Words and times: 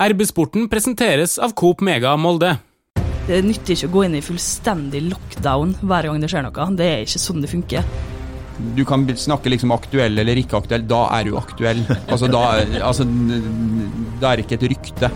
RB-sporten 0.00 0.64
presenteres 0.72 1.34
av 1.38 1.52
Coop 1.52 1.82
Mega 1.84 2.14
Molde. 2.16 2.54
Det 3.26 3.42
nytter 3.44 3.74
ikke 3.74 3.90
å 3.90 3.92
gå 3.92 4.04
inn 4.06 4.14
i 4.16 4.22
fullstendig 4.24 5.02
lockdown 5.10 5.74
hver 5.84 6.08
gang 6.08 6.22
det 6.22 6.30
skjer 6.32 6.46
noe. 6.46 6.68
Det 6.78 6.86
er 6.88 7.04
ikke 7.04 7.20
sånn 7.20 7.44
det 7.44 7.50
funker. 7.52 7.90
Du 8.78 8.80
kan 8.88 9.04
snakke 9.04 9.52
liksom 9.52 9.74
aktuell 9.76 10.16
eller 10.22 10.40
ikke 10.40 10.56
aktuell. 10.56 10.88
Da 10.88 11.02
er 11.18 11.28
du 11.28 11.36
aktuell. 11.36 11.84
Altså, 12.08 12.32
da, 12.32 12.46
altså, 12.80 13.04
da 13.04 14.32
er 14.32 14.40
det 14.40 14.48
ikke 14.48 14.56
et 14.62 14.68
rykte. 14.72 15.12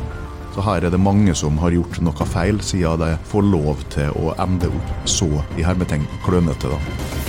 Så 0.52 0.68
her 0.68 0.84
er 0.84 0.92
det 0.92 1.00
mange 1.00 1.32
som 1.34 1.56
har 1.64 1.72
gjort 1.72 2.02
noe 2.04 2.28
feil, 2.28 2.60
siden 2.60 3.00
de 3.00 3.14
får 3.32 3.52
lov 3.56 3.80
til 3.96 4.12
å 4.20 4.36
ende 4.44 4.68
opp 4.68 5.08
så 5.08 5.32
i 5.56 5.64
hermetegn 5.64 6.04
klønete. 6.28 6.76
da. 6.76 7.23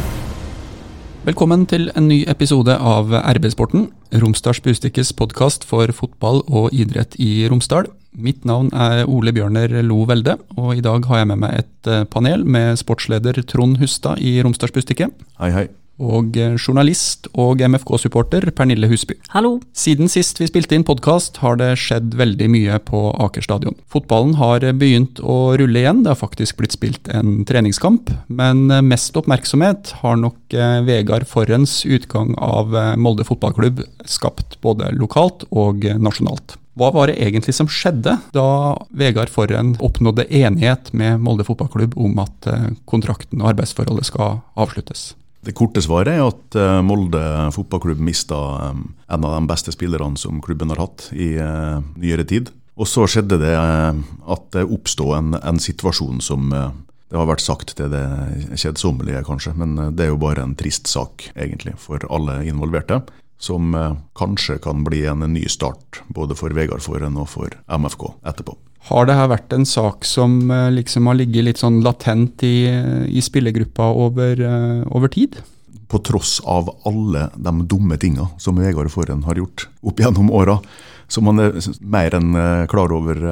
Velkommen 1.26 1.64
til 1.66 1.88
en 1.98 2.06
ny 2.06 2.20
episode 2.30 2.70
av 2.70 3.10
RB-sporten, 3.10 3.88
Romsdals 4.22 4.60
Bustikkes 4.62 5.10
podkast 5.18 5.64
for 5.66 5.90
fotball 5.98 6.44
og 6.46 6.68
idrett 6.70 7.16
i 7.18 7.48
Romsdal. 7.50 7.88
Mitt 8.14 8.46
navn 8.46 8.70
er 8.70 9.10
Ole 9.10 9.34
Bjørner 9.34 9.74
Lo 9.88 10.04
Velde, 10.06 10.36
og 10.54 10.76
i 10.78 10.84
dag 10.86 11.08
har 11.10 11.24
jeg 11.24 11.30
med 11.32 11.42
meg 11.42 11.64
et 11.64 11.90
eh, 11.90 12.06
panel 12.06 12.46
med 12.46 12.78
sportsleder 12.78 13.42
Trond 13.50 13.82
Hustad 13.82 14.22
i 14.22 14.36
Romsdals 14.46 14.76
Bustikke. 14.78 15.10
Hei, 15.42 15.50
hei 15.56 15.66
og 16.02 16.36
eh, 16.40 16.56
journalist 16.60 17.30
og 17.40 17.62
MFK-supporter 17.64 18.50
Pernille 18.56 18.90
Husby. 18.92 19.16
Hallo. 19.32 19.58
Siden 19.76 20.12
sist 20.12 20.42
vi 20.42 20.50
spilte 20.50 20.76
inn 20.76 20.86
podkast, 20.88 21.40
har 21.44 21.60
det 21.62 21.72
skjedd 21.80 22.18
veldig 22.20 22.50
mye 22.52 22.80
på 22.84 23.08
Aker 23.24 23.46
stadion. 23.46 23.78
Fotballen 23.92 24.36
har 24.40 24.66
begynt 24.80 25.22
å 25.24 25.56
rulle 25.60 25.82
igjen, 25.84 26.04
det 26.04 26.12
har 26.14 26.20
faktisk 26.20 26.60
blitt 26.60 26.76
spilt 26.76 27.10
en 27.16 27.46
treningskamp. 27.48 28.12
Men 28.28 28.68
eh, 28.70 28.84
mest 28.84 29.16
oppmerksomhet 29.16 29.96
har 30.04 30.20
nok 30.20 30.58
eh, 30.58 30.82
Vegard 30.88 31.28
Forrens 31.30 31.84
utgang 31.86 32.36
av 32.44 32.76
Molde 33.00 33.26
fotballklubb 33.28 33.82
skapt 34.10 34.60
både 34.66 34.92
lokalt 34.98 35.48
og 35.52 35.86
nasjonalt. 36.02 36.58
Hva 36.76 36.90
var 36.92 37.08
det 37.08 37.22
egentlig 37.24 37.54
som 37.56 37.70
skjedde 37.72 38.18
da 38.36 38.48
Vegard 38.92 39.32
Forren 39.32 39.78
oppnådde 39.80 40.28
enighet 40.28 40.92
med 40.92 41.22
Molde 41.24 41.48
fotballklubb 41.48 41.96
om 41.96 42.20
at 42.20 42.50
kontrakten 42.90 43.40
og 43.40 43.54
arbeidsforholdet 43.54 44.10
skal 44.12 44.42
avsluttes? 44.60 45.14
Det 45.46 45.54
korte 45.54 45.82
svaret 45.84 46.16
er 46.16 46.24
at 46.26 46.58
eh, 46.58 46.80
Molde 46.86 47.22
fotballklubb 47.54 48.02
mista 48.02 48.38
eh, 48.66 48.80
en 49.14 49.28
av 49.28 49.36
de 49.36 49.50
beste 49.50 49.74
spillerne 49.76 50.18
som 50.18 50.42
klubben 50.42 50.74
har 50.74 50.82
hatt 50.82 51.10
i 51.14 51.36
uh, 51.38 51.84
nyere 52.02 52.26
tid. 52.26 52.50
Og 52.76 52.90
så 52.90 53.06
skjedde 53.08 53.38
det 53.40 53.54
at 53.56 54.48
det 54.56 54.66
oppstod 54.66 55.14
en, 55.16 55.36
en, 55.38 55.60
situasjon 55.62 56.18
som 56.26 56.50
det 56.50 57.16
har 57.16 57.30
vært 57.30 57.44
sagt 57.46 57.76
til 57.78 57.94
det 57.94 58.02
kjedsommelige, 58.58 59.22
kanskje, 59.30 59.54
men 59.56 59.78
det 59.96 60.08
er 60.08 60.12
jo 60.12 60.20
bare 60.20 60.44
en 60.44 60.58
trist 60.60 60.90
sak, 60.92 61.30
egentlig, 61.38 61.78
for 61.80 62.04
alle 62.12 62.42
involverte. 62.50 63.00
Som 63.40 63.72
kanskje 64.18 64.58
kan 64.66 64.84
bli 64.84 65.06
en 65.08 65.24
ny 65.32 65.46
start, 65.48 66.02
både 66.12 66.36
for 66.36 66.52
Vegard 66.58 66.84
Forhen 66.84 67.16
og 67.22 67.30
for 67.32 67.56
MFK 67.70 68.10
etterpå. 68.28 68.58
Har 68.86 69.08
det 69.10 69.16
her 69.18 69.32
vært 69.32 69.54
en 69.56 69.66
sak 69.66 70.06
som 70.06 70.38
eh, 70.54 70.70
liksom 70.76 71.10
har 71.10 71.18
ligget 71.18 71.48
litt 71.48 71.62
sånn 71.62 71.82
latent 71.86 72.44
i, 72.46 72.70
i 73.10 73.24
spillergruppa 73.24 73.88
over, 73.98 74.38
eh, 74.38 74.84
over, 74.94 75.10
tid? 75.10 75.40
På 75.90 76.02
tross 76.06 76.38
av 76.46 76.70
alle 76.86 77.30
de 77.34 77.56
dumme 77.66 77.98
tinga 78.02 78.30
som 78.42 78.60
Vegard 78.62 78.92
Forhen 78.94 79.24
har 79.26 79.42
gjort 79.42 79.68
opp 79.86 80.02
gjennom 80.02 80.30
åra, 80.34 80.60
som 81.10 81.30
han 81.30 81.42
er 81.42 81.58
mer 81.82 82.18
enn 82.18 82.38
eh, 82.38 82.68
klar 82.70 82.94
over 82.94 83.26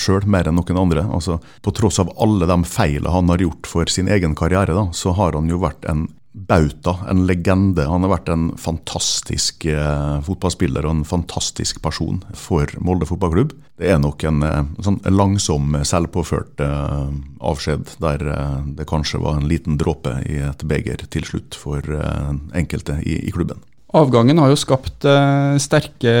sjøl, 0.00 0.24
mer 0.24 0.48
enn 0.48 0.56
noen 0.56 0.80
andre. 0.86 1.04
Altså, 1.04 1.36
på 1.60 1.76
tross 1.76 2.00
av 2.00 2.12
alle 2.16 2.48
de 2.48 2.60
feilene 2.64 3.12
han 3.12 3.32
har 3.32 3.44
gjort 3.44 3.68
for 3.68 3.92
sin 3.92 4.08
egen 4.08 4.36
karriere, 4.38 4.72
da, 4.72 4.88
så 4.96 5.12
har 5.20 5.36
han 5.36 5.52
jo 5.52 5.60
vært 5.60 5.84
en 5.90 6.06
bauta, 6.34 6.96
en 7.10 7.26
legende. 7.28 7.86
Han 7.86 8.02
har 8.02 8.10
vært 8.16 8.30
en 8.32 8.48
fantastisk 8.58 9.64
eh, 9.70 10.16
fotballspiller 10.26 10.86
og 10.86 10.96
en 10.96 11.04
fantastisk 11.06 11.78
person 11.84 12.20
for 12.34 12.70
Molde 12.82 13.06
fotballklubb. 13.06 13.54
Det 13.78 13.92
er 13.94 14.00
nok 14.02 14.24
en, 14.26 14.42
eh, 14.42 14.64
sånn 14.82 14.98
langsom, 15.14 15.76
selvpåført 15.86 16.62
eh, 16.64 17.12
avskjed, 17.38 17.94
der 18.02 18.24
det 18.74 18.88
kanskje 18.90 19.22
var 19.22 19.38
en 19.38 19.46
liten 19.50 19.78
dråpe 19.78 20.16
i 20.26 20.40
et 20.42 20.66
beger 20.66 21.06
til 21.14 21.26
slutt 21.28 21.54
for 21.58 21.86
enkelte 22.54 22.98
i, 23.06 23.20
i, 23.28 23.30
klubben. 23.34 23.62
Avgangen 23.94 24.40
har 24.42 24.50
jo 24.50 24.58
skapt 24.58 25.06
eh, 25.06 25.54
sterke 25.62 26.16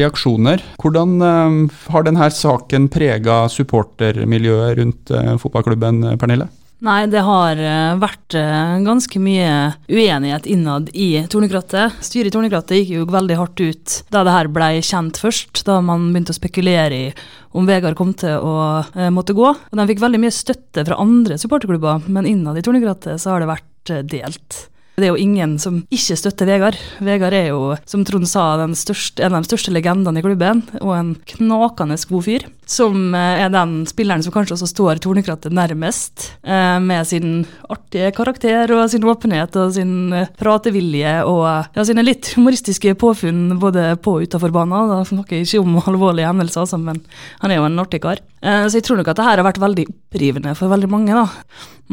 reaksjoner. 0.00 0.64
Hvordan 0.80 1.68
har 1.92 2.08
denne 2.08 2.30
saken 2.32 2.88
prega 2.92 3.42
supportermiljøet 3.52 4.80
rundt 4.80 5.16
fotballklubben, 5.44 6.06
Pernille? 6.16 6.48
Nei, 6.82 7.04
det 7.06 7.20
har 7.22 7.60
eh, 7.62 7.92
vært 8.02 8.34
eh, 8.34 8.80
ganske 8.82 9.20
mye 9.22 9.50
uenighet 9.86 10.48
innad 10.50 10.88
i 10.98 11.22
Tornekrattet. 11.30 12.00
Styret 12.02 12.32
i 12.32 12.34
Tornekrattet 12.34 12.80
gikk 12.80 12.90
jo 12.96 13.04
veldig 13.06 13.36
hardt 13.38 13.62
ut 13.62 13.94
da 14.10 14.24
det 14.26 14.34
her 14.34 14.50
blei 14.50 14.80
kjent 14.82 15.20
først, 15.22 15.62
da 15.68 15.78
man 15.78 16.08
begynte 16.10 16.34
å 16.34 16.40
spekulere 16.40 16.98
i 16.98 17.06
om 17.54 17.68
Vegard 17.68 17.94
kom 18.00 18.10
til 18.18 18.34
å 18.34 18.56
eh, 18.82 19.12
måtte 19.14 19.36
gå. 19.38 19.46
Og 19.46 19.78
De 19.78 19.86
fikk 19.92 20.02
veldig 20.02 20.24
mye 20.24 20.34
støtte 20.34 20.82
fra 20.88 20.98
andre 20.98 21.38
supporterklubber, 21.38 22.10
men 22.10 22.26
innad 22.26 22.58
i 22.58 22.66
Tornekrattet 22.66 23.22
så 23.22 23.36
har 23.36 23.44
det 23.44 23.52
vært 23.52 23.94
delt. 24.10 24.64
Det 24.98 25.06
er 25.06 25.14
jo 25.14 25.22
ingen 25.22 25.54
som 25.62 25.78
ikke 25.94 26.18
støtter 26.18 26.50
Vegard. 26.50 26.76
Vegard 27.00 27.32
er 27.32 27.46
jo, 27.48 27.76
som 27.88 28.02
Trond 28.04 28.28
sa, 28.28 28.58
største, 28.76 29.22
en 29.24 29.38
av 29.38 29.46
de 29.46 29.48
største 29.48 29.72
legendene 29.72 30.20
i 30.20 30.24
klubben, 30.26 30.66
og 30.82 30.92
en 30.98 31.14
knakende 31.30 31.96
god 32.10 32.26
fyr. 32.26 32.44
Som 32.72 33.12
eh, 33.14 33.42
er 33.44 33.50
den 33.52 33.82
spilleren 33.88 34.22
som 34.24 34.32
kanskje 34.32 34.56
også 34.56 34.68
står 34.70 35.00
Tornekrattet 35.04 35.52
nærmest, 35.52 36.30
eh, 36.40 36.78
med 36.80 37.04
sin 37.08 37.42
artige 37.72 38.12
karakter 38.16 38.70
og 38.72 38.86
sin 38.92 39.04
åpenhet 39.04 39.56
og 39.60 39.74
sin 39.76 40.12
eh, 40.16 40.30
pratevilje 40.40 41.18
og 41.28 41.44
ja, 41.76 41.84
sine 41.84 42.04
litt 42.06 42.32
humoristiske 42.36 42.94
påfunn 43.00 43.58
både 43.60 43.92
på 44.00 44.16
og 44.16 44.28
utafor 44.28 44.54
banen. 44.54 44.88
Da 44.88 45.02
snakker 45.08 45.36
jeg 45.38 45.48
ikke 45.48 45.60
om 45.64 45.76
alvorlige 45.82 46.30
hendelser, 46.30 46.64
altså, 46.64 46.80
men 46.80 47.02
han 47.42 47.52
er 47.52 47.60
jo 47.60 47.68
en 47.68 47.82
artig 47.82 48.02
kar. 48.04 48.20
Så 48.42 48.74
jeg 48.74 48.82
tror 48.82 48.98
nok 48.98 49.06
at 49.12 49.20
det 49.20 49.24
her 49.24 49.38
har 49.38 49.46
vært 49.46 49.60
veldig 49.62 49.84
opprivende 49.86 50.52
for 50.58 50.72
veldig 50.72 50.88
mange. 50.90 51.14
da. 51.14 51.28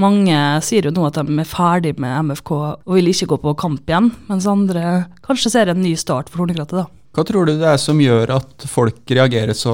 Mange 0.01 0.37
sier 0.65 0.87
jo 0.87 0.93
nå 0.95 1.05
at 1.05 1.19
de 1.19 1.35
er 1.37 1.47
ferdig 1.47 1.93
med 2.01 2.31
MFK 2.31 2.51
og 2.57 2.95
vil 2.97 3.11
ikke 3.11 3.29
gå 3.33 3.41
på 3.43 3.57
kamp 3.61 3.91
igjen, 3.91 4.09
mens 4.31 4.49
andre 4.49 5.05
kanskje 5.25 5.53
ser 5.53 5.69
en 5.69 5.83
ny 5.83 5.93
start 5.99 6.31
for 6.31 6.41
Tornekrattet. 6.41 6.81
da. 6.81 6.98
Hva 7.19 7.25
tror 7.27 7.49
du 7.49 7.57
det 7.59 7.67
er 7.67 7.79
som 7.83 7.97
gjør 7.99 8.31
at 8.31 8.63
folk 8.71 9.01
reagerer 9.11 9.51
så, 9.51 9.73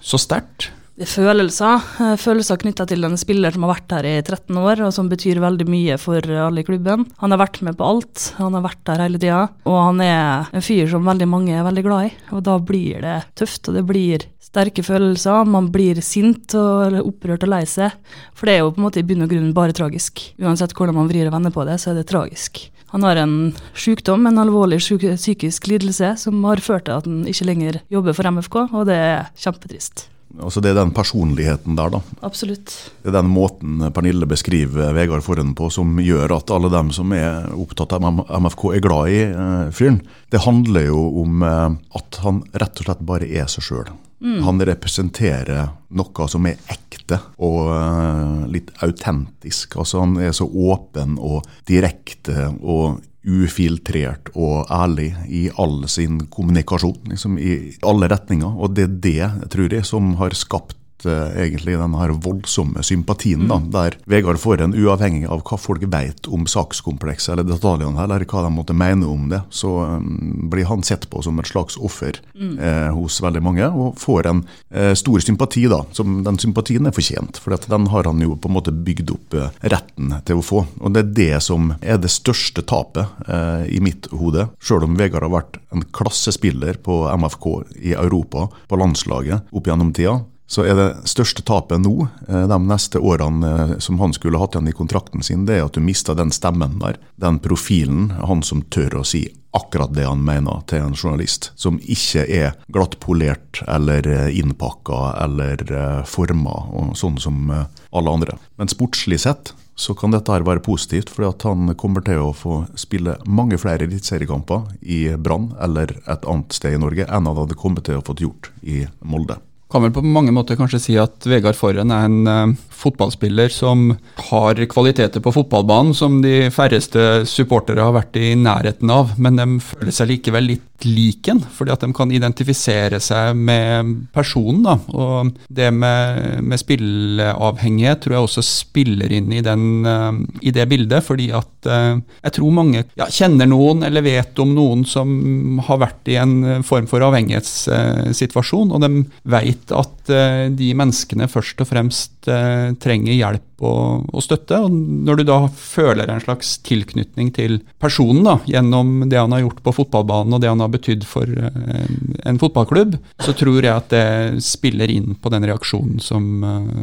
så 0.00 0.16
sterkt? 0.16 0.70
Er 0.98 1.06
følelser. 1.06 1.84
Eh, 2.02 2.16
følelser 2.18 2.58
knytta 2.58 2.82
til 2.90 3.06
en 3.06 3.12
spiller 3.20 3.54
som 3.54 3.62
har 3.62 3.76
vært 3.76 3.92
her 3.94 4.06
i 4.08 4.14
13 4.18 4.56
år, 4.58 4.80
og 4.82 4.94
som 4.96 5.06
betyr 5.06 5.38
veldig 5.38 5.66
mye 5.70 5.98
for 6.02 6.18
alle 6.18 6.64
i 6.64 6.66
klubben. 6.66 7.04
Han 7.22 7.30
har 7.30 7.38
vært 7.38 7.60
med 7.62 7.76
på 7.78 7.86
alt, 7.86 8.32
han 8.40 8.56
har 8.58 8.64
vært 8.64 8.82
der 8.88 9.04
hele 9.04 9.20
tida. 9.22 9.44
Og 9.62 9.78
han 9.78 10.02
er 10.02 10.48
en 10.50 10.64
fyr 10.64 10.90
som 10.90 11.06
veldig 11.06 11.28
mange 11.30 11.54
er 11.54 11.62
veldig 11.68 11.84
glad 11.86 12.08
i. 12.08 12.10
Og 12.34 12.42
da 12.48 12.56
blir 12.58 13.06
det 13.06 13.14
tøft, 13.38 13.70
og 13.70 13.78
det 13.78 13.84
blir 13.86 14.26
sterke 14.42 14.82
følelser. 14.82 15.46
Man 15.46 15.70
blir 15.70 16.02
sint 16.02 16.58
og 16.58 16.98
opprørt 17.04 17.46
og 17.46 17.54
lei 17.54 17.62
seg. 17.70 17.94
For 18.34 18.50
det 18.50 18.56
er 18.56 18.64
jo 18.64 18.74
på 18.74 18.82
en 18.82 18.88
måte 18.88 18.98
i 18.98 19.06
bunn 19.06 19.22
og 19.22 19.30
grunn 19.30 19.54
bare 19.54 19.78
tragisk. 19.78 20.24
Uansett 20.42 20.74
hvordan 20.74 20.98
man 20.98 21.12
vrir 21.12 21.30
og 21.30 21.38
vender 21.38 21.54
på 21.54 21.68
det, 21.68 21.78
så 21.78 21.92
er 21.92 22.02
det 22.02 22.08
tragisk. 22.10 22.64
Han 22.90 23.06
har 23.06 23.22
en 23.22 23.54
sykdom, 23.76 24.26
en 24.26 24.42
alvorlig 24.42 24.82
psykisk 24.82 25.70
lidelse, 25.70 26.16
som 26.26 26.42
har 26.48 26.58
ført 26.58 26.88
til 26.88 26.98
at 26.98 27.06
han 27.06 27.26
ikke 27.28 27.52
lenger 27.52 27.82
jobber 27.92 28.16
for 28.16 28.34
MFK, 28.34 28.62
og 28.72 28.88
det 28.88 28.96
er 28.96 29.28
kjempetrist. 29.38 30.08
Altså 30.36 30.60
Det 30.60 30.70
er 30.70 30.76
den 30.76 30.92
personligheten 30.94 31.76
der, 31.78 31.92
da. 31.94 32.00
Absolutt. 32.26 32.74
Det 33.02 33.10
er 33.10 33.16
den 33.16 33.30
måten 33.32 33.80
Pernille 33.94 34.28
beskriver 34.28 34.92
Vegard 34.96 35.24
Forhen 35.24 35.54
på, 35.56 35.70
som 35.72 35.96
gjør 36.02 36.36
at 36.36 36.52
alle 36.54 36.70
dem 36.72 36.92
som 36.94 37.14
er 37.16 37.48
opptatt 37.56 37.96
av 37.96 38.04
MFK, 38.04 38.66
er 38.76 38.84
glad 38.84 39.14
i 39.14 39.22
eh, 39.28 39.70
fyren. 39.74 40.02
Det 40.30 40.44
handler 40.44 40.90
jo 40.90 41.00
om 41.24 41.42
eh, 41.46 41.78
at 42.00 42.20
han 42.26 42.42
rett 42.52 42.82
og 42.82 42.90
slett 42.90 43.08
bare 43.08 43.30
er 43.40 43.48
seg 43.50 43.66
sjøl. 43.70 43.90
Mm. 44.20 44.40
Han 44.42 44.62
representerer 44.66 45.68
noe 45.94 46.24
som 46.30 46.46
er 46.50 46.58
ekte 46.74 47.20
og 47.46 47.68
eh, 47.72 48.46
litt 48.52 48.72
autentisk. 48.84 49.78
Altså 49.78 50.02
Han 50.02 50.16
er 50.20 50.34
så 50.36 50.44
åpen 50.48 51.16
og 51.22 51.46
direkte 51.70 52.50
og 52.58 52.98
ufiltrert 53.26 54.30
og 54.38 54.68
ærlig 54.70 55.10
i 55.26 55.48
all 55.58 55.82
sin 55.90 56.20
kommunikasjon. 56.30 57.10
Liksom 57.10 57.38
I 57.38 57.74
alle 57.86 58.08
retninger. 58.10 58.48
Og 58.48 58.76
det 58.76 58.86
er 58.86 58.98
det, 59.08 59.50
tror 59.52 59.74
jeg, 59.74 59.86
som 59.86 60.14
har 60.20 60.36
skapt 60.38 60.76
egentlig 61.06 61.76
den 61.78 61.94
her 61.98 62.12
voldsomme 62.24 62.82
sympatien, 62.82 63.46
da, 63.48 63.58
mm. 63.60 63.70
der 63.74 63.96
Vegard 64.10 64.40
får 64.40 64.64
en 64.64 64.74
uavhengig 64.74 65.26
av 65.28 65.42
hva 65.46 65.58
folk 65.60 65.84
vet 65.90 66.28
om 66.32 66.46
sakskomplekset 66.48 67.34
eller 67.34 67.46
detaljene, 67.48 68.00
eller 68.02 68.24
hva 68.28 68.44
de 68.46 68.52
måtte 68.54 68.76
mene 68.76 69.06
om 69.08 69.28
det, 69.30 69.42
så 69.50 69.74
um, 69.98 70.48
blir 70.50 70.68
han 70.68 70.82
sett 70.86 71.08
på 71.10 71.22
som 71.24 71.38
et 71.40 71.50
slags 71.50 71.78
offer 71.78 72.18
mm. 72.34 72.54
eh, 72.58 72.88
hos 72.96 73.20
veldig 73.22 73.42
mange, 73.44 73.68
og 73.68 73.98
får 74.00 74.30
en 74.30 74.42
eh, 74.70 74.92
stor 74.98 75.22
sympati. 75.24 75.66
da, 75.70 75.82
som 75.92 76.22
Den 76.26 76.38
sympatien 76.40 76.88
er 76.88 76.96
fortjent, 76.96 77.40
for 77.42 77.56
den 77.68 77.88
har 77.92 78.08
han 78.08 78.22
jo 78.24 78.36
på 78.36 78.50
en 78.50 78.56
måte 78.56 78.74
bygd 78.74 79.12
opp 79.14 79.38
eh, 79.38 79.52
retten 79.74 80.14
til 80.28 80.40
å 80.40 80.46
få. 80.46 80.64
Og 80.80 80.94
Det 80.94 81.04
er 81.04 81.12
det 81.18 81.42
som 81.44 81.72
er 81.80 82.00
det 82.00 82.12
største 82.12 82.64
tapet 82.68 83.28
eh, 83.28 83.68
i 83.76 83.82
mitt 83.84 84.10
hode, 84.14 84.48
sjøl 84.62 84.88
om 84.88 84.98
Vegard 84.98 85.26
har 85.26 85.34
vært 85.34 85.60
en 85.74 85.84
klassespiller 85.94 86.80
på 86.82 87.04
MFK 87.12 87.46
i 87.82 87.94
Europa, 87.94 88.48
på 88.68 88.80
landslaget, 88.80 89.48
opp 89.52 89.68
gjennom 89.68 89.94
tida 89.96 90.18
så 90.48 90.64
er 90.64 90.78
det 90.78 91.08
største 91.08 91.44
tapet 91.44 91.82
nå, 91.84 92.06
eh, 92.28 92.46
de 92.48 92.58
neste 92.64 93.00
årene 93.04 93.48
eh, 93.48 93.74
som 93.84 94.00
han 94.00 94.14
skulle 94.16 94.40
hatt 94.40 94.56
igjen 94.56 94.70
i 94.70 94.76
kontrakten 94.76 95.22
sin, 95.24 95.44
det 95.44 95.58
er 95.58 95.66
at 95.66 95.76
du 95.76 95.84
mister 95.84 96.16
den 96.16 96.32
stemmen 96.32 96.78
der. 96.80 96.96
Den 97.20 97.36
profilen. 97.44 98.14
Han 98.24 98.40
som 98.42 98.62
tør 98.72 99.02
å 99.02 99.04
si 99.04 99.26
akkurat 99.56 99.92
det 99.92 100.06
han 100.08 100.22
mener 100.24 100.62
til 100.70 100.86
en 100.86 100.96
journalist. 100.96 101.50
Som 101.60 101.76
ikke 101.84 102.24
er 102.24 102.56
glattpolert 102.72 103.60
eller 103.68 104.08
eh, 104.08 104.38
innpakka 104.40 105.02
eller 105.20 105.64
forma, 106.08 106.56
sånn 106.96 107.20
som 107.20 107.50
alle 107.52 108.14
andre. 108.14 108.38
Men 108.56 108.72
sportslig 108.72 109.20
sett 109.26 109.52
så 109.78 109.92
kan 109.94 110.14
dette 110.14 110.32
her 110.32 110.46
være 110.48 110.64
positivt, 110.64 111.12
for 111.12 111.28
han 111.44 111.74
kommer 111.78 112.02
til 112.06 112.24
å 112.24 112.32
få 112.34 112.62
spille 112.78 113.18
mange 113.28 113.60
flere 113.60 113.84
eliteseriekamper 113.84 114.80
i 114.80 115.04
Brann 115.14 115.52
eller 115.60 115.92
et 116.00 116.24
annet 116.24 116.56
sted 116.56 116.74
i 116.74 116.80
Norge 116.82 117.06
enn 117.06 117.28
han 117.30 117.44
hadde 117.44 117.60
kommet 117.60 117.86
til 117.86 118.00
å 118.00 118.06
fått 118.08 118.24
gjort 118.24 118.50
i 118.64 118.80
Molde 119.04 119.38
kan 119.68 119.84
vel 119.84 119.92
på 119.92 120.02
mange 120.04 120.32
måter 120.32 120.56
kanskje 120.56 120.80
si 120.80 120.94
at 121.00 121.26
Vegard 121.28 121.56
Forren 121.58 121.92
er 121.92 122.06
en 122.08 122.28
uh, 122.28 122.54
fotballspiller 122.72 123.52
som 123.52 123.90
har 124.30 124.60
kvaliteter 124.70 125.20
på 125.24 125.34
fotballbanen 125.34 125.96
som 125.96 126.20
de 126.24 126.48
færreste 126.54 127.26
supportere 127.28 127.84
har 127.84 127.96
vært 127.96 128.16
i 128.16 128.32
nærheten 128.38 128.92
av, 128.92 129.12
men 129.20 129.36
de 129.40 129.48
føler 129.64 129.94
seg 129.94 130.12
likevel 130.14 130.52
litt 130.54 130.67
liken, 130.86 131.40
fordi 131.54 131.72
at 131.74 131.82
de 131.82 131.90
kan 131.96 132.12
identifisere 132.14 133.00
seg 133.02 133.36
med 133.36 133.94
personen. 134.14 134.62
da, 134.62 134.76
og 134.94 135.32
Det 135.48 135.70
med, 135.74 136.42
med 136.44 136.60
spilleavhengighet 136.60 138.04
tror 138.04 138.16
jeg 138.16 138.28
også 138.28 138.44
spiller 138.46 139.12
inn 139.12 139.32
i, 139.34 139.42
den, 139.44 139.86
uh, 139.86 140.12
i 140.42 140.52
det 140.54 140.68
bildet, 140.70 141.02
fordi 141.04 141.30
at 141.34 141.68
uh, 141.70 141.98
jeg 142.22 142.36
tror 142.38 142.54
mange 142.54 142.84
ja, 142.98 143.08
kjenner 143.10 143.50
noen 143.50 143.82
eller 143.86 144.06
vet 144.06 144.38
om 144.42 144.54
noen 144.54 144.86
som 144.88 145.58
har 145.66 145.82
vært 145.82 146.12
i 146.12 146.18
en 146.20 146.62
form 146.66 146.86
for 146.90 147.02
avhengighetssituasjon, 147.08 148.72
og 148.72 148.84
de 148.84 149.04
vet 149.34 149.74
at 149.74 150.14
uh, 150.14 150.46
de 150.54 150.72
menneskene 150.78 151.30
først 151.30 151.64
og 151.64 151.72
fremst 151.72 152.14
trenger 152.28 153.14
hjelp 153.14 153.62
og, 153.64 154.06
og, 154.12 154.20
støtte. 154.22 154.58
Og 154.64 154.72
når 154.72 155.20
du 155.20 155.24
da 155.28 155.38
føler 155.48 156.10
en 156.10 156.22
slags 156.22 156.56
tilknytning 156.66 157.30
til 157.34 157.58
personen 157.82 158.26
da, 158.26 158.36
gjennom 158.48 159.08
det 159.10 159.18
han 159.18 159.34
har 159.34 159.44
gjort 159.44 159.62
på 159.64 159.74
fotballbanen 159.80 160.36
og 160.36 160.42
det 160.42 160.50
han 160.50 160.62
har 160.62 160.67
betydd 160.72 161.06
for 161.08 161.28
uh, 161.28 161.88
en 162.28 162.40
fotballklubb, 162.40 162.98
så 163.24 163.34
tror 163.36 163.60
jeg 163.62 163.72
at 163.72 163.90
det 163.92 164.42
spiller 164.44 164.90
inn 164.92 165.16
på 165.18 165.32
den 165.32 165.46
reaksjonen 165.48 165.98
som, 166.02 166.28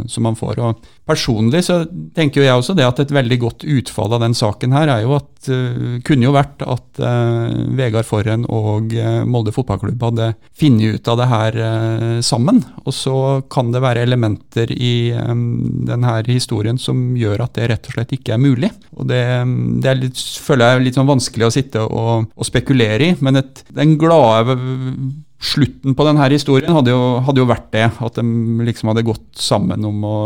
som 0.10 0.26
man 0.26 0.38
får. 0.40 0.60
Og 0.62 0.90
personlig 1.08 1.66
så 1.68 1.84
tenker 2.16 2.42
jo 2.42 2.48
jeg 2.48 2.60
også 2.60 2.76
det 2.78 2.88
at 2.88 3.02
et 3.04 3.14
veldig 3.16 3.40
godt 3.42 3.66
utfall 3.68 4.16
av 4.16 4.24
den 4.26 4.38
saken 4.38 4.76
her 4.76 4.92
er 4.92 5.06
jo 5.06 5.16
at 5.18 5.35
kunne 6.06 6.28
jo 6.28 6.34
vært 6.36 6.64
at 6.66 7.02
Vegard 7.78 8.08
Forhen 8.08 8.46
og 8.52 8.94
Molde 9.30 9.54
fotballklubb 9.56 10.04
hadde 10.08 10.30
funnet 10.58 10.98
ut 10.98 11.12
av 11.12 11.20
det 11.20 11.28
her 11.32 11.58
sammen. 12.26 12.62
Og 12.86 12.96
så 12.96 13.18
kan 13.52 13.72
det 13.74 13.84
være 13.84 14.06
elementer 14.06 14.72
i 14.72 15.12
denne 15.12 16.16
historien 16.30 16.80
som 16.82 17.14
gjør 17.20 17.46
at 17.46 17.58
det 17.58 17.70
rett 17.72 17.90
og 17.90 17.98
slett 17.98 18.16
ikke 18.18 18.36
er 18.36 18.42
mulig. 18.42 18.72
Og 18.96 19.08
Det, 19.10 19.22
det 19.84 19.92
er 19.92 20.02
litt, 20.02 20.26
føler 20.46 20.66
jeg 20.66 20.80
er 20.80 20.86
litt 20.88 21.00
sånn 21.00 21.10
vanskelig 21.10 21.48
å 21.48 21.54
sitte 21.54 21.86
og, 21.86 22.30
og 22.34 22.48
spekulere 22.48 23.12
i. 23.12 23.16
Men 23.26 23.42
et, 23.44 23.64
den 23.76 23.96
glade 24.02 24.58
slutten 25.42 25.96
på 25.96 26.06
denne 26.08 26.28
historien 26.32 26.74
hadde 26.74 26.94
jo, 26.94 27.02
hadde 27.26 27.42
jo, 27.42 27.48
vært 27.50 27.68
det. 27.76 27.86
At 28.08 28.20
de 28.20 28.66
liksom 28.68 28.92
hadde 28.92 29.06
gått 29.08 29.26
sammen 29.40 29.86
om 29.88 30.06
å, 30.08 30.18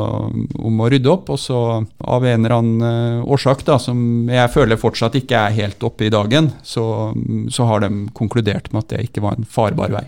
om 0.60 0.84
å, 0.84 0.90
rydde 0.92 1.12
opp. 1.12 1.32
Og 1.34 1.42
så 1.42 1.60
av 1.80 2.28
en 2.28 2.46
eller 2.46 2.56
annen 2.58 2.86
uh, 3.24 3.32
årsak, 3.34 3.66
da, 3.68 3.80
som 3.82 4.30
jeg 4.30 4.54
føler 4.54 4.80
fortsatt 4.80 5.18
ikke 5.20 5.48
er 5.48 5.58
helt 5.58 5.84
oppe 5.86 6.08
i 6.08 6.14
dagen, 6.14 6.54
så, 6.64 6.86
så 7.52 7.68
har 7.70 7.84
de 7.86 8.08
konkludert 8.18 8.72
med 8.74 8.86
at 8.86 8.96
det 8.96 9.10
ikke 9.10 9.26
var 9.26 9.38
en 9.38 9.50
farbar 9.50 9.98
vei. 10.00 10.06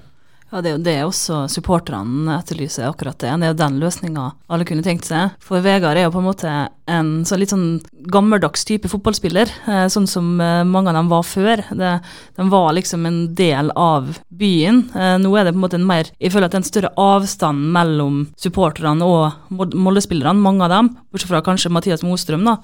Ja, 0.52 0.60
Det 0.60 0.68
er 0.68 0.76
jo 0.76 0.84
det 0.84 0.98
også 1.06 1.36
supporterne 1.48 2.34
etterlyser, 2.36 2.90
akkurat 2.90 3.16
det. 3.24 3.32
Det 3.40 3.48
er 3.48 3.54
jo 3.54 3.60
den 3.62 3.78
løsninga 3.80 4.26
alle 4.52 4.66
kunne 4.68 4.84
tenkt 4.84 5.08
seg. 5.08 5.38
For 5.40 5.64
Vegard 5.64 5.96
er 5.96 6.10
jo 6.10 6.12
på 6.12 6.20
en 6.20 6.28
måte 6.28 6.56
en 6.92 7.12
så 7.24 7.38
litt 7.40 7.54
sånn 7.54 7.80
gammeldags 8.12 8.68
type 8.68 8.92
fotballspiller, 8.92 9.48
eh, 9.48 9.86
sånn 9.88 10.10
som 10.12 10.34
eh, 10.44 10.66
mange 10.68 10.92
av 10.92 11.00
dem 11.00 11.12
var 11.14 11.24
før. 11.24 11.64
Det, 11.72 11.94
de 12.36 12.50
var 12.52 12.76
liksom 12.76 13.08
en 13.08 13.22
del 13.38 13.72
av 13.80 14.12
byen. 14.28 14.84
Eh, 14.92 15.16
nå 15.24 15.32
er 15.40 15.48
det 15.48 15.56
på 15.56 15.62
en 15.62 15.66
måte 15.70 15.80
en 15.80 15.88
mer 15.88 16.12
Jeg 16.20 16.36
føler 16.36 16.50
at 16.50 16.52
det 16.52 16.60
er 16.60 16.66
en 16.66 16.72
større 16.74 16.94
avstand 17.00 17.72
mellom 17.72 18.22
supporterne 18.36 19.08
og 19.08 19.32
Molde-spillerne, 19.56 20.36
mange 20.36 20.68
av 20.68 20.76
dem, 20.76 20.96
bortsett 21.14 21.32
fra 21.32 21.46
kanskje 21.46 21.72
Mathias 21.72 22.04
Mostrøm, 22.04 22.44
da 22.44 22.60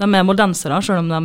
de 0.00 0.08
er 0.08 0.24
moldensere, 0.24 0.78
selv 0.84 1.02
om 1.02 1.10
de 1.10 1.20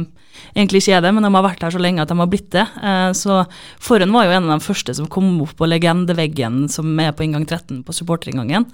egentlig 0.58 0.84
ikke 0.84 0.98
er 0.98 1.06
det, 1.06 1.14
men 1.16 1.26
de 1.26 1.32
har 1.34 1.46
vært 1.46 1.64
her 1.66 1.74
så 1.74 1.82
lenge 1.82 2.04
at 2.04 2.12
de 2.12 2.18
har 2.20 2.30
blitt 2.32 2.50
det. 2.56 2.66
Eh, 2.84 3.10
så 3.18 3.40
Forhen 3.84 4.14
var 4.16 4.28
jo 4.28 4.36
en 4.36 4.50
av 4.50 4.58
de 4.58 4.68
første 4.68 4.98
som 4.98 5.10
kom 5.12 5.38
opp 5.46 5.56
på 5.60 5.70
legendeveggen 5.70 6.68
som 6.72 6.92
er 7.02 7.16
på 7.16 7.28
inngang 7.28 7.48
13 7.48 7.82
på 7.88 7.96
supporterinngangen. 7.96 8.68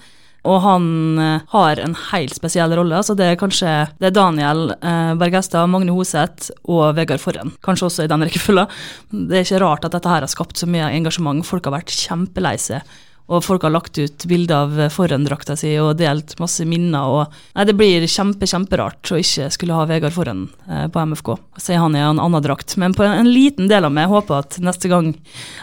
Og 0.43 0.59
han 0.65 0.87
eh, 1.21 1.45
har 1.53 1.79
en 1.79 1.95
helt 2.09 2.35
spesiell 2.35 2.73
rolle. 2.75 2.97
altså 2.99 3.15
Det 3.15 3.29
er 3.29 3.39
kanskje 3.39 3.75
det 4.01 4.09
er 4.09 4.17
Daniel 4.17 4.73
eh, 4.75 5.13
Bergestad, 5.19 5.69
Magne 5.71 5.95
Hoseth 5.95 6.51
og 6.65 6.97
Vegard 6.97 7.23
Forhen. 7.23 7.53
Kanskje 7.63 7.87
også 7.87 8.07
i 8.07 8.11
den 8.11 8.25
rekkefølgen. 8.25 8.73
Det 9.13 9.39
er 9.39 9.47
ikke 9.47 9.63
rart 9.63 9.87
at 9.87 9.95
dette 9.95 10.11
her 10.11 10.25
har 10.25 10.31
skapt 10.31 10.59
så 10.59 10.67
mye 10.67 10.91
engasjement. 10.91 11.45
Folk 11.47 11.69
har 11.69 11.77
vært 11.77 11.95
kjempelei 11.95 12.57
seg 12.59 12.83
og 13.31 13.43
folk 13.45 13.63
har 13.63 13.71
lagt 13.71 13.97
ut 13.97 14.25
bilder 14.27 14.65
av 14.65 14.93
Forhen-drakta 14.93 15.55
si 15.59 15.71
og 15.79 15.95
delt 15.99 16.35
masse 16.43 16.65
minner. 16.67 17.07
og 17.07 17.55
nei, 17.55 17.65
Det 17.65 17.75
blir 17.77 18.07
kjempe, 18.07 18.49
kjemperart 18.49 19.13
å 19.13 19.19
ikke 19.21 19.49
skulle 19.53 19.77
ha 19.77 19.85
Vegard 19.87 20.15
Forhen 20.15 20.49
eh, 20.67 20.87
på 20.91 21.05
MFK. 21.07 21.37
Sier 21.57 21.79
han 21.79 21.95
i 21.95 22.03
en 22.03 22.19
annen 22.19 22.43
drakt. 22.43 22.75
Men 22.77 22.93
på 22.93 23.05
en 23.07 23.31
liten 23.31 23.69
del 23.71 23.87
av 23.87 23.95
meg 23.95 24.11
håper 24.11 24.43
at 24.43 24.59
neste 24.59 24.91
gang, 24.91 25.13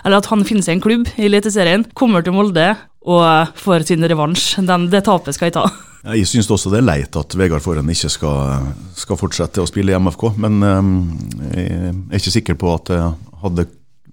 eller 0.04 0.22
at 0.22 0.30
han 0.32 0.46
finner 0.48 0.64
seg 0.64 0.78
en 0.78 0.86
klubb 0.86 1.12
i 1.16 1.28
Eliteserien, 1.28 1.84
kommer 1.94 2.24
til 2.24 2.36
Molde 2.36 2.72
og 3.00 3.52
får 3.60 3.86
sin 3.88 4.04
revansj. 4.04 4.60
Den, 4.64 4.88
det 4.92 5.04
tapet 5.04 5.36
skal 5.36 5.50
jeg 5.50 5.58
ta. 5.60 5.68
Jeg 6.00 6.24
syns 6.30 6.48
også 6.48 6.70
det 6.72 6.78
er 6.78 6.86
leit 6.86 7.16
at 7.20 7.34
Vegard 7.36 7.60
Forhen 7.60 7.90
ikke 7.92 8.08
skal, 8.08 8.70
skal, 8.96 9.18
fortsette 9.20 9.60
å 9.60 9.68
spille 9.68 9.92
i 9.92 9.98
MFK, 10.00 10.30
men 10.40 10.54
um, 10.64 10.94
jeg 11.52 11.90
er 11.92 12.16
ikke 12.16 12.32
sikker 12.32 12.56
på 12.56 12.70
at 12.72 12.88
det 12.88 13.00
hadde 13.42 13.66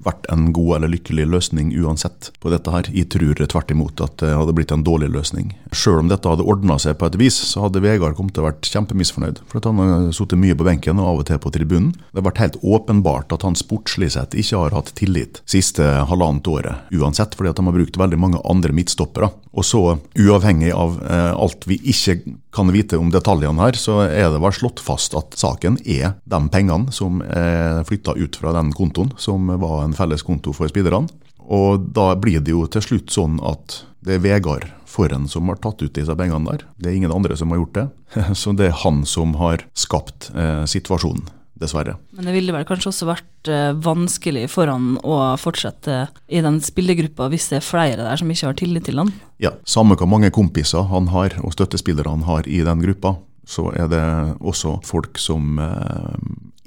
vært 0.07 0.27
en 0.33 0.51
god 0.55 0.77
eller 0.77 0.93
lykkelig 0.95 1.27
løsning 1.29 1.71
uansett 1.81 2.31
på 2.41 2.51
dette 2.53 2.71
her. 2.73 2.89
Jeg 2.93 3.09
tror 3.13 3.39
tvert 3.43 3.73
imot 3.73 4.03
at 4.03 4.17
det 4.21 4.33
hadde 4.33 4.55
blitt 4.57 4.73
en 4.73 4.85
dårlig 4.87 5.09
løsning. 5.13 5.51
Selv 5.75 6.01
om 6.03 6.11
dette 6.11 6.29
hadde 6.29 6.45
ordna 6.47 6.79
seg 6.81 6.97
på 6.99 7.09
et 7.09 7.19
vis, 7.19 7.37
så 7.51 7.65
hadde 7.65 7.83
Vegard 7.83 8.17
kommet 8.17 8.35
til 8.35 8.45
å 8.45 8.49
vært 8.49 8.69
kjempemisfornøyd. 8.71 9.43
For 9.51 9.59
at 9.59 9.69
han 9.69 9.81
har 9.81 10.07
sittet 10.15 10.41
mye 10.41 10.57
på 10.57 10.67
benken 10.67 11.01
og 11.01 11.11
av 11.11 11.21
og 11.23 11.27
til 11.29 11.41
på 11.43 11.53
tribunen. 11.55 11.93
Det 12.11 12.21
har 12.21 12.27
vært 12.29 12.43
helt 12.43 12.59
åpenbart 12.63 13.35
at 13.35 13.45
han 13.47 13.57
sportslig 13.59 14.13
sett 14.15 14.37
ikke 14.37 14.63
har 14.63 14.77
hatt 14.77 14.93
tillit 14.97 15.41
siste 15.49 15.85
halvannet 16.09 16.47
året, 16.51 16.87
uansett, 16.95 17.35
fordi 17.37 17.51
at 17.51 17.59
de 17.59 17.67
har 17.67 17.77
brukt 17.77 17.99
veldig 17.99 18.21
mange 18.21 18.41
andre 18.47 18.75
midtstoppere. 18.75 19.31
Og 19.57 19.65
så, 19.65 19.83
uavhengig 20.19 20.73
av 20.75 20.99
eh, 21.01 21.31
alt 21.33 21.65
vi 21.69 21.79
ikke 21.93 22.19
kan 22.57 22.71
vite 22.73 22.97
om 22.97 23.11
detaljene 23.13 23.61
her, 23.61 23.77
så 23.77 24.01
er 24.07 24.31
det 24.33 24.41
vel 24.41 24.55
slått 24.55 24.81
fast 24.81 25.13
at 25.17 25.37
saken 25.37 25.77
er 25.85 26.15
de 26.25 26.39
pengene 26.53 26.93
som 26.95 27.21
er 27.21 27.83
flytta 27.87 28.17
ut 28.17 28.39
fra 28.39 28.55
den 28.57 28.73
kontoen, 28.75 29.13
som 29.21 29.51
var 29.61 29.83
en 29.83 29.95
felles 29.97 30.25
konto 30.25 30.55
for 30.57 30.71
spillerne. 30.71 31.11
Og 31.47 31.85
da 31.95 32.11
blir 32.19 32.41
det 32.43 32.51
jo 32.51 32.65
til 32.71 32.83
slutt 32.83 33.13
sånn 33.13 33.37
at 33.45 33.83
det 34.03 34.17
er 34.17 34.25
Vegard 34.25 34.67
Forhen 34.87 35.27
som 35.29 35.47
har 35.51 35.59
tatt 35.61 35.83
ut 35.83 35.93
disse 35.95 36.15
pengene 36.17 36.49
der. 36.49 36.65
Det 36.79 36.89
er 36.89 36.97
ingen 36.97 37.13
andre 37.13 37.37
som 37.37 37.53
har 37.53 37.61
gjort 37.61 37.77
det. 37.77 37.87
Så 38.39 38.55
det 38.57 38.71
er 38.71 38.79
han 38.83 39.03
som 39.07 39.35
har 39.39 39.63
skapt 39.77 40.31
eh, 40.33 40.63
situasjonen 40.67 41.27
dessverre. 41.61 41.97
Men 42.15 42.27
det 42.29 42.35
ville 42.35 42.55
vel 42.55 42.65
kanskje 42.67 42.91
også 42.91 43.09
vært 43.09 43.51
uh, 43.51 43.71
vanskelig 43.83 44.47
for 44.53 44.69
han 44.71 44.95
å 45.03 45.19
fortsette 45.41 46.07
i 46.27 46.41
den 46.45 46.59
spillergruppa 46.63 47.29
hvis 47.33 47.49
det 47.51 47.61
er 47.61 47.67
flere 47.67 48.03
der 48.05 48.19
som 48.19 48.31
ikke 48.33 48.51
har 48.51 48.59
tillit 48.59 48.87
til 48.89 49.01
han? 49.01 49.13
Ja, 49.43 49.53
samme 49.67 49.97
hvor 49.99 50.09
mange 50.09 50.33
kompiser 50.33 50.87
han 50.91 51.11
har 51.13 51.37
og 51.43 51.55
støttespillere 51.55 52.13
han 52.13 52.27
har 52.27 52.47
i 52.49 52.63
den 52.65 52.83
gruppa, 52.83 53.17
så 53.47 53.69
er 53.75 53.89
det 53.91 54.03
også 54.41 54.77
folk 54.85 55.19
som 55.21 55.59
uh, 55.61 56.13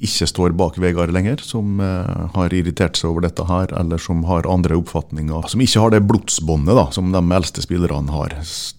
ikke 0.00 0.26
står 0.30 0.54
bak 0.57 0.78
Vegard 0.80 1.12
lenger, 1.12 1.42
som 1.45 1.80
eh, 1.85 2.21
har 2.35 2.54
irritert 2.57 2.97
seg 2.97 3.11
over 3.11 3.26
dette 3.26 3.45
her, 3.49 3.73
eller 3.76 4.00
som 4.00 4.23
har 4.28 4.49
andre 4.49 4.78
oppfatninger. 4.80 5.49
Som 5.52 5.61
ikke 5.64 5.83
har 5.85 5.92
det 5.95 6.02
blodsbåndet 6.09 6.78
da, 6.78 6.87
som 6.95 7.11
de 7.12 7.23
eldste 7.37 7.64
spillerne 7.64 8.14
har 8.14 8.37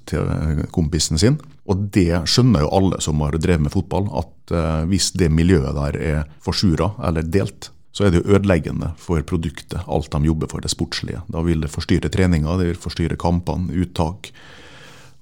til 0.10 0.64
kompisen 0.74 1.22
sin. 1.22 1.38
Og 1.70 1.86
det 1.94 2.24
skjønner 2.30 2.66
jo 2.66 2.72
alle 2.74 3.02
som 3.06 3.22
har 3.22 3.38
drevet 3.38 3.68
med 3.68 3.74
fotball, 3.74 4.10
at 4.24 4.56
eh, 4.56 4.82
hvis 4.90 5.12
det 5.22 5.30
miljøet 5.34 5.78
der 5.78 6.00
er 6.02 6.26
forsura 6.42 6.94
eller 7.08 7.28
delt, 7.28 7.70
så 7.92 8.08
er 8.08 8.14
det 8.14 8.22
jo 8.22 8.38
ødeleggende 8.38 8.94
for 9.00 9.22
produktet, 9.28 9.84
alt 9.86 10.10
de 10.14 10.26
jobber 10.26 10.50
for, 10.50 10.64
det 10.64 10.72
sportslige. 10.74 11.22
Da 11.30 11.44
vil 11.46 11.62
det 11.62 11.74
forstyrre 11.74 12.10
treninga, 12.10 12.56
det 12.58 12.72
vil 12.72 12.82
forstyrre 12.82 13.20
kampene, 13.20 13.74
uttak. 13.84 14.32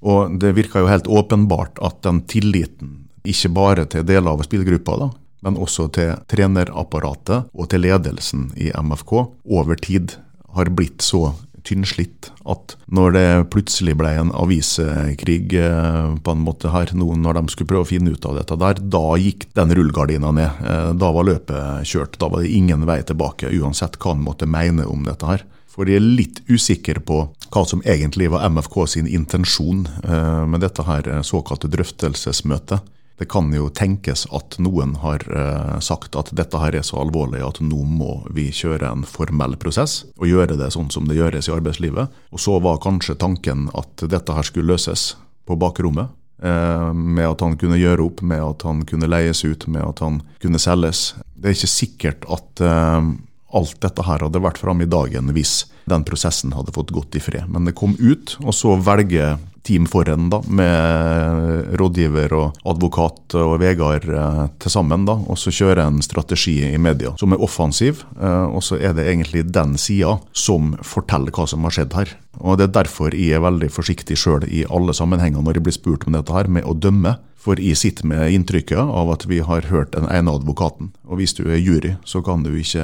Og 0.05 0.37
det 0.39 0.53
virker 0.55 0.85
jo 0.85 0.91
helt 0.91 1.09
åpenbart 1.11 1.81
at 1.83 1.99
den 2.05 2.21
tilliten, 2.29 3.01
ikke 3.27 3.51
bare 3.51 3.83
til 3.89 4.05
deler 4.07 4.31
av 4.31 4.45
spillgruppa, 4.45 4.95
da, 5.01 5.09
men 5.45 5.59
også 5.59 5.87
til 5.95 6.15
trenerapparatet 6.31 7.51
og 7.53 7.69
til 7.71 7.85
ledelsen 7.85 8.49
i 8.59 8.71
MFK, 8.75 9.13
over 9.45 9.79
tid 9.79 10.17
har 10.55 10.71
blitt 10.73 11.05
så 11.05 11.31
tynnslitt 11.69 12.29
at 12.49 12.75
når 12.91 13.13
det 13.15 13.27
plutselig 13.53 13.95
ble 13.99 14.11
en 14.17 14.31
aviskrig 14.37 15.53
eh, 15.59 16.15
på 16.23 16.33
en 16.33 16.43
måte 16.45 16.71
her, 16.73 16.91
nå 16.97 17.11
når 17.19 17.39
de 17.39 17.53
skulle 17.53 17.69
prøve 17.69 17.85
å 17.85 17.89
finne 17.89 18.15
ut 18.15 18.25
av 18.25 18.39
dette 18.39 18.57
der, 18.59 18.81
da 18.95 19.03
gikk 19.21 19.47
den 19.57 19.73
rullegardina 19.77 20.33
ned. 20.35 20.63
Eh, 20.65 20.91
da 20.99 21.11
var 21.15 21.27
løpet 21.29 21.87
kjørt. 21.89 22.19
Da 22.21 22.31
var 22.31 22.43
det 22.43 22.53
ingen 22.55 22.87
vei 22.89 23.01
tilbake, 23.05 23.51
uansett 23.59 23.99
hva 24.01 24.15
en 24.15 24.25
måtte 24.25 24.49
mene 24.49 24.87
om 24.89 25.05
dette 25.07 25.29
her. 25.29 25.45
For 25.69 25.87
jeg 25.87 26.01
er 26.01 26.07
litt 26.07 26.41
usikker 26.49 26.99
på 27.05 27.21
hva 27.53 27.65
som 27.67 27.83
egentlig 27.85 28.31
var 28.33 28.47
MFK 28.49 28.81
sin 28.95 29.09
intensjon 29.09 29.85
eh, 30.03 30.45
med 30.49 30.65
dette 30.65 30.85
her 30.87 31.11
såkalte 31.27 31.69
drøftelsesmøtet. 31.71 32.95
Det 33.19 33.27
kan 33.27 33.49
jo 33.51 33.67
tenkes 33.75 34.23
at 34.31 34.55
noen 34.63 34.93
har 35.01 35.25
eh, 35.27 35.79
sagt 35.83 36.15
at 36.15 36.31
dette 36.35 36.59
her 36.61 36.77
er 36.79 36.85
så 36.87 37.01
alvorlig 37.01 37.41
at 37.43 37.59
nå 37.59 37.81
må 37.83 38.21
vi 38.31 38.47
kjøre 38.55 38.87
en 38.87 39.03
formell 39.03 39.57
prosess, 39.59 40.05
og 40.15 40.29
gjøre 40.29 40.55
det 40.59 40.71
sånn 40.71 40.87
som 40.93 41.09
det 41.09 41.17
gjøres 41.19 41.49
i 41.49 41.55
arbeidslivet. 41.57 42.15
Og 42.31 42.39
så 42.39 42.55
var 42.63 42.79
kanskje 42.83 43.17
tanken 43.19 43.67
at 43.75 44.07
dette 44.07 44.37
her 44.37 44.47
skulle 44.47 44.71
løses 44.71 45.11
på 45.43 45.59
bakrommet. 45.59 46.15
Eh, 46.39 46.93
med 46.93 47.27
at 47.27 47.43
han 47.43 47.57
kunne 47.59 47.81
gjøre 47.81 48.05
opp, 48.07 48.23
med 48.23 48.39
at 48.39 48.63
han 48.63 48.85
kunne 48.87 49.09
leies 49.11 49.43
ut, 49.43 49.67
med 49.67 49.83
at 49.83 49.99
han 50.05 50.21
kunne 50.39 50.61
selges. 50.61 51.09
Det 51.35 51.51
er 51.51 51.57
ikke 51.57 51.71
sikkert 51.73 52.29
at 52.31 52.63
eh, 52.63 53.09
alt 53.55 53.79
dette 53.81 54.05
her 54.05 54.25
hadde 54.25 54.41
vært 54.43 54.61
framme 54.61 54.85
i 54.85 54.89
dagen 54.89 55.31
hvis 55.35 55.63
den 55.89 56.05
prosessen 56.05 56.53
hadde 56.53 56.73
fått 56.75 56.93
gått 56.93 57.17
i 57.17 57.23
fred. 57.23 57.49
Men 57.49 57.65
det 57.65 57.77
kom 57.77 57.95
ut, 57.99 58.37
og 58.43 58.53
så 58.55 58.75
velger 58.77 59.39
Team 59.69 59.85
foran 59.85 60.29
da, 60.31 60.39
med 60.47 61.75
rådgiver 61.77 62.31
og 62.33 62.59
advokat 62.69 63.35
og 63.37 63.57
Vegard 63.61 64.07
eh, 64.07 64.45
til 64.61 64.73
sammen. 64.73 65.03
da, 65.05 65.17
Og 65.29 65.37
så 65.37 65.51
kjører 65.53 65.83
en 65.83 66.01
strategi 66.01 66.55
i 66.65 66.79
media 66.81 67.11
som 67.19 67.35
er 67.35 67.43
offensiv. 67.43 68.05
Eh, 68.19 68.45
og 68.47 68.63
så 68.65 68.79
er 68.79 68.95
det 68.97 69.05
egentlig 69.09 69.45
den 69.51 69.75
sida 69.77 70.15
som 70.33 70.73
forteller 70.81 71.35
hva 71.35 71.47
som 71.49 71.67
har 71.67 71.75
skjedd 71.75 71.97
her. 71.99 72.15
Og 72.39 72.57
Det 72.57 72.69
er 72.69 72.77
derfor 72.79 73.13
jeg 73.13 73.35
er 73.35 73.45
veldig 73.45 73.69
forsiktig 73.69 74.17
sjøl 74.17 74.47
i 74.47 74.63
alle 74.69 74.95
sammenhenger 74.95 75.43
når 75.43 75.59
jeg 75.59 75.67
blir 75.67 75.77
spurt 75.77 76.07
om 76.07 76.15
dette 76.15 76.33
her, 76.33 76.47
med 76.47 76.65
å 76.65 76.73
dømme. 76.73 77.17
For 77.39 77.59
jeg 77.63 77.79
sitter 77.79 78.07
med 78.09 78.33
inntrykket 78.35 78.79
av 78.79 79.13
at 79.13 79.23
vi 79.29 79.39
har 79.45 79.69
hørt 79.71 79.93
den 79.95 80.09
ene 80.11 80.33
advokaten. 80.35 80.91
Og 81.07 81.21
hvis 81.21 81.37
du 81.37 81.45
er 81.47 81.61
jury, 81.61 81.95
så 82.03 82.19
kan 82.25 82.43
du 82.43 82.51
ikke 82.59 82.83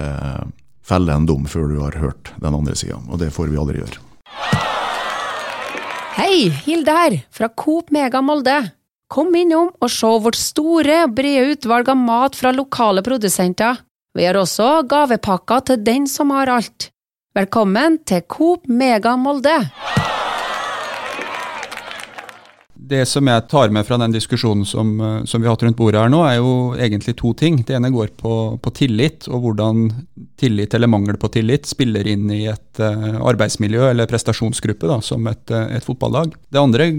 felle 0.85 1.11
en 1.11 1.27
dom 1.27 1.43
før 1.49 1.67
du 1.73 1.81
har 1.81 1.97
hørt 1.99 2.31
den 2.39 2.55
andre 2.55 2.75
sida. 2.79 3.01
Og 3.09 3.19
det 3.19 3.33
får 3.35 3.51
vi 3.51 3.59
aldri 3.59 3.81
gjøre. 3.81 3.99
Hei, 6.15 6.47
Hilde 6.63 6.95
her, 6.95 7.17
fra 7.35 7.49
Coop 7.51 7.91
Mega 7.91 8.21
Molde. 8.23 8.55
Kom 9.11 9.35
innom 9.35 9.73
og 9.83 9.91
se 9.91 10.07
vårt 10.23 10.39
store 10.39 11.03
brede 11.11 11.51
utvalg 11.51 11.91
av 11.91 11.99
mat 11.99 12.39
fra 12.39 12.55
lokale 12.55 13.03
produsenter. 13.05 13.83
Vi 14.15 14.23
har 14.23 14.39
også 14.39 14.85
gavepakker 14.87 15.67
til 15.67 15.83
den 15.83 16.07
som 16.07 16.31
har 16.31 16.49
alt. 16.55 16.89
Velkommen 17.35 17.99
til 18.07 18.23
Coop 18.31 18.69
Mega 18.71 19.17
Molde! 19.19 19.59
Det 22.85 23.01
som 23.09 23.25
jeg 23.25 23.45
tar 23.49 23.71
med 23.73 23.85
fra 23.87 23.97
den 23.97 24.13
diskusjonen 24.13 24.65
som, 24.67 24.91
eh, 25.01 25.23
som, 25.25 25.41
vi 25.41 25.47
har 25.47 25.55
hatt 25.55 25.63
rundt 25.65 25.77
bordet 25.79 26.01
her 26.03 26.11
nå, 26.11 26.21
er 26.27 26.37
jo 26.37 26.51
egentlig 26.77 27.15
to 27.17 27.33
ting. 27.37 27.61
Det 27.65 27.77
ene 27.77 27.89
går 27.93 28.11
på, 28.19 28.33
på 28.61 28.73
tillit, 28.77 29.25
og 29.31 29.41
hvordan 29.45 29.87
tillit 30.39 30.73
eller 30.75 30.91
mangel 30.91 31.17
på 31.17 31.29
tillit 31.33 31.65
spiller 31.65 32.05
inn 32.07 32.27
i 32.33 32.43
et 32.51 32.81
uh, 32.83 33.21
arbeidsmiljø 33.23 33.87
eller 33.89 34.09
prestasjonsgruppe, 34.09 34.87
da, 34.89 34.99
som 35.03 35.25
et, 35.31 35.43
uh, 35.53 35.69
et, 35.77 35.85
fotballag. 35.85 36.33
Det 36.51 36.59
andre, 36.59 36.89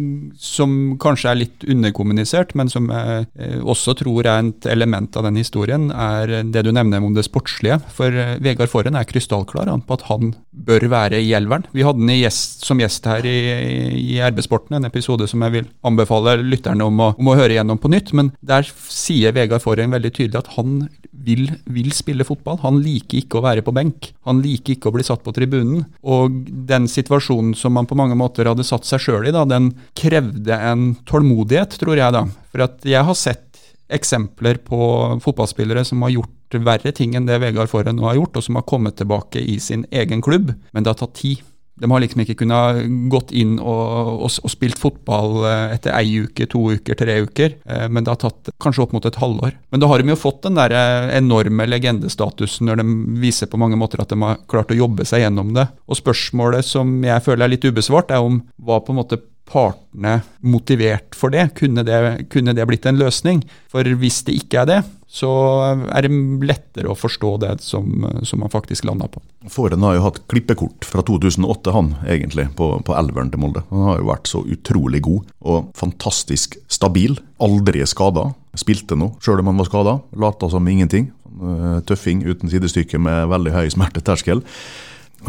som 0.40 0.96
kanskje 1.02 1.30
er 1.30 1.40
litt 1.42 1.66
underkommunisert, 1.68 2.54
men 2.58 2.72
som 2.72 2.88
jeg 2.92 3.28
uh, 3.28 3.60
også 3.68 3.96
tror 4.00 4.24
er 4.24 4.48
et 4.48 4.68
element 4.72 5.16
av 5.20 5.28
den 5.28 5.38
historien, 5.40 5.90
er 5.92 6.48
det 6.48 6.64
du 6.66 6.72
nevner 6.72 7.04
om 7.04 7.14
det 7.16 7.26
sportslige. 7.28 7.78
For 7.92 8.14
Vegard 8.42 8.72
Forhen 8.72 8.96
er 8.96 9.08
krystallklar 9.08 9.68
på 9.86 9.98
at 9.98 10.06
han 10.08 10.32
bør 10.66 10.88
være 10.90 11.20
i 11.20 11.34
elveren. 11.36 11.68
Vi 11.76 11.84
hadde 11.84 12.00
han 12.00 12.32
som 12.32 12.80
gjest 12.80 13.06
her 13.06 13.26
i, 13.28 13.38
i 14.00 14.20
RB-sporten, 14.24 14.78
en 14.78 14.88
episode 14.88 15.28
som 15.28 15.44
jeg 15.44 15.58
vil 15.58 15.68
anbefale 15.86 16.36
lytterne 16.42 16.86
om 16.86 17.02
å, 17.02 17.10
om 17.18 17.30
å 17.30 17.36
høre 17.38 17.56
gjennom 17.56 17.80
på 17.80 17.90
nytt. 17.92 18.12
Men 18.16 18.32
der 18.40 18.66
sier 18.66 19.34
Vegard 19.36 19.64
Forheim 19.64 19.94
veldig 19.96 20.12
tydelig 20.14 20.40
at 20.42 20.52
han 20.56 20.78
vil, 21.26 21.48
vil, 21.72 21.90
spille 21.96 22.26
fotball. 22.26 22.60
Han 22.62 22.80
liker 22.84 23.20
ikke 23.22 23.40
å 23.40 23.44
være 23.46 23.64
på 23.66 23.74
benk. 23.76 24.12
Han 24.28 24.42
liker 24.44 24.76
ikke 24.76 24.90
å 24.90 24.96
bli 24.96 25.06
satt 25.06 25.24
på 25.26 25.34
tribunen. 25.36 25.84
Og 26.06 26.42
den 26.68 26.88
situasjonen 26.90 27.56
som 27.58 27.74
man 27.76 27.88
på 27.88 27.98
mange 27.98 28.18
måter 28.18 28.48
hadde 28.48 28.66
satt 28.66 28.86
seg 28.88 29.02
sjøl 29.02 29.28
i, 29.28 29.34
da, 29.34 29.46
den 29.48 29.72
krevde 29.98 30.60
en 30.70 30.92
tålmodighet, 31.08 31.78
tror 31.80 31.98
jeg. 31.98 32.14
da. 32.14 32.26
For 32.52 32.66
at 32.68 32.86
jeg 32.86 33.06
har 33.08 33.18
sett 33.18 33.44
eksempler 33.92 34.58
på 34.66 34.78
fotballspillere 35.22 35.84
som 35.86 36.02
har 36.02 36.16
gjort 36.16 36.32
verre 36.66 36.92
ting 36.94 37.14
enn 37.16 37.26
det 37.26 37.38
Vegard 37.42 37.70
Forhen 37.70 37.98
nå 37.98 38.06
har 38.08 38.18
gjort, 38.18 38.38
og 38.38 38.46
som 38.46 38.58
har 38.58 38.66
kommet 38.68 38.98
tilbake 38.98 39.42
i 39.42 39.58
sin 39.62 39.84
egen 39.90 40.22
klubb, 40.22 40.52
men 40.72 40.84
det 40.84 40.92
har 40.92 41.00
tatt 41.02 41.18
tid. 41.18 41.42
De 41.76 41.90
har 41.90 42.00
liksom 42.02 42.22
ikke 42.24 42.38
kunnet 42.40 42.86
gått 43.12 43.32
inn 43.36 43.58
og, 43.60 43.82
og, 44.24 44.30
og, 44.40 44.50
spilt 44.52 44.80
fotball 44.80 45.44
eh, 45.44 45.74
etter 45.76 45.92
ei 45.96 46.22
uke, 46.24 46.48
to 46.48 46.62
uker, 46.76 46.96
tre 46.96 47.18
uker, 47.26 47.58
eh, 47.68 47.86
men 47.92 48.06
det 48.06 48.14
har 48.14 48.20
tatt 48.22 48.50
kanskje 48.62 48.86
opp 48.86 48.96
mot 48.96 49.08
et 49.08 49.20
halvår. 49.20 49.58
Men 49.74 49.82
da 49.82 49.90
har 49.90 50.00
de 50.00 50.14
jo 50.14 50.18
fått 50.18 50.42
den 50.46 50.56
der 50.56 50.72
eh, 50.72 51.12
enorme 51.18 51.68
legendestatusen 51.68 52.70
når 52.70 52.80
de 52.80 52.86
viser 53.20 53.50
på 53.52 53.60
mange 53.60 53.78
måter 53.78 54.00
at 54.02 54.12
de 54.12 54.20
har 54.22 54.40
klart 54.48 54.72
å 54.72 54.78
jobbe 54.78 55.04
seg 55.08 55.26
gjennom 55.26 55.52
det. 55.56 55.68
Og 55.86 56.00
spørsmålet 56.00 56.64
som 56.66 56.96
jeg 57.04 57.24
føler 57.26 57.46
er 57.46 57.56
litt 57.56 57.68
ubesvart, 57.68 58.14
er 58.14 58.24
om 58.24 58.40
hva 58.56 58.80
på 58.80 58.94
en 58.94 59.02
måte 59.02 59.20
partene 59.46 60.20
motivert 60.42 61.16
for 61.16 61.32
det? 61.34 61.48
Kunne, 61.58 61.84
det? 61.86 62.28
kunne 62.32 62.54
det 62.56 62.66
blitt 62.68 62.86
en 62.88 62.98
løsning? 63.00 63.44
For 63.72 63.86
hvis 64.00 64.22
det 64.26 64.36
ikke 64.40 64.64
er 64.64 64.70
det, 64.70 64.78
så 65.06 65.30
er 65.86 66.04
det 66.04 66.10
lettere 66.44 66.90
å 66.90 66.98
forstå 66.98 67.30
det 67.44 67.52
som, 67.64 68.04
som 68.26 68.42
man 68.42 68.52
faktisk 68.52 68.84
landa 68.88 69.06
på. 69.08 69.22
Fåren 69.52 69.84
har 69.86 69.96
jo 69.96 70.04
hatt 70.08 70.18
klippekort 70.28 70.84
fra 70.84 71.04
2008, 71.06 71.72
han 71.72 71.92
egentlig, 72.04 72.48
på, 72.58 72.72
på 72.84 72.96
elveren 72.98 73.30
til 73.32 73.40
Molde. 73.40 73.62
Han 73.70 73.86
har 73.92 74.02
jo 74.02 74.10
vært 74.10 74.30
så 74.30 74.42
utrolig 74.42 75.04
god 75.06 75.30
og 75.46 75.70
fantastisk 75.78 76.58
stabil. 76.72 77.16
Aldri 77.42 77.86
skada. 77.86 78.32
Spilte 78.58 78.98
nå, 78.98 79.12
sjøl 79.22 79.44
om 79.44 79.52
han 79.52 79.62
var 79.62 79.70
skada. 79.70 79.94
Lata 80.18 80.50
som 80.50 80.68
ingenting. 80.68 81.12
Eh, 81.36 81.78
tøffing 81.86 82.26
uten 82.26 82.50
sidestykke 82.50 82.98
med 83.00 83.30
veldig 83.30 83.54
høy 83.54 83.66
smerteterskel. 83.72 84.42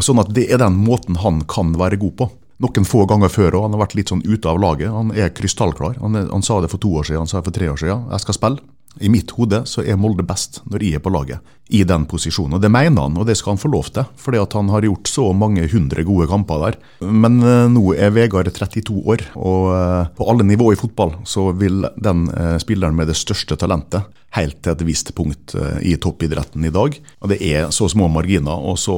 Sånn 0.04 0.20
at 0.20 0.30
det 0.34 0.46
er 0.52 0.60
den 0.60 0.76
måten 0.82 1.18
han 1.22 1.42
kan 1.48 1.72
være 1.78 1.98
god 2.00 2.14
på 2.18 2.28
noen 2.62 2.86
få 2.88 3.04
ganger 3.10 3.30
før 3.32 3.58
òg. 3.58 3.68
Han 3.68 3.76
har 3.76 3.84
vært 3.84 3.96
litt 3.98 4.12
sånn 4.12 4.24
ute 4.26 4.50
av 4.50 4.58
laget. 4.62 4.90
Han 4.92 5.12
er 5.14 5.34
krystallklar. 5.34 5.98
Han, 6.02 6.18
han, 6.28 6.44
sa 6.44 6.60
det 6.62 6.72
for 6.72 6.82
to 6.82 6.90
år 7.00 7.08
siden, 7.08 7.24
han 7.24 7.30
sa 7.30 7.40
det 7.40 7.48
for 7.50 7.58
tre 7.58 7.70
år 7.70 7.80
siden. 7.80 8.08
Jeg 8.12 8.24
skal 8.24 8.38
spille. 8.38 8.66
I 9.04 9.10
mitt 9.12 9.30
hode 9.36 9.62
så 9.70 9.84
er 9.84 9.98
Molde 10.00 10.24
best 10.26 10.62
når 10.66 10.82
jeg 10.82 10.98
er 10.98 11.02
på 11.04 11.12
laget, 11.14 11.52
i 11.68 11.84
den 11.84 12.06
posisjonen. 12.08 12.56
Og 12.56 12.62
Det 12.64 12.70
mener 12.72 13.04
han, 13.04 13.16
og 13.20 13.26
det 13.28 13.36
skal 13.38 13.54
han 13.54 13.62
få 13.62 13.70
lov 13.72 13.90
til, 13.92 14.06
fordi 14.16 14.40
at 14.40 14.56
han 14.56 14.70
har 14.72 14.86
gjort 14.86 15.10
så 15.10 15.26
mange 15.36 15.66
hundre 15.68 16.04
gode 16.06 16.28
kamper 16.30 16.64
der. 16.64 16.78
Men 17.04 17.40
uh, 17.44 17.66
nå 17.70 17.92
er 17.94 18.14
Vegard 18.16 18.48
32 18.54 19.02
år, 19.04 19.26
og 19.36 19.68
uh, 19.72 20.08
på 20.16 20.28
alle 20.30 20.46
nivå 20.48 20.72
i 20.72 20.80
fotball 20.80 21.18
så 21.28 21.50
vil 21.58 21.84
den 21.96 22.28
uh, 22.32 22.56
spilleren 22.62 22.96
med 22.96 23.12
det 23.12 23.18
største 23.20 23.58
talentet 23.60 24.08
helt 24.36 24.58
til 24.60 24.74
et 24.74 24.82
visst 24.84 25.08
punkt 25.16 25.54
i 25.80 25.94
toppidretten 25.96 26.66
i 26.68 26.70
dag. 26.72 26.98
Og 27.24 27.30
Det 27.30 27.38
er 27.40 27.70
så 27.72 27.86
små 27.88 28.10
marginer 28.12 28.60
og 28.60 28.76
så 28.76 28.96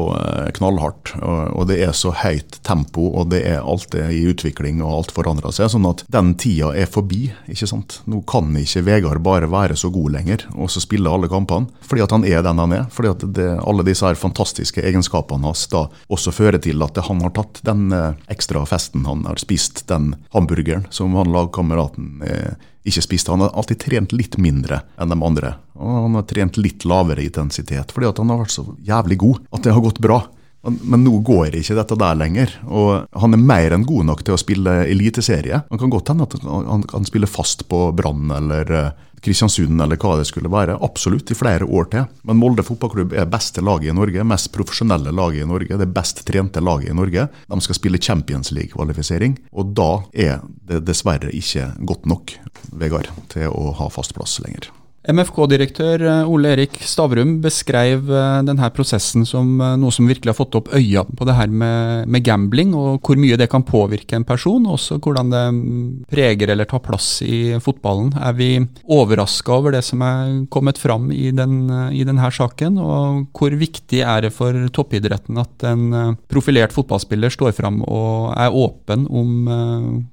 knallhardt, 0.56 1.12
og, 1.22 1.68
det 1.70 1.76
er 1.86 1.92
så 1.94 2.10
høyt 2.10 2.58
tempo, 2.66 3.04
og 3.14 3.30
det 3.30 3.44
er 3.46 3.62
alt 3.62 3.94
er 3.94 4.10
i 4.10 4.24
utvikling 4.26 4.82
og 4.82 4.96
alt 4.96 5.14
forandrer 5.14 5.54
seg. 5.54 5.70
Sånn 5.70 5.86
at 5.86 6.02
den 6.10 6.34
tida 6.34 6.72
er 6.74 6.90
forbi. 6.90 7.30
ikke 7.46 7.70
sant? 7.70 8.00
Nå 8.10 8.24
kan 8.26 8.50
ikke 8.58 8.82
Vegard 8.88 9.22
bare 9.22 9.46
være 9.46 9.78
så 9.78 9.92
god 9.94 10.16
lenger 10.18 10.48
og 10.56 10.66
så 10.74 10.82
spille 10.82 11.06
alle 11.06 11.30
kampene, 11.30 11.70
fordi 11.86 12.02
at 12.02 12.16
han 12.16 12.26
er 12.26 12.42
den 12.42 12.59
han 12.62 12.74
er. 12.76 12.86
fordi 12.92 13.12
at 13.12 13.26
det, 13.36 13.48
alle 13.60 13.84
disse 13.86 14.06
her 14.06 14.18
fantastiske 14.18 14.82
egenskapene 14.82 15.48
hans 15.48 15.66
da 15.72 15.86
også 16.12 16.32
fører 16.34 16.60
til 16.62 16.82
at 16.84 16.98
han 17.06 17.22
har 17.24 17.34
tatt 17.36 17.62
den 17.66 17.92
eh, 17.96 18.18
ekstra 18.32 18.64
festen 18.68 19.06
han 19.08 19.24
har 19.28 19.40
spist, 19.42 19.86
den 19.88 20.14
hamburgeren 20.34 20.86
som 20.90 21.14
han 21.18 21.32
lagkameraten 21.32 22.26
eh, 22.26 22.68
ikke 22.84 23.04
spiste. 23.04 23.32
Han 23.32 23.44
har 23.44 23.54
alltid 23.54 23.80
trent 23.82 24.12
litt 24.16 24.38
mindre 24.40 24.82
enn 25.00 25.12
de 25.12 25.18
andre. 25.20 25.54
Og 25.80 25.96
han 26.06 26.18
har 26.18 26.28
trent 26.28 26.60
litt 26.60 26.86
lavere 26.88 27.24
intensitet, 27.24 27.92
fordi 27.92 28.08
at 28.08 28.20
han 28.20 28.32
har 28.32 28.42
vært 28.42 28.56
så 28.56 28.66
jævlig 28.84 29.20
god 29.20 29.42
at 29.50 29.66
det 29.66 29.74
har 29.76 29.84
gått 29.84 30.00
bra. 30.04 30.22
Men 30.62 31.04
nå 31.06 31.22
går 31.24 31.54
ikke 31.56 31.76
dette 31.78 31.96
der 31.96 32.18
lenger. 32.20 32.52
Og 32.68 33.06
han 33.22 33.36
er 33.36 33.44
mer 33.52 33.76
enn 33.76 33.86
god 33.88 34.10
nok 34.10 34.24
til 34.26 34.36
å 34.36 34.40
spille 34.40 34.82
eliteserie. 34.90 35.62
Han 35.70 35.80
kan 35.80 35.92
godt 35.92 36.12
hende 36.12 36.26
at 36.28 36.36
han 36.44 36.84
kan 36.88 37.08
spille 37.08 37.30
fast 37.30 37.64
på 37.70 37.86
Brann 37.96 38.32
eller 38.36 38.74
eh, 38.76 38.90
Kristiansund 39.24 39.82
eller 39.82 40.00
hva 40.00 40.16
det 40.18 40.26
skulle 40.28 40.50
være. 40.52 40.78
Absolutt, 40.84 41.30
i 41.30 41.38
flere 41.38 41.68
år 41.68 41.90
til. 41.92 42.08
Men 42.28 42.40
Molde 42.40 42.64
fotballklubb 42.66 43.14
er 43.16 43.28
beste 43.30 43.64
laget 43.64 43.92
i 43.92 43.96
Norge, 43.96 44.24
mest 44.26 44.50
profesjonelle 44.54 45.12
laget 45.14 45.44
i 45.44 45.48
Norge, 45.50 45.78
det 45.80 45.90
best 45.94 46.24
trente 46.28 46.62
laget 46.64 46.92
i 46.92 46.96
Norge. 46.96 47.28
De 47.50 47.60
skal 47.64 47.78
spille 47.78 48.02
Champions 48.02 48.52
League-kvalifisering, 48.56 49.38
og 49.52 49.74
da 49.76 49.90
er 50.12 50.40
det 50.70 50.84
dessverre 50.88 51.32
ikke 51.36 51.72
godt 51.88 52.08
nok, 52.10 52.36
Vegard, 52.80 53.10
til 53.32 53.50
å 53.52 53.74
ha 53.78 53.90
fast 53.92 54.16
plass 54.16 54.38
lenger. 54.44 54.70
MFK-direktør 55.09 56.02
eh, 56.04 56.28
Ole 56.28 56.50
Erik 56.52 56.75
Stavrum 56.85 57.38
beskrev 57.40 58.11
eh, 58.12 58.40
denne 58.45 58.69
prosessen 58.76 59.25
som 59.25 59.54
eh, 59.57 59.76
noe 59.80 59.95
som 59.95 60.09
virkelig 60.11 60.35
har 60.35 60.37
fått 60.37 60.59
opp 60.59 60.69
øya 60.76 61.07
på 61.09 61.25
det 61.25 61.37
her 61.38 61.49
med, 61.49 62.04
med, 62.04 62.25
gambling, 62.26 62.75
og 62.76 63.00
hvor 63.00 63.16
mye 63.21 63.38
det 63.40 63.49
kan 63.52 63.64
påvirke 63.64 64.19
en 64.19 64.26
person, 64.28 64.66
og 64.69 64.76
også 64.76 64.99
hvordan 65.00 65.33
det 65.33 65.45
mm, 65.57 65.87
preger 66.12 66.52
eller 66.52 66.69
tar 66.69 66.83
plass 66.85 67.09
i 67.25 67.57
fotballen. 67.64 68.12
Er 68.21 68.37
vi 68.37 68.50
overraska 68.92 69.57
over 69.57 69.78
det 69.78 69.83
som 69.88 70.04
er 70.04 70.37
kommet 70.52 70.80
fram 70.80 71.09
i, 71.16 71.30
den, 71.33 71.62
i 71.97 72.04
denne 72.04 72.28
saken, 72.30 72.76
og 72.85 73.25
hvor 73.37 73.57
viktig 73.57 74.04
er 74.04 74.26
det 74.26 74.35
for 74.37 74.52
toppidretten 74.76 75.40
at 75.40 75.64
en 75.71 76.16
profilert 76.30 76.76
fotballspiller 76.76 77.33
står 77.33 77.57
fram 77.57 77.80
og 77.88 78.37
er 78.37 78.52
åpen 78.54 79.09
om 79.09 79.49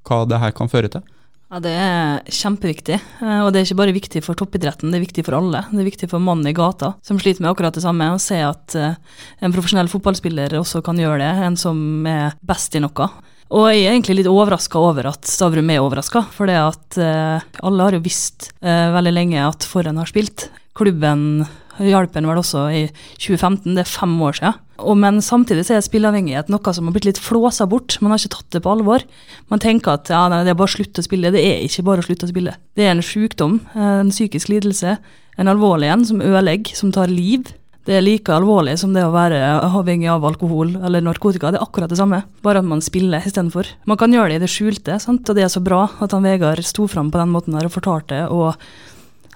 hva 0.07 0.23
det 0.29 0.39
her 0.41 0.55
kan 0.55 0.71
føre 0.71 0.95
til? 0.95 1.03
Ja, 1.47 1.61
Det 1.63 1.71
er 1.71 2.25
kjempeviktig, 2.27 2.97
eh, 3.23 3.39
og 3.39 3.53
det 3.53 3.61
er 3.61 3.67
ikke 3.69 3.79
bare 3.79 3.95
viktig 3.95 4.21
for 4.25 4.35
toppidretten, 4.35 4.91
det 4.91 4.99
er 4.99 5.05
viktig 5.05 5.23
for 5.23 5.37
alle. 5.37 5.61
Det 5.71 5.79
er 5.79 5.87
viktig 5.87 6.09
for 6.11 6.19
mannen 6.19 6.49
i 6.49 6.55
gata, 6.55 6.95
som 7.07 7.19
sliter 7.21 7.39
med 7.39 7.53
akkurat 7.53 7.77
det 7.77 7.85
samme, 7.85 8.09
å 8.11 8.19
se 8.19 8.41
at 8.43 8.75
eh, 8.75 8.97
en 9.39 9.55
profesjonell 9.55 9.87
fotballspiller 9.87 10.57
også 10.59 10.83
kan 10.83 10.99
gjøre 10.99 11.21
det, 11.23 11.31
en 11.47 11.55
som 11.55 11.79
er 12.03 12.35
best 12.43 12.75
i 12.75 12.83
noe. 12.83 13.07
Og 13.47 13.69
jeg 13.71 13.85
er 13.85 13.93
egentlig 13.93 14.17
litt 14.19 14.27
overraska 14.27 14.81
over 14.89 15.07
at 15.13 15.23
Stavrum 15.23 15.71
er 15.71 15.79
overraska, 15.79 16.25
for 16.35 16.51
det 16.51 16.59
at 16.59 16.99
eh, 16.99 17.47
alle 17.63 17.87
har 17.87 17.95
jo 17.95 18.03
visst 18.03 18.49
veldig 18.59 19.15
lenge 19.15 19.39
at 19.39 19.63
Forhen 19.63 20.03
har 20.03 20.11
spilt. 20.11 20.49
Klubben 20.75 21.45
hjalp 21.83 22.15
han 22.17 22.29
vel 22.29 22.39
også 22.41 22.63
i 22.73 22.85
2015, 23.19 23.75
det 23.75 23.83
er 23.83 23.91
fem 23.91 24.15
år 24.23 24.39
siden. 24.39 24.63
Og, 24.77 24.93
men 25.01 25.21
samtidig 25.25 25.65
så 25.65 25.75
er 25.77 25.85
spilleavhengighet 25.85 26.51
noe 26.53 26.73
som 26.73 26.89
har 26.89 26.95
blitt 26.95 27.07
litt 27.09 27.21
flåsa 27.21 27.65
bort. 27.69 27.97
Man 28.01 28.13
har 28.13 28.21
ikke 28.21 28.35
tatt 28.35 28.51
det 28.53 28.63
på 28.65 28.73
alvor. 28.75 29.05
Man 29.51 29.61
tenker 29.63 29.95
at 29.95 30.11
ja, 30.13 30.27
nei, 30.29 30.43
det 30.45 30.53
er 30.53 30.59
bare 30.59 30.69
å 30.69 30.75
slutte 30.75 31.01
å 31.01 31.07
spille. 31.07 31.33
Det 31.33 31.41
er 31.41 31.63
ikke 31.65 31.85
bare 31.87 32.03
å 32.03 32.07
slutte 32.07 32.27
å 32.27 32.33
spille. 32.33 32.57
Det 32.77 32.85
er 32.85 32.93
en 32.93 33.05
sykdom, 33.05 33.61
en 33.73 34.11
psykisk 34.13 34.51
lidelse, 34.53 34.97
en 35.37 35.49
alvorlig 35.49 35.89
en 35.93 36.05
som 36.05 36.21
ødelegger, 36.21 36.77
som 36.77 36.93
tar 36.93 37.09
liv. 37.09 37.49
Det 37.87 37.95
er 37.95 38.03
like 38.03 38.33
alvorlig 38.35 38.73
som 38.81 38.91
det 38.91 39.05
å 39.07 39.13
være 39.13 39.39
avhengig 39.63 40.09
av 40.11 40.25
alkohol 40.27 40.73
eller 40.75 41.05
narkotika. 41.05 41.53
Det 41.53 41.61
er 41.61 41.63
akkurat 41.63 41.93
det 41.93 41.99
samme, 41.99 42.19
bare 42.43 42.59
at 42.59 42.67
man 42.67 42.83
spiller 42.83 43.23
istedenfor. 43.23 43.69
Man 43.87 43.99
kan 44.01 44.11
gjøre 44.11 44.33
det 44.33 44.41
i 44.41 44.43
det 44.43 44.51
skjulte, 44.51 44.99
sant? 44.99 45.23
og 45.23 45.37
det 45.37 45.45
er 45.45 45.53
så 45.53 45.63
bra 45.63 45.85
at 46.03 46.13
han 46.13 46.27
Vegard 46.27 46.59
sto 46.67 46.89
fram 46.91 47.13
på 47.13 47.21
den 47.21 47.31
måten 47.31 47.55
her 47.55 47.69
og 47.69 47.73
fortalte. 47.77 48.25
og 48.27 48.59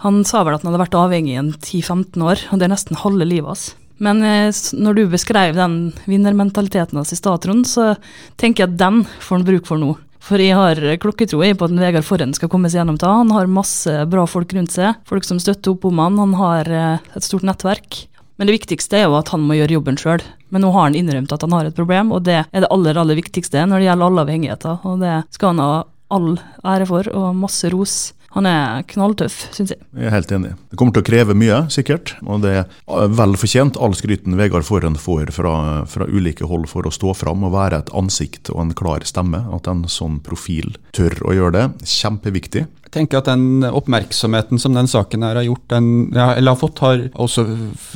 Han 0.01 0.24
sa 0.25 0.41
vel 0.43 0.55
at 0.58 0.63
han 0.63 0.72
hadde 0.72 0.81
vært 0.81 0.98
avhengig 0.98 1.36
i 1.36 1.41
en 1.41 1.53
10-15 1.53 2.25
år, 2.25 2.46
og 2.50 2.60
det 2.60 2.67
er 2.67 2.74
nesten 2.74 3.00
halve 3.03 3.27
livet 3.27 3.51
hans. 3.53 3.65
Men 4.01 4.24
eh, 4.25 4.50
når 4.74 4.98
du 4.98 5.01
beskrev 5.12 5.53
den 5.53 5.91
vinnermentaliteten 6.10 6.98
hans 6.98 7.13
i 7.13 7.20
stad, 7.20 7.43
Trond, 7.43 7.67
så 7.70 7.93
tenker 8.41 8.63
jeg 8.63 8.72
at 8.72 8.79
den 8.81 9.03
får 9.22 9.38
han 9.38 9.46
bruk 9.51 9.70
for 9.70 9.81
nå. 9.81 9.93
For 10.22 10.41
jeg 10.41 10.58
har 10.58 10.77
klokketro 11.01 11.41
på 11.41 11.67
at 11.67 11.75
Vegard 11.81 12.05
Forhen 12.05 12.34
skal 12.38 12.50
komme 12.50 12.70
seg 12.70 12.81
gjennom 12.81 12.98
det. 13.01 13.10
Han 13.10 13.34
har 13.34 13.50
masse 13.50 13.93
bra 14.10 14.25
folk 14.29 14.53
rundt 14.53 14.74
seg, 14.74 14.98
folk 15.10 15.25
som 15.25 15.41
støtter 15.41 15.74
opp 15.74 15.86
om 15.89 16.01
han. 16.01 16.20
Han 16.22 16.34
har 16.38 16.70
eh, 16.70 17.12
et 17.17 17.25
stort 17.25 17.46
nettverk. 17.46 18.05
Men 18.41 18.50
det 18.50 18.55
viktigste 18.55 18.98
er 18.98 19.05
jo 19.05 19.20
at 19.20 19.29
han 19.34 19.43
må 19.46 19.58
gjøre 19.58 19.75
jobben 19.77 19.98
sjøl. 20.01 20.24
Men 20.50 20.65
nå 20.65 20.72
har 20.74 20.88
han 20.88 20.98
innrømt 20.98 21.34
at 21.34 21.46
han 21.46 21.53
har 21.53 21.70
et 21.70 21.77
problem, 21.77 22.10
og 22.13 22.24
det 22.25 22.39
er 22.41 22.63
det 22.63 22.70
aller, 22.74 22.98
aller 22.98 23.17
viktigste 23.20 23.67
når 23.70 23.81
det 23.81 23.89
gjelder 23.89 24.10
alle 24.10 24.25
avhengigheter. 24.25 24.79
Og 24.89 25.03
det 25.03 25.20
skal 25.38 25.53
han 25.53 25.62
ha 25.62 25.75
all 26.12 26.31
ære 26.74 26.89
for, 26.89 27.10
og 27.13 27.38
masse 27.38 27.70
ros. 27.74 28.00
Han 28.31 28.47
er 28.47 28.85
knalltøff, 28.88 29.50
syns 29.51 29.73
jeg. 29.73 29.81
Jeg 29.97 30.07
er 30.07 30.13
helt 30.15 30.31
enig. 30.31 30.53
Det 30.71 30.79
kommer 30.79 30.95
til 30.95 31.03
å 31.03 31.07
kreve 31.09 31.35
mye, 31.35 31.57
sikkert. 31.73 32.13
Og 32.23 32.43
det 32.45 32.53
er 32.61 33.09
vel 33.17 33.35
fortjent, 33.39 33.75
all 33.75 33.95
skryten 33.97 34.38
Vegard 34.39 34.63
Forhen 34.67 34.95
får 34.95 35.33
fra, 35.35 35.53
fra, 35.91 36.07
ulike 36.07 36.47
hold 36.47 36.69
for 36.71 36.88
å 36.88 36.93
stå 36.95 37.15
fram 37.17 37.43
og 37.47 37.55
være 37.57 37.81
et 37.83 37.91
ansikt 37.97 38.53
og 38.53 38.63
en 38.63 38.75
klar 38.77 39.03
stemme. 39.07 39.43
At 39.51 39.67
en 39.67 39.83
sånn 39.91 40.21
profil 40.23 40.77
tør 40.95 41.17
å 41.27 41.35
gjøre 41.35 41.57
det. 41.57 41.65
Kjempeviktig. 41.97 42.67
Jeg 42.91 43.05
tenker 43.05 43.21
at 43.21 43.27
den 43.29 43.63
oppmerksomheten 43.63 44.60
som 44.60 44.74
den 44.75 44.89
saken 44.91 45.21
her 45.24 45.38
har 45.39 45.45
gjort, 45.45 45.63
den, 45.71 45.86
eller 46.12 46.51
har 46.51 46.57
fått, 46.60 46.81
har 46.83 47.05
også, 47.24 47.45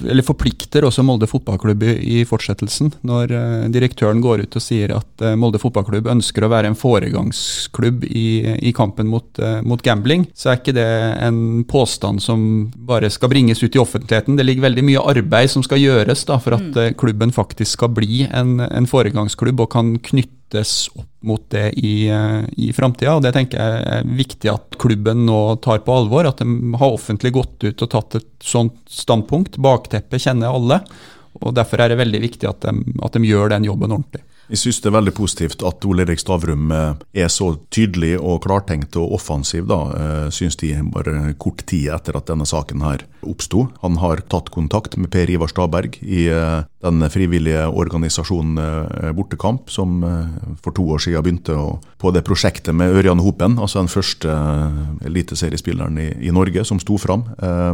eller 0.07 0.23
forplikter 0.23 0.85
også 0.87 1.03
Molde 1.03 1.27
fotballklubb 1.27 1.83
i, 1.83 1.95
i 2.15 2.21
fortsettelsen. 2.23 2.93
Når 3.03 3.33
eh, 3.35 3.65
direktøren 3.75 4.21
går 4.23 4.45
ut 4.45 4.55
og 4.55 4.63
sier 4.63 4.93
at 4.95 5.19
eh, 5.19 5.35
Molde 5.35 5.59
fotballklubb 5.59 6.07
ønsker 6.13 6.47
å 6.47 6.51
være 6.53 6.71
en 6.71 6.79
foregangsklubb 6.79 8.05
i, 8.07 8.29
i 8.69 8.71
kampen 8.77 9.11
mot, 9.11 9.27
eh, 9.35 9.59
mot, 9.67 9.83
gambling, 9.83 10.29
så 10.31 10.53
er 10.53 10.61
ikke 10.61 10.77
det 10.79 10.87
en 11.27 11.65
påstand 11.67 12.23
som 12.23 12.47
bare 12.87 13.11
skal 13.11 13.33
bringes 13.35 13.65
ut 13.65 13.75
i 13.75 13.83
offentligheten. 13.83 14.39
Det 14.39 14.47
ligger 14.47 14.69
veldig 14.69 14.87
mye 14.93 15.03
arbeid 15.11 15.51
som 15.51 15.67
skal 15.67 15.83
gjøres 15.83 16.23
da, 16.31 16.39
for 16.39 16.55
at 16.55 16.71
mm. 16.71 16.95
klubben 17.03 17.35
faktisk 17.35 17.75
skal 17.75 17.91
bli 17.99 18.23
en, 18.31 18.61
en 18.63 18.87
foregangsklubb 18.87 19.67
og 19.67 19.73
kan 19.75 19.97
knytte 20.07 20.44
knyttes 20.55 20.89
opp 20.95 21.05
mot 21.21 21.49
det 21.49 21.71
i, 21.79 22.07
eh, 22.07 22.43
i 22.57 22.73
framtida. 22.73 23.19
Det 23.19 23.33
tenker 23.33 23.57
jeg 23.57 23.85
er 23.87 24.03
viktig 24.05 24.51
at 24.51 24.77
klubben 24.77 25.25
nå 25.25 25.61
tar 25.61 25.79
på 25.79 25.91
alvor. 25.91 26.25
At 26.25 26.37
de 26.37 26.73
har 26.77 26.93
offentlig 26.93 27.33
gått 27.33 27.63
ut 27.63 27.81
og 27.81 27.89
tatt 27.89 28.15
et 28.15 28.29
sånt 28.39 28.77
standpunkt. 28.87 29.57
Bakteppet 29.57 30.21
kjenner 30.21 30.53
alle. 30.53 30.81
og 31.41 31.53
Derfor 31.55 31.81
er 31.81 31.89
det 31.89 31.97
veldig 31.97 32.21
viktig 32.21 32.47
at 32.47 32.61
de, 32.61 32.93
at 33.03 33.13
de 33.13 33.19
gjør 33.25 33.49
den 33.49 33.65
jobben 33.65 33.91
ordentlig. 33.91 34.21
Jeg 34.47 34.59
synes 34.61 34.79
det 34.79 34.89
er 34.91 34.93
veldig 34.99 35.13
positivt 35.17 35.63
at 35.65 35.85
Ole 35.89 36.03
Erik 36.05 36.19
Stavrum 36.21 36.69
eh, 36.71 36.93
er 37.17 37.29
så 37.33 37.55
tydelig 37.73 38.19
og 38.19 38.43
klartenkt 38.43 38.95
og 39.01 39.15
offensiv, 39.17 39.65
da, 39.65 39.79
eh, 39.89 40.29
synes 40.29 40.55
de 40.61 40.69
bare 40.93 41.33
kort 41.41 41.65
tid 41.65 41.89
etter 41.89 42.15
at 42.15 42.27
denne 42.29 42.45
saken 42.45 42.83
her 42.85 43.07
oppsto. 43.25 43.71
Han 43.81 43.97
har 43.97 44.21
tatt 44.29 44.53
kontakt 44.53 44.99
med 45.01 45.09
Per 45.09 45.33
Ivar 45.33 45.49
Staberg 45.49 45.97
i 46.03 46.29
den 46.85 47.05
frivillige 47.11 47.65
organisasjonen 47.67 49.13
Bortekamp, 49.17 49.71
som 49.73 49.99
for 50.63 50.75
to 50.75 50.85
år 50.93 51.01
siden 51.01 51.23
begynte 51.25 51.55
på 52.01 52.11
det 52.13 52.23
prosjektet 52.27 52.75
med 52.77 52.93
Ørjan 52.93 53.23
Hopen, 53.23 53.57
altså 53.61 53.81
den 53.81 53.91
første 53.91 54.31
eliteseriespilleren 55.05 55.97
i, 56.01 56.09
i 56.27 56.33
Norge 56.35 56.65
som 56.67 56.79
sto 56.81 56.99
fram 57.01 57.25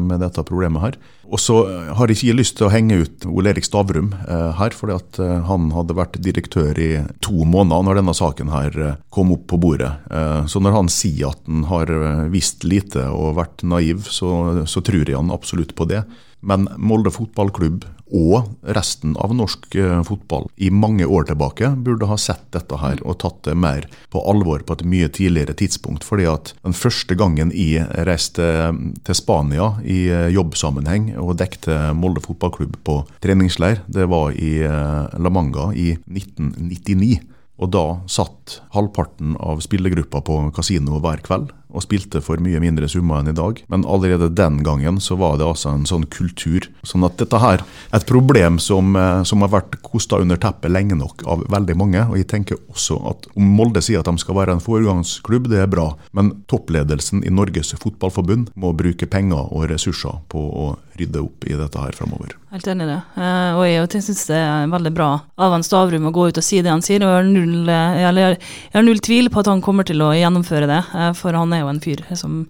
med 0.08 0.22
dette 0.24 0.46
problemet 0.48 0.86
her. 0.86 1.00
Og 1.32 1.40
så 1.40 1.58
har 1.96 2.12
jeg 2.12 2.22
ikke 2.22 2.40
lyst 2.40 2.58
til 2.60 2.68
å 2.68 2.72
henge 2.74 3.02
ut 3.04 3.28
Ole 3.30 3.54
Erik 3.54 3.68
Stavrum 3.68 4.12
her, 4.28 4.76
fordi 4.76 4.98
at 4.98 5.22
han 5.48 5.70
hadde 5.76 5.98
vært 5.98 6.20
direktør 6.24 6.80
i 6.80 6.92
to 7.24 7.46
måneder, 7.48 7.86
når 7.86 8.00
denne 8.00 8.16
saken 8.16 8.52
her 8.54 8.80
eh, 8.80 8.98
kom 9.14 9.34
opp 9.36 9.48
på 9.52 9.60
bordet. 9.62 9.92
Eh, 10.12 10.42
så 10.52 10.62
når 10.64 10.78
han 10.78 10.92
sier 10.92 11.32
at 11.32 11.46
han 11.48 11.66
har 11.72 11.92
eh, 11.92 12.26
visst 12.34 12.66
lite 12.68 13.08
og 13.12 13.38
vært 13.40 13.66
naiv, 13.68 14.08
så, 14.10 14.64
så 14.70 14.84
tror 14.86 15.06
jeg 15.08 15.18
han 15.18 15.34
absolutt 15.34 15.76
på 15.78 15.88
det. 15.92 16.04
Men 16.42 16.68
Molde 16.82 17.14
fotballklubb 17.14 17.86
og 18.12 18.50
resten 18.76 19.14
av 19.24 19.32
norsk 19.36 19.78
fotball 20.04 20.50
i 20.60 20.68
mange 20.74 21.06
år 21.08 21.30
tilbake 21.30 21.70
burde 21.80 22.10
ha 22.10 22.18
sett 22.20 22.44
dette 22.52 22.80
her 22.82 23.00
og 23.08 23.22
tatt 23.24 23.40
det 23.48 23.56
mer 23.56 23.88
på 24.12 24.24
alvor 24.28 24.66
på 24.68 24.76
et 24.76 24.84
mye 24.84 25.08
tidligere 25.08 25.56
tidspunkt. 25.56 26.04
fordi 26.04 26.26
at 26.28 26.54
den 26.64 26.76
første 26.76 27.16
gangen 27.16 27.54
jeg 27.56 27.88
reiste 28.08 28.44
til 29.06 29.16
Spania 29.16 29.78
i 29.84 30.10
jobbsammenheng 30.36 31.14
og 31.18 31.38
dekte 31.40 31.94
Molde 31.96 32.24
fotballklubb 32.26 32.82
på 32.84 33.02
treningsleir, 33.24 33.84
det 33.88 34.10
var 34.10 34.36
i 34.36 34.60
La 34.62 35.30
Manga 35.30 35.72
i 35.74 35.94
1999. 36.10 37.22
Og 37.62 37.70
da 37.70 37.86
satt 38.10 38.58
halvparten 38.74 39.36
av 39.38 39.62
spillergruppa 39.62 40.24
på 40.26 40.38
kasino 40.56 40.98
hver 41.04 41.22
kveld 41.22 41.52
og 41.72 41.86
spilte 41.86 42.22
for 42.24 42.42
mye 42.44 42.62
mindre 42.64 42.90
summer 42.92 43.22
enn 43.22 43.32
i 43.32 43.38
dag. 43.38 43.62
Men 43.72 43.86
allerede 43.88 44.32
den 44.36 44.62
gangen 44.66 45.00
så 45.04 45.18
var 45.20 45.38
det 45.40 45.48
altså 45.48 45.74
en 45.74 45.88
sånn 45.90 46.08
kultur. 46.12 46.68
Sånn 46.88 47.06
at 47.08 47.18
dette 47.22 47.40
her 47.42 47.64
er 47.64 48.00
et 48.00 48.08
problem 48.10 48.60
som, 48.60 48.96
eh, 48.96 49.24
som 49.28 49.42
har 49.46 49.54
vært 49.54 49.80
kosta 49.86 50.22
under 50.22 50.40
teppet 50.42 50.72
lenge 50.72 50.98
nok 51.00 51.26
av 51.28 51.46
veldig 51.52 51.78
mange. 51.78 52.04
Og 52.10 52.20
jeg 52.20 52.30
tenker 52.32 52.62
også 52.72 53.00
at 53.12 53.28
om 53.36 53.56
Molde 53.62 53.82
sier 53.84 54.02
at 54.02 54.10
de 54.10 54.18
skal 54.22 54.38
være 54.38 54.58
en 54.58 54.64
foregangsklubb, 54.64 55.50
det 55.52 55.64
er 55.64 55.72
bra. 55.72 55.92
Men 56.14 56.44
toppledelsen 56.52 57.26
i 57.26 57.34
Norges 57.34 57.74
Fotballforbund 57.82 58.52
må 58.56 58.76
bruke 58.78 59.10
penger 59.10 59.52
og 59.52 59.70
ressurser 59.72 60.22
på 60.32 60.40
å 60.40 60.70
rydde 61.00 61.24
opp 61.24 61.48
i 61.48 61.58
dette 61.58 61.80
her 61.80 61.98
framover. 61.98 62.41
Helt 62.52 62.68
enig 62.68 62.84
i 62.84 62.90
det. 62.90 62.98
Uh, 63.16 63.54
og 63.56 63.62
jeg 63.64 64.04
syns 64.04 64.26
det 64.28 64.36
er 64.36 64.66
veldig 64.68 64.92
bra 64.92 65.06
av 65.40 65.54
en 65.56 65.64
Stavrum 65.64 66.10
å 66.10 66.12
gå 66.12 66.26
ut 66.28 66.40
og 66.42 66.44
si 66.44 66.58
det 66.60 66.68
han 66.68 66.82
sier. 66.84 67.00
Og 67.00 67.08
jeg 67.08 67.16
har 67.16 67.30
null, 68.84 68.98
eh, 69.00 69.00
tvil 69.08 69.30
på 69.32 69.40
at 69.40 69.48
han 69.48 69.62
kommer 69.64 69.88
til 69.88 70.02
å 70.04 70.10
gjennomføre 70.12 70.68
det, 70.68 70.82
uh, 70.92 71.14
for 71.16 71.32
han 71.32 71.54
er 71.56 71.62
jo 71.62 71.70
en 71.72 71.80
fyr 71.80 72.02
som 72.12 72.42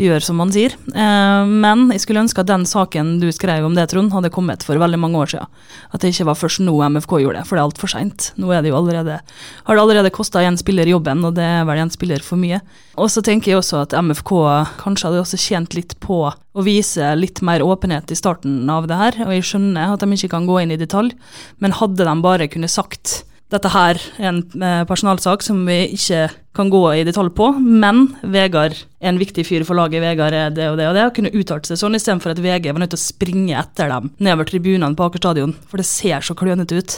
gjør 0.00 0.24
som 0.24 0.40
han 0.40 0.54
sier. 0.54 0.72
Men 0.88 1.84
jeg 1.92 2.00
skulle 2.00 2.22
ønske 2.24 2.40
at 2.40 2.48
den 2.48 2.64
saken 2.64 3.18
du 3.20 3.28
skrev 3.28 3.66
om 3.66 3.76
det, 3.76 3.90
Trond, 3.92 4.14
hadde 4.16 4.32
kommet 4.32 4.64
for 4.64 4.80
veldig 4.80 5.00
mange 5.02 5.20
år 5.20 5.34
siden. 5.34 5.50
At 5.92 6.00
det 6.00 6.14
ikke 6.14 6.30
var 6.30 6.38
først 6.40 6.62
nå 6.64 6.72
MFK 6.94 7.18
gjorde 7.20 7.42
det, 7.42 7.46
for 7.46 7.58
det 7.58 7.60
er 7.60 7.68
altfor 7.68 7.92
seint. 7.92 8.30
Nå 8.40 8.54
er 8.56 8.64
det 8.64 8.72
jo 8.72 8.78
allerede, 8.80 9.18
har 9.20 9.76
det 9.76 9.84
allerede 9.84 10.14
kosta 10.16 10.40
én 10.40 10.56
spiller 10.56 10.88
jobben, 10.88 11.20
og 11.28 11.36
det 11.36 11.44
er 11.44 11.68
vel 11.68 11.82
én 11.84 11.92
spiller 11.92 12.24
for 12.24 12.40
mye. 12.40 12.62
Og 12.96 13.12
så 13.12 13.20
tenker 13.20 13.52
jeg 13.52 13.60
også 13.60 13.84
at 13.84 13.98
MFK 14.00 14.32
kanskje 14.80 15.10
hadde 15.10 15.20
også 15.26 15.42
tjent 15.44 15.76
litt 15.76 15.98
på 16.00 16.24
å 16.52 16.64
vise 16.66 17.14
litt 17.16 17.40
mer 17.44 17.64
åpenhet 17.64 18.12
i 18.12 18.18
starten 18.18 18.68
av 18.70 18.88
det 18.90 18.98
her. 19.00 19.20
Og 19.26 19.34
jeg 19.36 19.48
skjønner 19.48 19.94
at 19.94 20.04
de 20.04 20.16
ikke 20.16 20.32
kan 20.34 20.48
gå 20.48 20.60
inn 20.62 20.74
i 20.74 20.80
detalj, 20.80 21.14
men 21.62 21.76
hadde 21.78 22.06
de 22.08 22.16
bare 22.24 22.50
kunne 22.52 22.70
sagt 22.70 23.22
dette 23.52 23.68
her 23.68 23.98
er 24.16 24.30
en 24.30 24.38
eh, 24.64 24.82
personalsak 24.88 25.42
som 25.44 25.58
vi 25.68 25.82
ikke 25.92 26.24
kan 26.56 26.70
gå 26.72 26.80
i 26.96 27.04
detalj 27.04 27.34
på, 27.36 27.50
men 27.60 28.06
Vegard 28.32 28.78
er 29.00 29.10
en 29.10 29.20
viktig 29.20 29.44
fyr 29.44 29.64
for 29.68 29.76
laget. 29.76 30.00
Vegard 30.04 30.36
er 30.36 30.54
det 30.54 30.70
og 30.70 30.78
det 30.80 30.88
og 30.88 30.96
det. 30.96 31.04
Og 31.04 31.16
kunne 31.18 31.32
uttalt 31.36 31.68
seg 31.68 31.80
sånn 31.80 31.98
istedenfor 31.98 32.32
at 32.32 32.40
VG 32.40 32.70
var 32.72 32.80
nødt 32.80 32.94
til 32.94 33.00
å 33.00 33.04
springe 33.04 33.58
etter 33.60 33.92
dem 33.92 34.08
nedover 34.24 34.48
tribunene 34.48 34.96
på 34.96 35.08
Aker 35.08 35.20
stadion, 35.20 35.52
for 35.68 35.80
det 35.80 35.88
ser 35.88 36.24
så 36.24 36.36
klønete 36.38 36.80
ut 36.80 36.96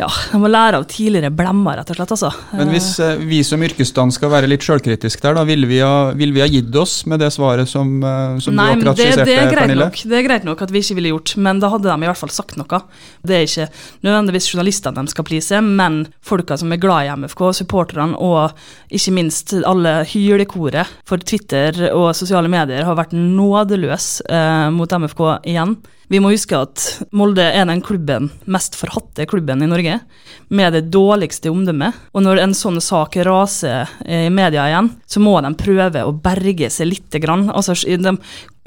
ja, 0.00 0.08
de 0.32 0.38
må 0.40 0.48
lære 0.48 0.78
av 0.80 0.86
tidligere 0.88 1.30
blemmer, 1.34 1.80
rett 1.80 1.90
og 1.92 1.98
slett. 1.98 2.12
altså. 2.14 2.30
Men 2.56 2.70
hvis 2.72 2.88
eh, 3.02 3.20
vi 3.28 3.40
som 3.46 3.60
yrkesstand 3.64 4.14
skal 4.16 4.32
være 4.32 4.48
litt 4.48 4.64
sjølkritiske 4.64 5.22
der, 5.24 5.36
da 5.36 5.44
vil 5.48 5.66
vi, 5.68 5.80
ha, 5.84 6.10
vil 6.16 6.32
vi, 6.32 6.42
ha, 6.42 6.48
gitt 6.50 6.74
oss 6.80 7.02
med 7.10 7.20
det 7.20 7.28
svaret 7.34 7.68
som, 7.68 7.92
eh, 8.00 8.38
som 8.40 8.56
Nei, 8.56 8.70
du 8.72 8.80
akkurat 8.80 9.02
skisserte, 9.02 9.36
Pernille? 9.52 9.90
Nok, 9.90 10.00
det 10.08 10.18
er 10.18 10.26
greit 10.26 10.48
nok 10.48 10.64
at 10.64 10.72
vi 10.72 10.82
ikke 10.84 10.96
ville 10.98 11.12
gjort, 11.12 11.34
men 11.44 11.60
da 11.62 11.72
hadde 11.74 11.90
de 11.90 12.08
i 12.08 12.10
hvert 12.10 12.22
fall 12.22 12.32
sagt 12.32 12.56
noe. 12.60 12.82
Det 13.26 13.36
er 13.36 13.46
ikke 13.46 13.68
nødvendigvis 14.06 14.50
journalistene 14.54 15.04
de 15.04 15.14
skal 15.14 15.28
please, 15.28 15.62
men 15.82 16.02
folka 16.24 16.56
som 16.60 16.72
er 16.72 16.80
glad 16.80 17.06
i 17.06 17.14
MFK, 17.20 17.44
supporterne 17.60 18.16
og 18.16 18.56
ikke 18.94 19.16
minst 19.16 19.54
alle 19.60 20.00
hylekoret 20.10 20.98
for 21.08 21.20
Twitter 21.20 21.90
og 21.92 22.12
sosiale 22.16 22.50
medier 22.50 22.88
har 22.88 22.98
vært 22.98 23.16
nådeløs 23.16 24.12
eh, 24.30 24.68
mot 24.74 25.00
MFK 25.00 25.24
igjen. 25.50 25.76
Vi 26.10 26.18
må 26.18 26.32
huske 26.32 26.58
at 26.58 26.84
Molde 27.14 27.44
er 27.44 27.68
den 27.68 27.82
klubben, 27.86 28.32
mest 28.50 28.74
forhatte 28.78 29.28
klubben 29.30 29.62
i 29.62 29.68
Norge. 29.70 29.89
Norge, 29.90 30.00
med 30.48 30.72
det 30.72 30.90
dårligste 30.90 31.50
omdømmet. 31.50 31.94
Og 32.14 32.24
når 32.24 32.40
en 32.42 32.54
sånn 32.54 32.80
sak 32.82 33.16
raser 33.26 33.90
i 34.06 34.28
media 34.30 34.66
igjen, 34.68 34.90
så 35.06 35.22
må 35.22 35.36
de 35.40 35.52
prøve 35.58 36.04
å 36.04 36.12
berge 36.12 36.70
seg 36.70 36.90
lite 36.90 37.20
grann. 37.22 37.48
Altså, 37.50 37.74
de, 37.74 38.16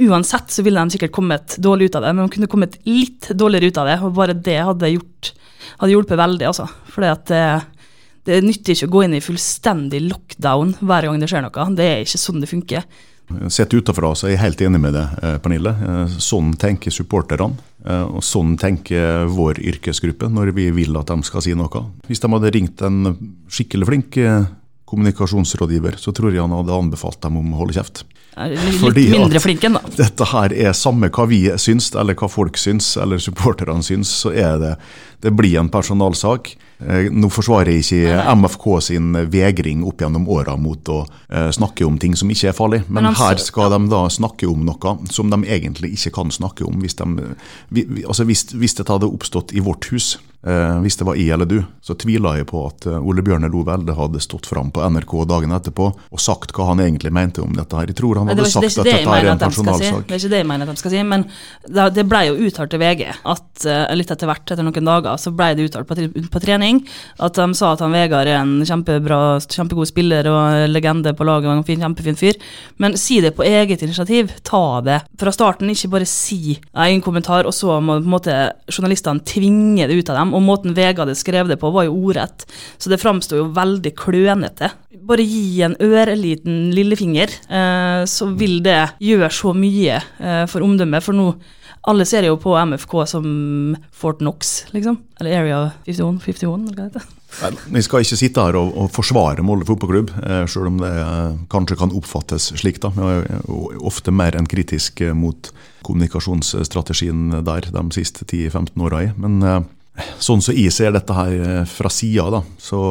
uansett 0.07 0.51
så 0.51 0.63
ville 0.63 0.79
de 0.79 0.95
sikkert 0.95 1.15
kommet 1.15 1.57
dårlig 1.59 1.89
ut 1.89 1.99
av 1.99 2.05
det, 2.05 2.13
men 2.13 2.27
de 2.27 2.35
kunne 2.35 2.51
kommet 2.51 2.79
litt 2.87 3.31
dårligere 3.35 3.71
ut 3.71 3.81
av 3.81 3.89
det, 3.91 3.99
og 4.01 4.17
bare 4.17 4.37
det 4.37 4.59
hadde, 4.63 4.93
gjort, 4.95 5.33
hadde 5.81 5.93
hjulpet 5.93 6.19
veldig, 6.19 6.49
altså. 6.51 6.69
Fordi 6.93 7.11
at 7.11 7.25
det, 7.31 7.45
det 8.29 8.43
nytter 8.45 8.75
ikke 8.77 8.91
å 8.91 8.95
gå 8.95 9.07
inn 9.07 9.17
i 9.17 9.23
fullstendig 9.23 10.05
lockdown 10.07 10.77
hver 10.79 11.09
gang 11.09 11.19
det 11.19 11.31
skjer 11.31 11.43
noe. 11.45 11.71
Det 11.75 11.89
er 11.89 12.05
ikke 12.05 12.23
sånn 12.23 12.43
det 12.43 12.51
funker. 12.51 12.87
Sett 13.53 13.73
utenfra 13.73 14.13
så 14.15 14.27
er 14.27 14.35
jeg 14.35 14.43
helt 14.43 14.63
enig 14.65 14.81
med 14.81 14.95
deg, 14.97 15.19
eh, 15.23 15.37
Pernille. 15.43 15.73
Eh, 15.73 16.17
sånn 16.23 16.53
tenker 16.59 16.93
supporterne. 16.93 17.57
Eh, 17.85 18.03
og 18.03 18.23
sånn 18.23 18.55
tenker 18.57 19.27
vår 19.27 19.59
yrkesgruppe 19.59 20.29
når 20.31 20.53
vi 20.55 20.69
vil 20.71 20.97
at 20.97 21.11
de 21.11 21.27
skal 21.27 21.43
si 21.45 21.55
noe. 21.57 21.85
Hvis 22.07 22.23
de 22.23 22.31
hadde 22.31 22.53
ringt 22.55 22.81
en 22.81 23.15
skikkelig 23.51 23.89
flink 23.89 24.19
kommunikasjonsrådgiver, 24.93 25.97
så 25.97 26.13
tror 26.13 26.33
jeg 26.33 26.43
han 26.43 26.53
hadde 26.53 26.75
anbefalt 26.75 27.21
dem 27.23 27.39
om 27.39 27.53
å 27.53 27.63
holde 27.63 27.77
kjeft. 27.77 28.03
Litt 28.33 28.79
Fordi 28.81 29.05
mindre 29.13 29.41
flink 29.41 29.65
enn, 29.67 29.77
da. 29.77 29.91
Dette 29.93 30.25
her 30.31 30.53
er 30.53 30.73
samme 30.77 31.09
hva 31.13 31.25
vi 31.29 31.43
syns, 31.61 31.91
eller 31.99 32.17
hva 32.17 32.29
folk 32.31 32.57
syns, 32.57 32.95
eller 33.01 33.21
supporterne 33.21 33.85
syns, 33.85 34.09
så 34.23 34.33
er 34.33 34.57
det 34.61 34.71
det 35.23 35.31
blir 35.31 35.59
en 35.59 35.69
personalsak. 35.71 36.57
Eh, 36.83 37.07
nå 37.11 37.29
forsvarer 37.31 37.71
jeg 37.71 37.85
ikke 37.85 38.23
MFK 38.35 38.65
sin 38.89 39.13
vegring 39.31 39.85
opp 39.87 40.03
gjennom 40.03 40.27
åra 40.35 40.57
mot 40.59 40.91
å 40.91 40.99
eh, 41.29 41.47
snakke 41.55 41.87
om 41.87 41.99
ting 42.01 42.17
som 42.19 42.31
ikke 42.33 42.51
er 42.51 42.57
farlig, 42.57 42.81
men, 42.89 43.07
men 43.07 43.15
her 43.19 43.39
skal 43.39 43.71
de 43.71 43.79
da 43.93 44.03
snakke 44.11 44.49
om 44.51 44.65
noe 44.67 44.97
som 45.13 45.31
de 45.31 45.39
egentlig 45.47 45.93
ikke 45.95 46.17
kan 46.19 46.33
snakke 46.33 46.67
om. 46.67 46.83
Hvis, 46.83 46.99
de, 46.99 47.87
altså 48.03 48.27
hvis, 48.27 48.49
hvis 48.51 48.75
dette 48.79 48.91
hadde 48.91 49.11
oppstått 49.11 49.55
i 49.55 49.63
vårt 49.63 49.87
hus, 49.93 50.17
Eh, 50.43 50.79
hvis 50.83 50.97
det 50.99 51.05
var 51.07 51.15
jeg 51.15 51.31
eller 51.31 51.47
du, 51.47 51.61
så 51.79 51.95
tviler 51.95 52.41
jeg 52.41 52.49
på 52.49 52.65
at 52.67 52.83
Ole 52.97 53.23
Bjørne 53.23 53.47
Lo 53.47 53.61
Velde 53.63 53.93
hadde 53.95 54.19
stått 54.19 54.49
fram 54.49 54.73
på 54.75 54.83
NRK 54.91 55.13
dagen 55.29 55.53
etterpå 55.55 55.85
og 55.87 56.19
sagt 56.19 56.51
hva 56.57 56.65
han 56.73 56.81
egentlig 56.83 57.13
mente 57.15 57.39
om 57.39 57.53
dette. 57.55 57.71
her. 57.79 57.87
Jeg 57.87 57.95
tror 57.95 58.19
han 58.19 58.27
hadde 58.27 58.49
sagt 58.51 58.67
at 58.67 58.89
dette 58.89 59.07
er 59.07 59.29
en 59.31 59.39
personalsak. 59.39 60.01
Si. 60.03 60.09
Det 60.09 60.17
er 60.17 60.19
ikke 60.19 60.33
det 60.33 60.41
jeg 60.41 60.49
mener 60.51 60.67
at 60.67 60.75
de 60.75 60.83
skal 60.83 60.91
si, 60.97 61.05
men 61.07 61.23
det 61.95 62.05
ble 62.11 62.25
jo 62.27 62.35
uttalt 62.49 62.75
til 62.75 62.83
VG 62.83 63.05
at 63.07 63.69
litt 63.95 64.11
etter 64.11 64.27
hvert, 64.33 64.43
etter 64.43 64.67
noen 64.67 64.91
dager, 64.91 65.12
så 65.21 65.33
ble 65.35 65.51
det 65.57 65.67
uttalt 65.69 65.89
på, 65.89 66.41
trening 66.43 66.81
at 67.23 67.37
de 67.37 67.47
sa 67.57 67.73
at 67.73 67.83
han 67.83 67.93
Vegard 67.93 68.29
er 68.29 68.39
en 68.39 68.55
kjempebra, 68.65 69.39
kjempegod 69.41 69.89
spiller 69.89 70.27
og 70.31 70.67
legende 70.71 71.13
på 71.15 71.27
laget 71.27 71.49
og 71.49 71.59
en 71.59 71.67
fin, 71.67 71.81
kjempefin 71.81 72.19
fyr. 72.19 72.39
Men 72.81 72.97
si 72.99 73.19
det 73.23 73.35
på 73.37 73.45
eget 73.47 73.83
initiativ. 73.85 74.31
Ta 74.45 74.81
det 74.85 74.99
fra 75.19 75.33
starten, 75.33 75.71
ikke 75.71 75.91
bare 75.93 76.09
si 76.09 76.57
en 76.73 77.03
kommentar, 77.03 77.47
og 77.47 77.55
så 77.55 77.79
må 77.79 77.99
på 77.99 78.05
en 78.05 78.13
måte 78.15 78.37
journalistene 78.71 79.23
tvinge 79.27 79.87
det 79.89 79.97
ut 79.99 80.11
av 80.11 80.19
dem 80.19 80.33
og 80.33 80.45
måten 80.45 80.75
Vegard 80.77 81.07
hadde 81.07 81.19
skrevet 81.19 81.53
det 81.53 81.59
på, 81.61 81.71
var 81.73 81.87
jo 81.87 81.95
ordrett, 81.97 82.45
så 82.77 82.91
det 82.91 83.01
framsto 83.01 83.37
jo 83.39 83.49
veldig 83.55 83.93
klønete. 83.99 84.71
Bare 85.03 85.25
gi 85.25 85.63
en 85.65 85.75
ørliten 85.83 86.69
lillefinger, 86.75 87.33
eh, 87.49 88.03
så 88.09 88.29
vil 88.39 88.61
det 88.65 88.95
gjøre 89.03 89.29
så 89.33 89.51
mye 89.57 89.99
eh, 89.99 90.45
for 90.49 90.63
omdømmet. 90.65 91.03
For 91.03 91.17
nå 91.17 91.33
alle 91.83 92.05
ser 92.07 92.23
jo 92.23 92.37
på 92.39 92.53
MFK 92.55 92.93
som 93.11 93.25
Fort 93.91 94.21
Knox, 94.21 94.53
liksom. 94.71 94.97
Eller 95.19 95.39
Area 95.41 95.59
51, 95.85 96.21
51 96.23 96.69
eller 96.69 96.77
hva 96.77 96.87
det 96.87 96.87
heter. 96.93 97.09
Vi 97.73 97.81
skal 97.81 98.05
ikke 98.05 98.19
sitte 98.19 98.45
her 98.45 98.55
og, 98.59 98.75
og 98.77 98.91
forsvare 98.93 99.43
Molde 99.43 99.65
fotballklubb, 99.67 100.13
eh, 100.21 100.43
selv 100.47 100.69
om 100.69 100.77
det 100.79 100.91
eh, 101.01 101.35
kanskje 101.51 101.79
kan 101.81 101.95
oppfattes 101.97 102.51
slik. 102.61 102.79
da. 102.83 102.93
Vi 102.95 103.07
er 103.09 103.81
ofte 103.83 104.13
mer 104.15 104.37
enn 104.37 104.47
kritisk 104.47 105.01
mot 105.17 105.49
kommunikasjonsstrategien 105.83 107.41
der 107.43 107.67
de 107.73 107.85
siste 107.95 108.27
10-15 108.29 108.85
åra. 108.85 109.07
Men 109.17 109.41
eh, 109.43 109.63
Sånn 110.17 110.41
som 110.41 110.55
jeg 110.57 110.73
ser 110.73 110.93
dette 110.95 111.13
her 111.13 111.33
eh, 111.37 111.63
fra 111.69 111.89
sida, 111.93 112.41
så, 112.57 112.81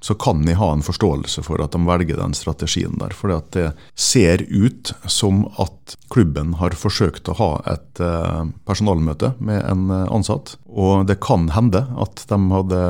så, 0.00 0.14
kan 0.20 0.44
jeg 0.46 0.58
ha 0.60 0.68
en 0.70 0.84
forståelse 0.86 1.42
for 1.42 1.58
at 1.64 1.74
de 1.74 1.80
velger 1.82 2.20
den 2.20 2.36
strategien 2.36 2.94
der. 3.00 3.14
For 3.16 3.34
det 3.50 3.72
ser 3.98 4.44
ut 4.46 4.92
som 5.10 5.46
at 5.58 5.96
klubben 6.12 6.54
har 6.60 6.76
forsøkt 6.78 7.30
å 7.32 7.36
ha 7.40 7.50
et 7.74 8.02
eh, 8.04 8.44
personalmøte 8.68 9.32
med 9.42 9.64
en 9.66 9.90
eh, 9.90 10.06
ansatt. 10.14 10.54
Og 10.70 11.08
det 11.10 11.18
kan 11.24 11.50
hende 11.56 11.82
at 11.98 12.22
de 12.30 12.40
hadde 12.54 12.82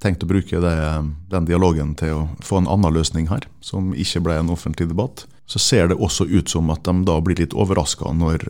tenkt 0.00 0.24
å 0.24 0.32
bruke 0.32 0.64
det, 0.64 0.76
den 1.32 1.48
dialogen 1.50 1.92
til 2.00 2.16
å 2.16 2.26
få 2.40 2.62
en 2.62 2.70
annen 2.72 2.96
løsning 2.96 3.28
her, 3.28 3.44
som 3.60 3.92
ikke 3.92 4.24
ble 4.24 4.40
en 4.40 4.54
offentlig 4.56 4.88
debatt. 4.88 5.26
Så 5.46 5.60
ser 5.62 5.92
det 5.92 6.00
også 6.00 6.24
ut 6.26 6.48
som 6.50 6.72
at 6.72 6.88
de 6.88 6.96
da 7.06 7.20
blir 7.22 7.38
litt 7.38 7.54
overraska 7.54 8.10
når 8.16 8.48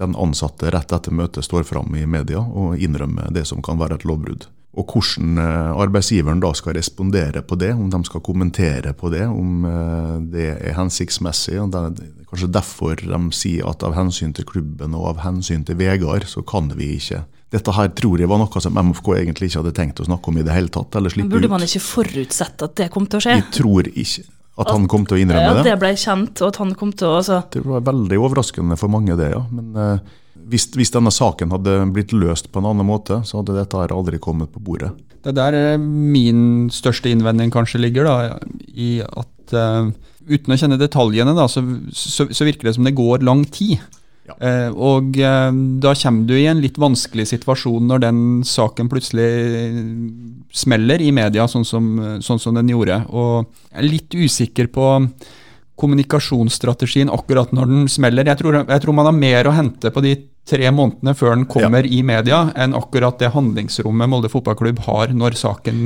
den 0.00 0.16
ansatte 0.18 0.72
rett 0.74 0.92
etter 0.92 1.14
møtet 1.14 1.46
står 1.46 1.66
fram 1.68 1.94
i 1.96 2.06
media 2.06 2.42
og 2.42 2.78
innrømmer 2.82 3.30
det 3.34 3.46
som 3.50 3.62
kan 3.62 3.78
være 3.78 4.00
et 4.00 4.06
lovbrudd. 4.08 4.48
Og 4.74 4.90
hvordan 4.90 5.38
eh, 5.38 5.76
arbeidsgiveren 5.84 6.40
da 6.42 6.50
skal 6.58 6.74
respondere 6.74 7.44
på 7.46 7.54
det, 7.60 7.70
om 7.78 7.86
de 7.92 8.00
skal 8.08 8.22
kommentere 8.26 8.90
på 8.98 9.10
det, 9.12 9.22
om 9.30 9.66
eh, 9.70 10.16
det 10.32 10.48
er 10.56 10.74
hensiktsmessig. 10.74 11.60
og 11.62 11.70
Det 11.70 11.84
er 11.84 12.26
kanskje 12.30 12.50
derfor 12.56 12.98
de 12.98 13.20
sier 13.36 13.70
at 13.70 13.86
av 13.86 13.94
hensyn 13.94 14.34
til 14.34 14.48
klubben 14.48 14.96
og 14.98 15.12
av 15.12 15.22
hensyn 15.28 15.62
til 15.66 15.78
Vegard, 15.78 16.26
så 16.26 16.42
kan 16.42 16.72
vi 16.74 16.96
ikke. 16.98 17.22
Dette 17.54 17.70
her 17.76 17.92
tror 17.94 18.18
jeg 18.18 18.30
var 18.30 18.40
noe 18.42 18.62
som 18.64 18.74
MFK 18.74 19.12
egentlig 19.20 19.52
ikke 19.52 19.62
hadde 19.62 19.76
tenkt 19.76 20.02
å 20.02 20.08
snakke 20.08 20.32
om 20.32 20.40
i 20.42 20.46
det 20.46 20.56
hele 20.56 20.72
tatt. 20.74 20.96
eller 20.98 21.12
slippe 21.14 21.30
ut. 21.30 21.36
Burde 21.36 21.52
man 21.52 21.62
ikke 21.62 21.84
forutsette 21.84 22.66
at 22.66 22.74
det 22.80 22.90
kom 22.90 23.06
til 23.06 23.22
å 23.22 23.26
skje? 23.28 23.36
Jeg 23.38 23.50
tror 23.54 23.90
ikke. 23.94 24.26
At 24.60 24.70
han 24.70 24.84
kom 24.90 25.02
til 25.08 25.16
å 25.16 25.22
innrømme 25.24 25.56
det? 25.56 25.62
Ja, 25.64 25.74
det 25.74 25.78
ble 25.82 25.90
kjent, 25.98 26.38
og 26.38 26.52
at 26.52 26.60
han 26.62 26.74
kom 26.78 26.92
til 26.94 27.10
å 27.10 27.16
altså. 27.18 27.40
Det 27.50 27.64
var 27.66 27.82
veldig 27.88 28.20
overraskende 28.22 28.78
for 28.78 28.92
mange, 28.92 29.16
det, 29.18 29.32
ja. 29.32 29.40
Men 29.50 29.80
eh, 29.80 30.12
hvis, 30.52 30.68
hvis, 30.76 30.92
denne 30.94 31.10
saken 31.14 31.54
hadde 31.56 31.74
blitt 31.94 32.14
løst 32.14 32.52
på 32.52 32.62
en 32.62 32.68
annen 32.70 32.86
måte, 32.86 33.18
så 33.26 33.40
hadde 33.40 33.56
dette 33.58 33.80
her 33.80 33.94
aldri 33.96 34.20
kommet 34.22 34.52
på 34.54 34.62
bordet. 34.62 34.92
Det 35.24 35.32
er 35.32 35.38
der 35.40 35.58
eh, 35.58 35.80
min 35.82 36.70
største 36.74 37.10
innvending 37.10 37.50
kanskje 37.54 37.82
ligger, 37.82 38.06
da, 38.06 38.38
i 38.70 38.98
at 39.02 39.56
uh, 39.58 39.90
uten 40.30 40.54
å 40.54 40.60
kjenne 40.60 40.78
detaljene, 40.80 41.34
da, 41.36 41.48
så, 41.50 41.64
så, 41.90 42.28
så 42.30 42.46
virker 42.46 42.70
det 42.70 42.76
som 42.78 42.86
det 42.86 42.94
går 42.98 43.26
lang 43.26 43.42
tid. 43.50 43.82
Ja. 44.24 44.34
Eh, 44.40 44.70
og 44.72 45.18
eh, 45.20 45.50
da 45.84 45.92
kommer 46.00 46.28
du 46.28 46.34
i 46.38 46.46
en 46.48 46.62
litt 46.64 46.78
vanskelig 46.80 47.26
situasjon 47.34 47.88
når 47.90 48.04
den 48.06 48.20
saken 48.48 48.88
plutselig 48.88 49.28
smeller 50.54 51.02
i 51.04 51.10
media, 51.12 51.44
sånn 51.50 51.66
som, 51.68 51.90
sånn 52.24 52.40
som 52.40 52.56
den 52.56 52.72
gjorde. 52.72 53.02
Og 53.12 53.44
jeg 53.70 53.80
er 53.82 53.90
litt 53.90 54.16
usikker 54.16 54.70
på 54.72 54.86
kommunikasjonsstrategien 55.80 57.10
akkurat 57.10 57.50
når 57.52 57.70
den 57.70 57.88
smeller. 57.90 58.26
Jeg 58.30 58.40
tror, 58.40 58.62
jeg 58.62 58.82
tror 58.84 58.96
man 58.96 59.10
har 59.10 59.16
mer 59.16 59.50
å 59.50 59.54
hente 59.56 59.90
på 59.90 60.02
de 60.04 60.14
tre 60.48 60.68
månedene 60.70 61.14
før 61.16 61.34
den 61.34 61.46
kommer 61.50 61.86
ja. 61.86 61.92
i 61.96 62.02
media, 62.06 62.40
enn 62.56 62.76
akkurat 62.76 63.18
det 63.20 63.32
handlingsrommet 63.34 64.10
Molde 64.12 64.30
fotballklubb 64.32 64.84
har 64.86 65.14
når 65.16 65.38
saken 65.40 65.80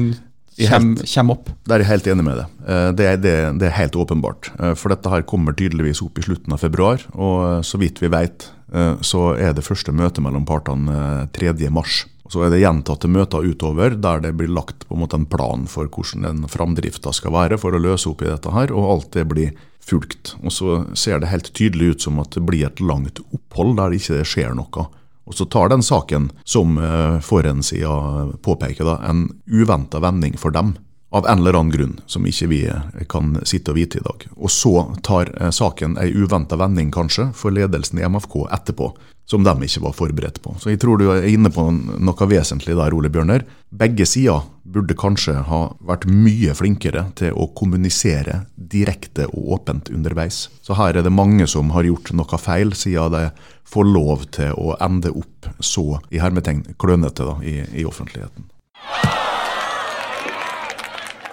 kommer 0.66 1.37
opp. 1.37 1.51
Der 1.68 1.79
er 1.79 1.85
jeg 1.85 1.92
helt 1.92 2.11
enig 2.11 2.27
med 2.27 2.40
deg. 2.40 2.59
Eh, 2.66 2.90
det, 2.99 3.09
det, 3.23 3.35
det, 3.61 3.68
er 3.68 3.77
helt 3.79 3.99
åpenbart. 3.99 4.51
Eh, 4.59 4.75
for 4.79 4.92
dette 4.92 5.12
her 5.12 5.27
kommer 5.29 5.57
tydeligvis 5.57 6.03
opp 6.05 6.18
i 6.18 6.25
slutten 6.27 6.55
av 6.55 6.62
februar. 6.64 7.05
Og 7.14 7.37
eh, 7.47 7.61
så 7.66 7.81
vidt 7.81 8.03
vi 8.03 8.12
vet, 8.12 8.53
så 9.01 9.31
er 9.40 9.55
det 9.57 9.62
første 9.64 9.94
møte 9.97 10.21
mellom 10.21 10.42
partene 10.44 11.25
3. 11.33 11.55
mars. 11.73 12.03
Så 12.29 12.42
er 12.44 12.51
det 12.53 12.59
gjentatte 12.61 13.09
møter 13.09 13.47
utover 13.49 13.94
der 13.97 14.21
det 14.21 14.35
blir 14.37 14.51
lagt 14.53 14.85
på 14.85 14.92
en 14.92 15.01
måte 15.01 15.16
en 15.16 15.25
plan 15.25 15.64
for 15.64 15.88
hvordan 15.88 16.27
den 16.27 16.51
framdrifta 16.53 17.14
skal 17.16 17.33
være 17.33 17.57
for 17.57 17.73
å 17.73 17.81
løse 17.81 18.11
opp 18.11 18.21
i 18.21 18.29
dette 18.29 18.53
her, 18.53 18.75
og 18.77 18.90
alt 18.92 19.09
det 19.16 19.25
blir 19.31 19.57
fulgt. 19.88 20.35
Og 20.42 20.53
så 20.53 20.83
ser 20.92 21.23
det 21.23 21.33
helt 21.33 21.49
tydelig 21.57 21.94
ut 21.94 22.05
som 22.05 22.21
at 22.21 22.37
det 22.37 22.44
blir 22.44 22.66
et 22.68 22.85
langt 22.85 23.23
opphold 23.33 23.79
der 23.79 23.94
det 23.94 24.03
ikke 24.03 24.29
skjer 24.29 24.53
noe. 24.59 24.85
Og 25.29 25.37
så 25.37 25.45
tar 25.45 25.69
den 25.69 25.85
saken, 25.85 26.31
som 26.49 26.79
eh, 26.81 27.19
forhåndssida 27.21 28.33
påpeker, 28.45 28.88
da, 28.88 28.97
en 29.11 29.27
uventa 29.45 30.01
vending 30.01 30.38
for 30.41 30.55
dem. 30.55 30.73
Av 31.11 31.27
en 31.27 31.38
eller 31.38 31.57
annen 31.57 31.73
grunn 31.73 32.01
som 32.07 32.27
ikke 32.29 32.47
vi 32.51 32.64
eh, 32.68 33.05
kan 33.09 33.38
sitte 33.49 33.73
og 33.73 33.79
vite 33.79 34.01
i 34.01 34.05
dag. 34.05 34.27
Og 34.37 34.53
så 34.53 34.75
tar 35.07 35.31
eh, 35.38 35.53
saken 35.55 35.97
ei 36.03 36.11
uventa 36.12 36.59
vending, 36.61 36.90
kanskje, 36.92 37.31
for 37.35 37.55
ledelsen 37.55 38.01
i 38.01 38.05
MFK 38.05 38.42
etterpå 38.53 38.92
som 39.29 39.44
de 39.44 39.53
ikke 39.64 39.83
var 39.85 39.92
forberedt 39.92 40.40
på. 40.42 40.55
Så 40.61 40.73
jeg 40.73 40.81
tror 40.81 41.01
du 41.01 41.11
er 41.12 41.27
inne 41.29 41.51
på 41.53 41.66
noe 41.68 42.29
vesentlig 42.31 42.77
der, 42.79 42.94
Ole 42.97 43.11
Bjørner. 43.12 43.44
Begge 43.68 44.07
sider 44.09 44.47
burde 44.64 44.97
kanskje 44.97 45.35
ha 45.49 45.61
vært 45.85 46.07
mye 46.09 46.55
flinkere 46.57 47.07
til 47.16 47.37
å 47.37 47.51
kommunisere 47.57 48.42
direkte 48.57 49.29
og 49.29 49.53
åpent 49.59 49.92
underveis. 49.92 50.47
Så 50.64 50.77
her 50.81 50.97
er 50.97 51.05
det 51.05 51.12
mange 51.12 51.49
som 51.49 51.75
har 51.77 51.88
gjort 51.88 52.12
noe 52.16 52.40
feil, 52.40 52.73
siden 52.73 53.12
de 53.16 53.25
får 53.68 53.90
lov 53.92 54.29
til 54.33 54.57
å 54.57 54.77
ende 54.81 55.12
opp 55.12 55.53
så 55.61 56.01
i 56.09 56.25
hermetegn 56.25 56.64
klønete 56.81 57.29
da, 57.29 57.37
i, 57.44 57.61
i 57.77 57.88
offentligheten. 57.88 58.49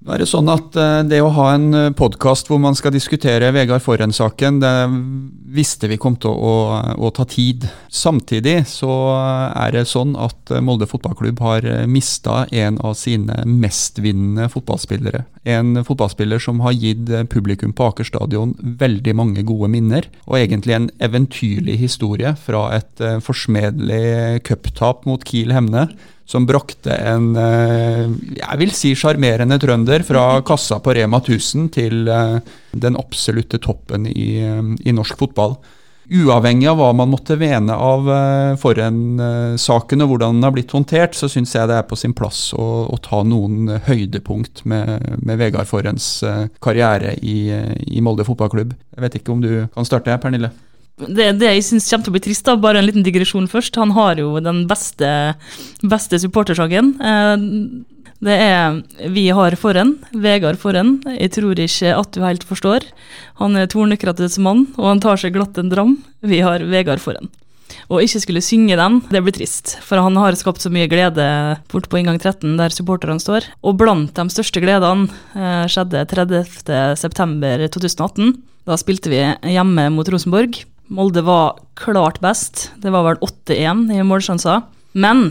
Nå 0.00 0.14
er 0.14 0.22
Det 0.22 0.30
sånn 0.30 0.48
at 0.48 0.76
eh, 0.80 1.02
det 1.04 1.18
å 1.20 1.32
ha 1.36 1.50
en 1.52 1.92
podkast 1.92 2.48
hvor 2.48 2.56
man 2.62 2.72
skal 2.78 2.94
diskutere 2.94 3.50
Vegard 3.52 3.82
Forhen-saken, 3.84 4.60
det 4.62 4.70
visste 5.52 5.90
vi 5.90 5.98
kom 6.00 6.14
til 6.16 6.32
å, 6.32 6.52
å, 6.72 6.94
å, 6.96 7.10
ta 7.12 7.26
tid. 7.28 7.66
Samtidig 7.92 8.62
så 8.70 8.88
er 9.12 9.74
det 9.74 9.82
sånn 9.90 10.14
at 10.16 10.54
Molde 10.64 10.88
fotballklubb 10.88 11.42
har 11.44 11.66
mista 11.84 12.46
en 12.48 12.78
av 12.80 12.94
sine 12.96 13.42
mestvinnende 13.44 14.48
fotballspillere. 14.48 15.26
En 15.44 15.82
fotballspiller 15.84 16.40
som 16.40 16.62
har 16.64 16.78
gitt 16.78 17.10
publikum 17.32 17.74
på 17.76 17.90
Aker 17.90 18.08
stadion 18.08 18.54
veldig 18.80 19.14
mange 19.18 19.44
gode 19.44 19.68
minner, 19.74 20.08
og 20.24 20.38
egentlig 20.38 20.78
en 20.78 20.88
eventyrlig 21.04 21.76
historie 21.82 22.32
fra 22.40 22.70
et 22.78 23.04
forsmedelig 23.26 24.40
cuptap 24.48 25.04
mot 25.10 25.28
Kiel 25.28 25.52
Hemne 25.52 25.90
som 26.30 26.46
brakte 26.46 26.94
en 26.94 27.32
eh, 27.38 28.06
jeg 28.38 28.60
vil 28.60 28.72
si 28.76 28.94
sjarmerende 28.98 29.58
trønder 29.60 30.04
fra 30.06 30.24
kassa 30.46 30.78
på 30.82 30.94
Rema 30.94 31.18
1000 31.18 31.66
til 31.74 32.06
eh, 32.06 32.38
den 32.70 32.98
absolutte 33.00 33.58
toppen 33.62 34.06
i, 34.06 34.30
eh, 34.38 34.62
i 34.86 34.94
norsk 34.94 35.18
fotball. 35.18 35.58
Uavhengig 36.10 36.66
av 36.66 36.78
hva 36.80 36.88
man 36.96 37.10
måtte 37.12 37.36
vene 37.38 37.70
av 37.70 38.08
Forhen-saken 38.58 40.02
og 40.02 40.08
hvordan 40.10 40.40
den 40.40 40.46
har 40.48 40.54
blitt 40.56 40.72
håndtert, 40.74 41.14
så 41.14 41.28
syns 41.30 41.52
jeg 41.54 41.70
det 41.70 41.76
er 41.78 41.86
på 41.86 41.98
sin 41.98 42.16
plass 42.18 42.48
å, 42.50 42.66
å 42.90 42.96
ta 42.98 43.20
noen 43.22 43.76
høydepunkt 43.86 44.64
med, 44.66 45.06
med 45.22 45.38
Vegard 45.38 45.70
Forhens 45.70 46.08
karriere 46.58 47.14
i, 47.22 47.52
i 47.86 48.02
Molde 48.02 48.26
fotballklubb. 48.26 48.74
Jeg 48.74 49.06
vet 49.06 49.20
ikke 49.20 49.36
om 49.36 49.44
du 49.44 49.52
kan 49.70 49.86
starte, 49.86 50.18
Pernille? 50.18 50.50
Det, 51.08 51.30
det 51.40 51.54
jeg 51.54 51.66
syns 51.66 51.88
kommer 51.90 52.06
til 52.06 52.12
å 52.12 52.16
bli 52.16 52.24
trist, 52.28 52.46
da, 52.48 52.56
bare 52.60 52.80
en 52.80 52.88
liten 52.88 53.06
digresjon 53.06 53.48
først. 53.50 53.78
Han 53.80 53.94
har 53.96 54.20
jo 54.20 54.34
den 54.44 54.66
beste, 54.70 55.10
beste 55.80 56.20
supportersangen. 56.22 56.94
Eh, 57.00 57.36
det 58.20 58.36
er 58.36 58.82
Vi 59.08 59.30
har 59.32 59.56
foran, 59.56 59.94
Vegard 60.12 60.60
foran. 60.60 60.98
Jeg 61.16 61.32
tror 61.38 61.56
ikke 61.56 61.96
at 61.96 62.12
du 62.12 62.20
helt 62.20 62.44
forstår. 62.44 62.84
Han 63.40 63.56
er 63.56 63.66
tornekrattets 63.66 64.36
mann, 64.38 64.66
og 64.76 64.92
han 64.92 65.00
tar 65.00 65.16
seg 65.16 65.32
glatt 65.32 65.56
en 65.58 65.72
dram. 65.72 65.96
Vi 66.20 66.44
har 66.44 66.60
Vegard 66.68 67.00
foran. 67.00 67.32
Og 67.90 68.04
ikke 68.04 68.20
skulle 68.22 68.42
synge 68.44 68.76
den, 68.78 69.00
det 69.10 69.22
blir 69.24 69.34
trist. 69.34 69.72
For 69.86 69.96
han 70.02 70.16
har 70.20 70.36
skapt 70.38 70.62
så 70.62 70.70
mye 70.72 70.88
glede 70.90 71.24
bort 71.72 71.88
på 71.90 71.98
inngang 72.00 72.18
13, 72.20 72.56
der 72.58 72.70
supporterne 72.74 73.20
står. 73.22 73.42
Og 73.64 73.78
blant 73.80 74.14
de 74.14 74.24
største 74.30 74.60
gledene 74.62 75.08
eh, 75.34 75.66
skjedde 75.70 76.06
30.9.2018. 76.12 78.34
Da 78.68 78.74
spilte 78.78 79.08
vi 79.10 79.20
hjemme 79.54 79.90
mot 79.94 80.08
Rosenborg. 80.12 80.52
Molde 80.90 81.22
var 81.22 81.60
klart 81.78 82.18
best. 82.18 82.68
Det 82.82 82.90
var 82.90 83.04
vel 83.06 83.20
8-1 83.22 83.92
i 83.94 84.02
målsjanser. 84.02 84.64
Men 84.98 85.28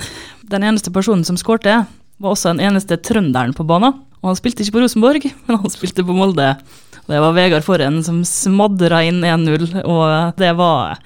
den 0.48 0.63
eneste 0.63 0.91
personen 0.95 1.26
som 1.28 1.36
skårte, 1.39 1.82
var 2.19 2.36
også 2.36 2.54
den 2.54 2.63
eneste 2.63 2.95
trønderen 3.04 3.52
på 3.56 3.65
banen. 3.67 3.98
Og 4.19 4.32
han 4.32 4.38
spilte 4.39 4.63
ikke 4.63 4.78
på 4.78 4.84
Rosenborg, 4.84 5.28
men 5.48 5.60
han 5.60 5.74
spilte 5.74 6.06
på 6.08 6.15
Molde. 6.15 6.54
Og 7.04 7.12
det 7.12 7.19
var 7.24 7.36
Vegard 7.36 7.67
Forhen 7.67 8.00
som 8.06 8.22
smadra 8.28 9.02
inn 9.08 9.19
1-0, 9.19 9.82
og 9.84 10.39
det 10.39 10.54
var 10.60 11.00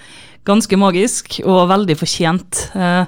ganske 0.47 0.77
magisk 0.79 1.37
og 1.45 1.69
veldig 1.71 1.95
fortjent. 1.99 2.63
Eh, 2.75 3.05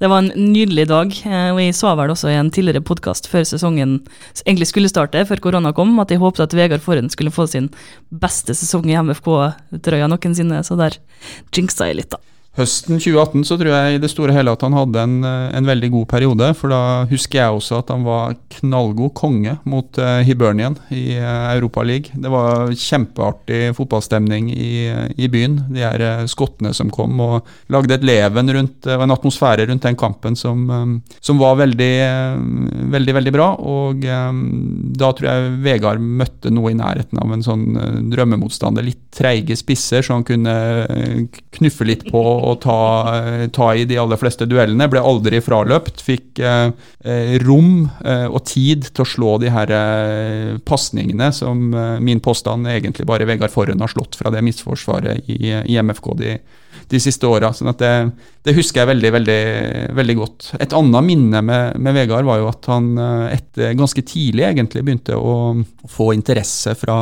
det 0.00 0.10
var 0.10 0.22
en 0.22 0.52
nydelig 0.52 0.86
dag, 0.90 1.12
eh, 1.28 1.50
og 1.52 1.60
jeg 1.60 1.76
sa 1.76 1.94
vel 1.98 2.12
også 2.14 2.30
i 2.32 2.38
en 2.38 2.50
tidligere 2.54 2.84
podkast 2.84 3.28
før 3.28 3.44
sesongen 3.48 3.98
egentlig 4.44 4.70
skulle 4.70 4.92
starte, 4.92 5.26
før 5.28 5.42
korona 5.44 5.74
kom, 5.76 5.92
at 6.00 6.12
jeg 6.12 6.22
håpet 6.22 6.46
at 6.46 6.56
Vegard 6.56 6.84
Forhen 6.84 7.10
skulle 7.12 7.34
få 7.34 7.46
sin 7.50 7.68
beste 8.08 8.56
sesong 8.56 8.88
i 8.88 8.96
MFK-trøya 8.96 10.08
noensinne, 10.08 10.64
så 10.64 10.78
der 10.80 10.96
jinxa 11.52 11.90
jeg 11.90 12.00
litt, 12.00 12.16
da. 12.16 12.22
Høsten 12.58 12.96
2018 12.98 13.44
så 13.46 13.54
tror 13.54 13.70
jeg 13.70 13.94
i 13.94 14.00
det 14.02 14.08
store 14.10 14.34
hele 14.34 14.50
at 14.50 14.62
han 14.66 14.74
hadde 14.74 15.02
en, 15.06 15.18
eh, 15.22 15.50
en, 15.54 15.66
veldig 15.68 15.90
god 15.92 16.06
periode. 16.10 16.48
For 16.58 16.72
da 16.72 16.80
husker 17.10 17.38
jeg 17.38 17.54
også 17.54 17.78
at 17.78 17.92
han 17.94 18.02
var 18.06 18.34
knallgod 18.58 19.12
konge 19.18 19.54
mot 19.68 19.98
uh, 20.02 20.18
Hibernian 20.26 20.74
i 20.94 21.14
uh, 21.20 21.52
Europaligaen. 21.54 22.18
Det 22.24 22.32
var 22.32 22.72
kjempeartig 22.72 23.60
fotballstemning 23.76 24.48
i, 24.50 24.88
i 25.14 25.28
byen. 25.30 25.58
De 25.70 25.84
her 25.84 26.02
uh, 26.02 26.24
skottene 26.30 26.72
som 26.74 26.90
kom 26.94 27.20
og 27.22 27.46
lagde 27.70 27.94
et 27.94 28.06
leven 28.06 28.50
rundt, 28.56 28.88
og 28.88 29.04
en 29.04 29.14
atmosfære 29.14 29.68
rundt 29.70 29.86
den 29.86 29.98
kampen 29.98 30.38
som, 30.38 30.66
um, 30.66 30.96
som 31.22 31.38
var 31.38 31.60
veldig, 31.60 31.92
veldig, 32.96 33.16
veldig 33.20 33.34
bra. 33.36 33.48
Og 33.60 34.02
um, 34.02 34.42
da 34.98 35.12
tror 35.12 35.30
jeg 35.30 35.54
Vegard 35.68 36.02
møtte 36.02 36.50
noe 36.54 36.72
i 36.74 36.78
nærheten 36.78 37.22
av 37.22 37.36
en 37.36 37.46
sånn 37.46 37.68
drømmemotstander. 38.10 38.86
Litt 38.88 39.04
treige 39.14 39.54
spisser, 39.58 40.02
så 40.02 40.18
han 40.18 40.26
kunne 40.26 40.58
knuffe 41.54 41.86
litt 41.86 42.06
på 42.10 42.22
å 42.48 42.56
ta, 42.60 42.78
ta, 43.54 43.68
i 43.76 43.84
de 43.88 43.98
aller 44.00 44.20
fleste 44.20 44.46
duellene. 44.48 44.88
Ble 44.90 45.02
aldri 45.04 45.40
fraløpt. 45.44 46.02
Fikk 46.04 46.40
eh, 46.42 46.70
eh, 47.04 47.34
rom 47.44 47.88
eh, 48.04 48.26
og 48.26 48.44
tid 48.48 48.88
til 48.92 49.04
å 49.04 49.08
slå 49.08 49.34
de 49.42 49.52
her 49.54 49.72
eh, 49.74 50.54
pasningene 50.68 51.30
som 51.36 51.68
eh, 51.72 51.98
min 52.04 52.22
påstand 52.24 52.68
egentlig 52.70 53.08
bare 53.08 53.28
Vegard 53.28 53.52
Forhen 53.54 53.84
har 53.84 53.92
slått 53.92 54.18
fra 54.18 54.32
det 54.34 54.44
misforsvaret 54.46 55.28
i, 55.30 55.54
i 55.58 55.78
MFK 55.82 56.12
de, 56.18 56.38
de 56.88 57.02
siste 57.02 57.28
åra. 57.28 57.52
Sånn 57.56 57.72
at 57.72 57.82
det, 57.82 57.94
det, 58.48 58.56
husker 58.56 58.82
jeg 58.82 58.90
veldig, 58.92 59.12
veldig, 59.18 59.40
veldig 59.98 60.16
godt. 60.18 60.50
Et 60.58 60.76
annet 60.78 61.06
minne 61.06 61.42
med, 61.44 61.76
med, 61.78 61.96
Vegard 61.98 62.28
var 62.28 62.40
jo 62.40 62.48
at 62.50 62.70
han 62.72 62.90
eh, 62.98 63.36
etter, 63.38 63.76
ganske 63.78 64.04
tidlig 64.08 64.48
egentlig 64.48 64.84
begynte 64.86 65.18
å 65.18 65.36
få 65.88 66.12
interesse 66.16 66.74
fra 66.78 66.98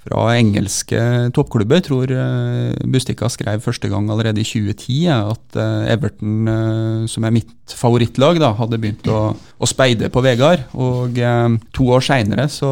fra 0.00 0.24
engelske 0.34 0.98
toppklubber. 1.36 1.80
Jeg 1.80 1.86
tror 1.88 2.12
uh, 2.14 2.88
Bustika 2.90 3.28
skrev 3.32 3.62
første 3.64 3.90
gang 3.90 4.08
allerede 4.10 4.42
i 4.42 4.46
2010 4.48 5.10
at 5.12 5.58
uh, 5.60 5.90
Everton, 5.90 6.48
som 7.10 7.24
er 7.26 7.34
mitt 7.34 7.74
favorittlag, 7.76 8.40
da, 8.42 8.50
hadde 8.58 8.80
begynt 8.80 9.06
å, 9.12 9.20
å 9.36 9.68
speide 9.68 10.10
på 10.10 10.22
Vegard. 10.24 10.64
Og 10.74 11.18
to 11.76 11.86
år 11.94 12.02
seinere 12.02 12.48
så, 12.50 12.70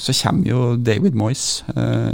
så, 0.00 0.14
kommer 0.20 0.48
jo 0.48 0.62
David 0.80 1.16
Moyes, 1.18 1.62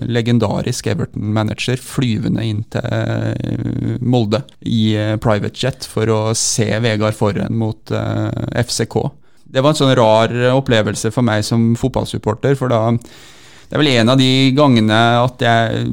legendarisk 0.06 0.88
Everton-manager, 0.90 1.78
flyvende 1.82 2.44
inn 2.46 2.64
til 2.72 4.00
Molde 4.02 4.42
i 4.66 4.96
private 5.22 5.45
jet 5.54 5.86
for 5.86 6.10
å 6.10 6.20
se 6.38 6.66
Vegard 6.82 7.16
Forhen 7.18 7.54
mot 7.58 7.92
FCK. 7.92 8.96
Det 9.46 9.62
var 9.62 9.72
en 9.72 9.78
sånn 9.78 9.96
rar 9.98 10.32
opplevelse 10.56 11.12
for 11.14 11.26
meg 11.26 11.44
som 11.46 11.74
fotballsupporter, 11.78 12.56
for 12.58 12.72
da 12.72 12.96
det 13.66 13.74
er 13.74 13.82
vel 13.82 13.92
en 13.96 14.12
av 14.12 14.18
de 14.20 14.30
gangene 14.54 14.96
at 15.18 15.42
jeg 15.42 15.86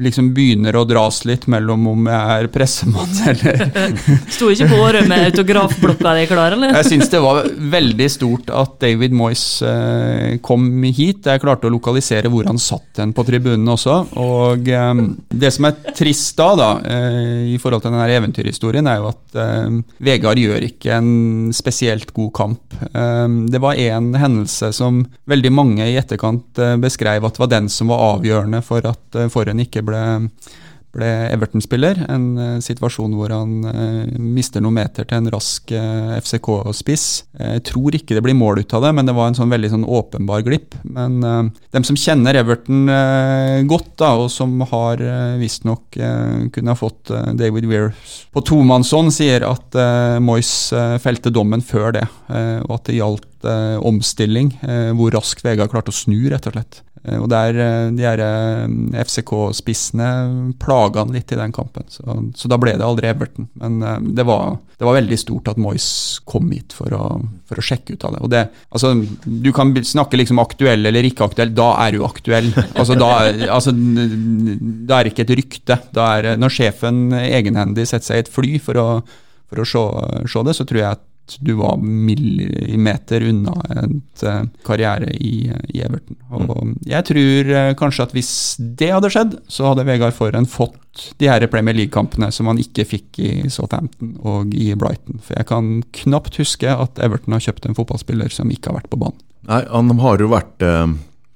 liksom 0.00 0.32
begynner 0.34 0.76
å 0.76 0.84
dras 0.88 1.22
litt 1.28 1.46
mellom 1.50 1.86
om 1.90 2.08
jeg 2.10 2.36
er 2.38 2.48
pressemann 2.52 3.18
eller 3.30 3.62
Sto 4.34 4.50
ikke 4.52 4.68
på 4.70 4.80
med 5.08 5.26
autografblokka 5.28 6.14
di 6.18 6.26
klar, 6.30 6.56
eller? 6.56 6.74
Jeg 6.78 6.88
syns 6.88 7.10
det 7.12 7.20
var 7.22 7.46
veldig 7.72 8.08
stort 8.10 8.50
at 8.54 8.76
David 8.82 9.14
Moyes 9.16 9.44
eh, 9.66 10.38
kom 10.44 10.68
hit. 10.82 11.26
Jeg 11.28 11.42
klarte 11.42 11.68
å 11.68 11.72
lokalisere 11.72 12.30
hvor 12.32 12.46
han 12.48 12.60
satt 12.60 12.98
den 12.98 13.14
på 13.16 13.24
tribunen 13.26 13.68
også. 13.72 13.98
Og 14.22 14.68
eh, 14.68 15.02
det 15.28 15.52
som 15.54 15.68
er 15.68 15.78
trist 15.96 16.36
da, 16.38 16.50
da 16.58 16.70
eh, 16.82 17.52
i 17.52 17.58
forhold 17.62 17.84
til 17.84 17.94
denne 17.94 18.08
eventyrhistorien, 18.18 18.88
er 18.88 19.00
jo 19.00 19.10
at 19.12 19.20
Vegard 20.02 20.40
gjør 20.40 20.64
ikke 20.66 20.96
en 20.98 21.52
spesielt 21.56 22.10
god 22.12 22.32
kamp. 22.36 22.74
Det 22.82 23.60
var 23.62 23.78
en 23.80 24.10
hendelse 24.18 24.72
som 24.76 25.00
veldig 25.30 25.52
mange 25.54 25.86
i 25.88 25.96
etterkant 25.96 26.60
beskrev 26.82 27.24
at 27.24 27.38
var 27.40 27.50
den 27.52 27.70
som 27.72 27.92
var 27.92 28.02
avgjørende 28.16 28.60
for 28.66 28.84
at 28.88 29.18
Forhen 29.32 29.62
ikke 29.64 29.84
ble 29.86 29.91
ble, 29.92 30.30
ble 30.92 31.08
Everton-spiller. 31.32 32.02
En 32.12 32.24
uh, 32.36 32.58
situasjon 32.62 33.14
hvor 33.16 33.32
han 33.32 33.52
uh, 33.64 34.18
mister 34.20 34.62
noen 34.64 34.76
meter 34.80 35.06
til 35.08 35.20
en 35.20 35.30
rask 35.32 35.72
uh, 35.72 36.16
FCK-spiss. 36.20 37.06
Jeg 37.38 37.64
tror 37.68 37.96
ikke 37.96 38.16
det 38.16 38.24
blir 38.24 38.36
mål 38.36 38.62
ut 38.62 38.74
av 38.76 38.86
det, 38.86 38.92
men 38.96 39.08
det 39.08 39.14
var 39.16 39.30
en 39.30 39.38
sånn 39.38 39.52
veldig 39.52 39.72
sånn 39.72 39.88
åpenbar 39.88 40.44
glipp. 40.46 40.76
Men 40.84 41.20
dem 41.22 41.86
som 41.86 41.98
kjenner 41.98 42.36
Everton 42.38 42.84
godt, 43.68 43.94
da, 44.02 44.12
og 44.20 44.28
som 44.32 44.60
har 44.72 45.00
uh, 45.00 45.40
visstnok 45.40 45.98
kunne 46.52 46.72
ha 46.72 46.78
fått 46.78 47.10
David 47.38 47.66
Weir 47.70 47.90
på 48.32 48.42
tomannshånd, 48.48 49.12
sier 49.14 49.44
at 49.48 49.76
Moyes 50.24 50.72
felte 51.02 51.32
dommen 51.34 51.64
før 51.64 51.92
det, 51.98 52.04
og 52.64 52.72
at 52.78 52.88
det 52.88 52.96
gjaldt 52.96 53.48
omstilling. 53.82 54.52
hvor 54.96 55.12
raskt 55.14 55.44
Vegard 55.44 55.72
klarte 55.72 55.92
å 55.92 55.96
snu, 55.96 56.18
rett 56.30 56.46
og 56.48 56.56
slett. 56.56 56.80
Eh, 57.04 57.18
og 57.18 57.28
der, 57.32 57.56
eh, 57.58 57.90
De 57.90 58.04
her 58.06 58.22
FCK-spissene 59.02 60.54
plaga 60.62 61.02
han 61.02 61.14
litt 61.14 61.32
i 61.32 61.38
den 61.38 61.54
kampen, 61.54 61.84
så, 61.90 62.04
så, 62.36 62.50
da 62.50 62.58
ble 62.60 62.76
det 62.78 62.86
aldri 62.86 63.10
Everton. 63.10 63.48
Men 63.58 63.80
det 64.14 64.26
var, 64.28 64.58
det 64.78 64.86
var 64.86 64.98
veldig 64.98 65.18
stort 65.18 65.50
at 65.52 65.60
Moyes 65.60 66.20
kom 66.28 66.50
hit 66.54 66.74
for 66.76 66.94
å, 66.94 67.08
for 67.48 67.58
å, 67.58 67.66
sjekke 67.66 67.96
ut 67.96 68.06
av 68.06 68.16
det. 68.16 68.22
Og 68.22 68.32
det, 68.32 68.42
altså, 68.70 68.94
Du 69.24 69.50
kan 69.54 69.74
snakke 69.74 70.20
liksom 70.20 70.42
aktuell 70.42 70.86
eller 70.86 71.08
ikke 71.08 71.26
aktuell, 71.26 71.54
da 71.56 71.72
er 71.86 71.96
du 71.96 72.06
aktuell. 72.06 72.52
Altså, 72.78 72.96
da, 72.98 73.10
altså, 73.52 73.74
da 73.74 74.98
er 74.98 75.04
det 75.04 75.12
ikke 75.12 75.26
et 75.26 75.36
rykte. 75.38 75.78
Da 75.94 76.08
er, 76.16 76.32
når 76.40 76.54
sjefen 76.54 77.08
egenhendig 77.18 77.88
setter 77.90 78.12
seg 78.12 78.20
i 78.20 78.24
et 78.26 78.32
fly 78.32 78.58
for 78.62 78.80
å, 78.80 78.88
for 79.50 79.62
å 79.62 79.68
se, 79.68 79.82
se 80.32 80.44
det, 80.48 80.56
så 80.58 80.66
tror 80.68 80.80
jeg 80.82 80.90
at 80.96 81.08
du 81.40 81.52
var 81.58 81.78
millimeter 81.80 83.24
unna 83.28 83.54
et 83.70 84.24
uh, 84.26 84.42
karriere 84.66 85.12
i, 85.14 85.48
i, 85.72 85.80
Everton. 85.84 86.18
Og 86.34 86.50
mm. 86.50 86.72
jeg 86.88 87.06
tror 87.08 87.52
uh, 87.52 87.72
kanskje 87.78 88.06
at 88.06 88.14
hvis 88.16 88.32
det 88.58 88.90
hadde 88.92 89.10
skjedd, 89.12 89.36
så 89.50 89.70
hadde 89.70 89.86
Vegard 89.88 90.16
Forhen 90.16 90.48
fått 90.50 91.06
de 91.22 91.30
her 91.30 91.46
Premier 91.52 91.76
League-kampene 91.78 92.28
som 92.34 92.50
han 92.50 92.60
ikke 92.60 92.84
fikk 92.88 93.22
i 93.22 93.32
Southampton 93.52 94.16
og 94.28 94.52
i 94.52 94.72
Brighton. 94.78 95.22
For 95.24 95.38
jeg 95.38 95.48
kan 95.48 95.72
knapt 96.02 96.36
huske 96.42 96.68
at 96.68 97.00
Everton 97.02 97.38
har 97.38 97.46
kjøpt 97.46 97.70
en 97.70 97.78
fotballspiller 97.78 98.34
som 98.34 98.52
ikke 98.52 98.72
har 98.72 98.82
vært 98.82 98.92
på 98.92 99.00
banen. 99.00 99.18
Nei, 99.48 99.64
han 99.66 99.90
har 99.98 100.22
jo 100.22 100.28
vært 100.30 100.62
eh, 100.62 100.92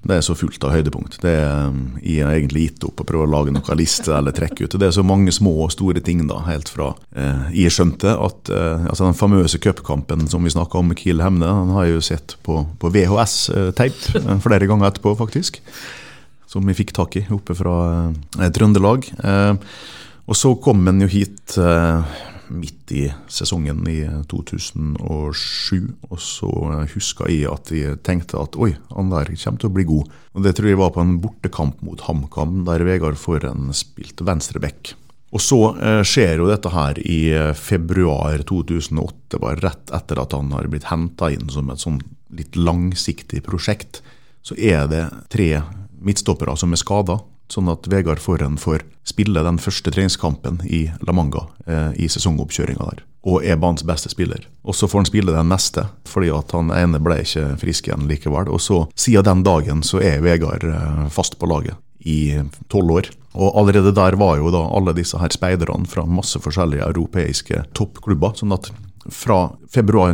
Det 0.07 0.15
er 0.15 0.23
så 0.23 0.35
fullt 0.39 0.63
av 0.63 0.71
høydepunkt. 0.71 1.17
Det 1.23 1.33
er, 1.35 1.73
Jeg 1.99 2.23
har 2.23 2.37
egentlig 2.37 2.67
gitt 2.67 2.85
opp 2.87 3.01
å 3.03 3.07
prøve 3.07 3.25
å 3.27 3.31
lage 3.31 3.51
noen 3.51 3.79
liste 3.79 4.13
eller 4.15 4.35
trekke 4.35 4.63
ut. 4.63 4.77
Det 4.79 4.87
er 4.87 4.95
så 4.95 5.03
mange 5.03 5.33
små 5.35 5.51
og 5.65 5.73
store 5.75 5.99
ting, 6.03 6.23
da, 6.29 6.39
helt 6.47 6.71
fra 6.71 6.93
eh, 7.11 7.49
Jeg 7.57 7.75
skjønte 7.75 8.13
at 8.15 8.51
eh, 8.53 8.87
altså 8.87 9.09
den 9.09 9.19
famøse 9.19 9.59
cupkampen 9.63 10.27
som 10.31 10.47
vi 10.47 10.53
snakka 10.53 10.79
om 10.79 10.93
med 10.93 11.01
Kiel 11.01 11.23
Hemne, 11.25 11.49
han 11.59 11.75
har 11.75 11.89
jeg 11.89 11.97
jo 11.97 12.05
sett 12.07 12.37
på, 12.47 12.61
på 12.79 12.91
VHS-teip 12.95 14.15
eh, 14.21 14.33
flere 14.43 14.69
ganger 14.69 14.91
etterpå, 14.91 15.17
faktisk. 15.19 15.59
Som 16.47 16.67
vi 16.69 16.77
fikk 16.77 16.95
tak 16.95 17.19
i 17.19 17.25
oppe 17.35 17.57
fra 17.59 17.75
eh, 18.39 18.51
Trøndelag. 18.55 19.11
Eh, 19.19 19.53
og 20.27 20.35
så 20.35 20.53
kom 20.63 20.87
han 20.87 21.03
jo 21.03 21.11
hit 21.11 21.59
eh, 21.59 22.17
midt 22.53 22.91
i 22.95 23.05
sesongen 23.31 23.81
i 23.89 23.99
2007, 24.31 25.87
og 26.09 26.21
så 26.21 26.51
huska 26.93 27.27
jeg 27.31 27.47
at 27.51 27.71
jeg 27.73 27.99
tenkte 28.07 28.39
at 28.41 28.57
oi, 28.59 28.73
han 28.93 29.11
der 29.13 29.31
kommer 29.33 29.61
til 29.61 29.69
å 29.69 29.75
bli 29.75 29.87
god. 29.89 30.13
Og 30.37 30.45
Det 30.45 30.55
tror 30.57 30.69
jeg 30.69 30.79
var 30.79 30.93
på 30.95 31.03
en 31.03 31.17
bortekamp 31.23 31.81
mot 31.85 32.01
HamKam, 32.07 32.63
der 32.67 32.85
Vegard 32.87 33.19
Forhen 33.19 33.71
spilte 33.75 34.27
venstreback. 34.27 34.95
Og 35.35 35.43
så 35.43 35.59
eh, 35.75 36.03
skjer 36.07 36.39
jo 36.39 36.47
dette 36.47 36.71
her 36.71 36.99
i 37.03 37.19
eh, 37.35 37.53
februar 37.57 38.45
2008, 38.47 39.41
bare 39.41 39.59
rett 39.59 39.91
etter 39.95 40.21
at 40.23 40.35
han 40.37 40.53
har 40.55 40.69
blitt 40.71 40.87
henta 40.87 41.31
inn 41.33 41.49
som 41.51 41.67
et 41.73 41.83
sånn 41.83 41.99
litt 42.37 42.55
langsiktig 42.55 43.43
prosjekt. 43.43 44.01
Så 44.45 44.55
er 44.55 44.87
det 44.87 45.03
tre 45.33 45.49
midtstoppere 45.99 46.55
som 46.59 46.71
er 46.71 46.79
skada, 46.79 47.19
sånn 47.51 47.69
at 47.71 47.87
Vegard 47.91 48.21
Forhen 48.23 48.57
får 48.59 48.85
spille 49.07 49.43
den 49.45 49.59
første 49.61 49.91
treningskampen 49.93 50.61
i 50.65 50.87
La 51.07 51.15
Manga 51.15 51.45
eh, 51.65 51.93
i 51.95 52.09
sesongoppkjøringa 52.11 52.89
der. 52.91 53.03
Og 53.27 53.43
er 53.43 53.59
banens 53.59 53.83
beste 53.87 54.11
spiller. 54.11 54.45
Og 54.63 54.75
så 54.77 54.87
får 54.87 55.03
han 55.03 55.09
spille 55.09 55.35
den 55.35 55.49
neste, 55.51 55.87
fordi 56.07 56.31
at 56.35 56.53
han 56.55 56.71
ene 56.75 57.01
ble 57.03 57.19
ikke 57.23 57.57
frisk 57.59 57.89
igjen 57.89 58.07
likevel. 58.07 58.51
Og 58.53 58.61
så, 58.63 58.83
siden 58.95 59.27
den 59.27 59.45
dagen, 59.47 59.83
så 59.83 59.99
er 60.03 60.23
Vegard 60.23 60.67
eh, 60.67 61.05
fast 61.13 61.39
på 61.39 61.49
laget 61.49 61.79
i 62.07 62.37
tolv 62.71 62.99
år. 62.99 63.09
Og 63.37 63.57
allerede 63.59 63.91
der 63.95 64.15
var 64.19 64.37
jo 64.39 64.51
da 64.53 64.63
alle 64.73 64.95
disse 64.95 65.19
her 65.19 65.33
speiderne 65.33 65.87
fra 65.89 66.05
masse 66.07 66.39
forskjellige 66.39 66.87
europeiske 66.87 67.65
toppklubber. 67.77 68.37
sånn 68.37 68.55
at 68.55 68.71
fra 69.13 69.51
februar 69.71 70.13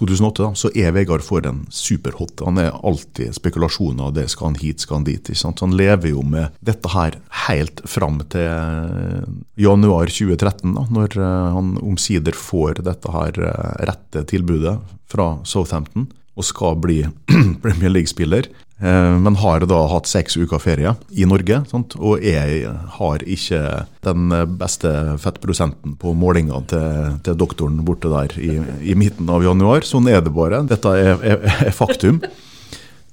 2008 0.00 0.42
da, 0.42 0.50
så 0.56 0.70
er 0.74 0.94
Vegard 0.96 1.24
Forhen 1.24 1.64
superhot. 1.74 2.40
Han 2.46 2.60
er 2.62 2.72
alltid 2.72 3.34
spekulasjoner. 3.36 4.14
det 4.16 4.28
Skal 4.32 4.50
han 4.50 4.60
hit, 4.60 4.84
skal 4.84 5.00
han 5.00 5.08
dit? 5.08 5.30
sant? 5.36 5.60
Han 5.60 5.76
lever 5.76 6.14
jo 6.14 6.24
med 6.26 6.56
dette 6.64 6.90
her 6.92 7.18
helt 7.46 7.82
fram 7.88 8.20
til 8.32 8.48
eh, 8.48 9.26
januar 9.60 10.10
2013, 10.10 10.72
da, 10.76 10.86
når 10.90 11.18
eh, 11.18 11.50
han 11.56 11.74
omsider 11.82 12.36
får 12.36 12.82
dette 12.86 13.12
her 13.12 13.42
eh, 13.50 13.84
rette 13.90 14.24
tilbudet 14.30 14.78
fra 15.10 15.34
Southampton 15.44 16.08
og 16.40 16.48
skal 16.48 16.80
bli 16.80 17.04
Premier 17.62 17.92
League-spiller. 17.92 18.48
Eh, 18.80 19.14
men 19.20 19.38
har 19.42 19.66
da 19.68 19.80
hatt 19.92 20.08
seks 20.08 20.38
uker 20.40 20.62
ferie 20.62 20.94
i 21.12 21.28
Norge, 21.28 21.60
sant? 21.68 21.96
og 22.00 22.24
jeg 22.24 22.64
har 22.96 23.24
ikke 23.28 23.62
den 24.06 24.34
beste 24.60 24.92
fettprosenten 25.20 25.98
på 26.00 26.14
målingene 26.16 26.64
til, 26.70 27.16
til, 27.26 27.40
doktoren 27.40 27.82
borte 27.84 28.12
der 28.12 28.36
i, 28.40 28.54
i, 28.80 28.96
midten 28.96 29.28
av 29.28 29.44
januar. 29.44 29.84
Sånn 29.84 30.08
er 30.08 30.24
det 30.24 30.32
bare. 30.34 30.64
Dette 30.70 30.96
er, 30.96 31.20
er, 31.20 31.50
er 31.68 31.76
faktum. 31.76 32.22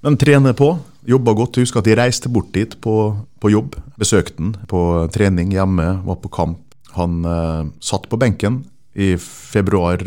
Men 0.05 0.15
trener 0.19 0.55
på, 0.55 0.77
Jobba 1.07 1.31
godt. 1.31 1.61
Husker 1.61 1.79
at 1.79 1.87
jeg 1.87 1.97
reiste 1.99 2.29
bort 2.31 2.49
dit 2.55 2.73
på, 2.83 2.93
på 3.39 3.51
jobb. 3.53 3.77
Besøkte 3.99 4.41
han 4.41 4.55
på 4.67 4.81
trening 5.15 5.53
hjemme, 5.55 6.01
var 6.03 6.17
på 6.19 6.31
kamp. 6.33 6.59
Han 6.97 7.21
eh, 7.23 7.69
satt 7.83 8.09
på 8.11 8.19
benken 8.19 8.65
i 8.97 9.17
februar 9.17 9.97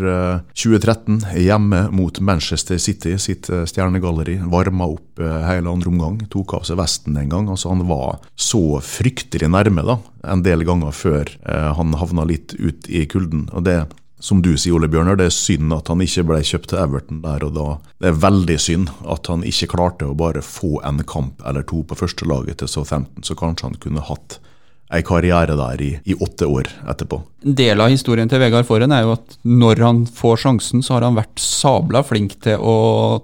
2013 0.55 1.25
eh, 1.25 1.43
hjemme 1.45 1.85
mot 1.95 2.21
Manchester 2.21 2.79
City 2.79 3.19
sitt 3.19 3.51
eh, 3.51 3.63
stjernegalleri. 3.65 4.41
Varma 4.51 4.89
opp 4.91 5.23
eh, 5.23 5.37
hele 5.47 5.71
andre 5.71 5.93
omgang, 5.93 6.17
tok 6.33 6.57
av 6.59 6.67
seg 6.67 6.81
vesten 6.81 7.15
en 7.21 7.31
gang. 7.31 7.47
altså 7.53 7.71
Han 7.71 7.87
var 7.87 8.19
så 8.35 8.81
fryktelig 8.83 9.47
nærme 9.55 9.87
da, 9.87 10.01
en 10.35 10.43
del 10.43 10.67
ganger 10.67 10.91
før 10.91 11.31
han 11.47 11.95
havna 12.03 12.27
litt 12.27 12.57
ut 12.59 12.91
i 12.91 13.07
kulden. 13.07 13.47
og 13.55 13.65
det 13.69 13.85
som 14.21 14.43
du 14.43 14.51
sier, 14.59 14.75
Ole 14.77 14.91
Bjørner, 14.91 15.17
det 15.17 15.31
er 15.31 15.33
synd 15.33 15.73
at 15.73 15.89
han 15.89 16.03
ikke 16.05 16.27
ble 16.29 16.43
kjøpt 16.45 16.73
til 16.73 16.83
Everton 16.83 17.23
der 17.23 17.47
og 17.47 17.55
da. 17.57 17.69
Det 18.03 18.11
er 18.11 18.19
veldig 18.27 18.59
synd 18.61 18.91
at 19.09 19.31
han 19.33 19.47
ikke 19.49 19.71
klarte 19.73 20.11
å 20.11 20.19
bare 20.19 20.43
få 20.45 20.83
en 20.85 21.01
kamp 21.09 21.41
eller 21.47 21.65
to 21.65 21.81
på 21.87 21.97
førstelaget 22.03 22.61
til 22.61 22.69
Southampton, 22.69 23.25
så 23.25 23.39
kanskje 23.39 23.71
han 23.71 23.81
kunne 23.81 24.05
hatt 24.11 24.41
ei 24.91 25.03
karriere 25.07 25.55
der 25.59 25.83
i, 25.83 25.91
i, 26.05 26.15
åtte 26.15 26.47
år 26.51 26.69
etterpå. 26.91 27.21
En 27.47 27.55
del 27.57 27.81
av 27.81 27.89
historien 27.89 28.29
til 28.29 28.41
Vegard 28.43 28.67
Forhen 28.69 28.93
er 28.93 29.07
jo 29.07 29.15
at 29.15 29.37
når 29.49 29.81
han 29.85 30.01
får 30.05 30.43
sjansen, 30.43 30.83
så 30.85 30.97
har 30.97 31.07
han 31.07 31.17
vært 31.17 31.41
sabla 31.41 32.03
flink 32.05 32.35
til 32.45 32.61
å 32.61 32.75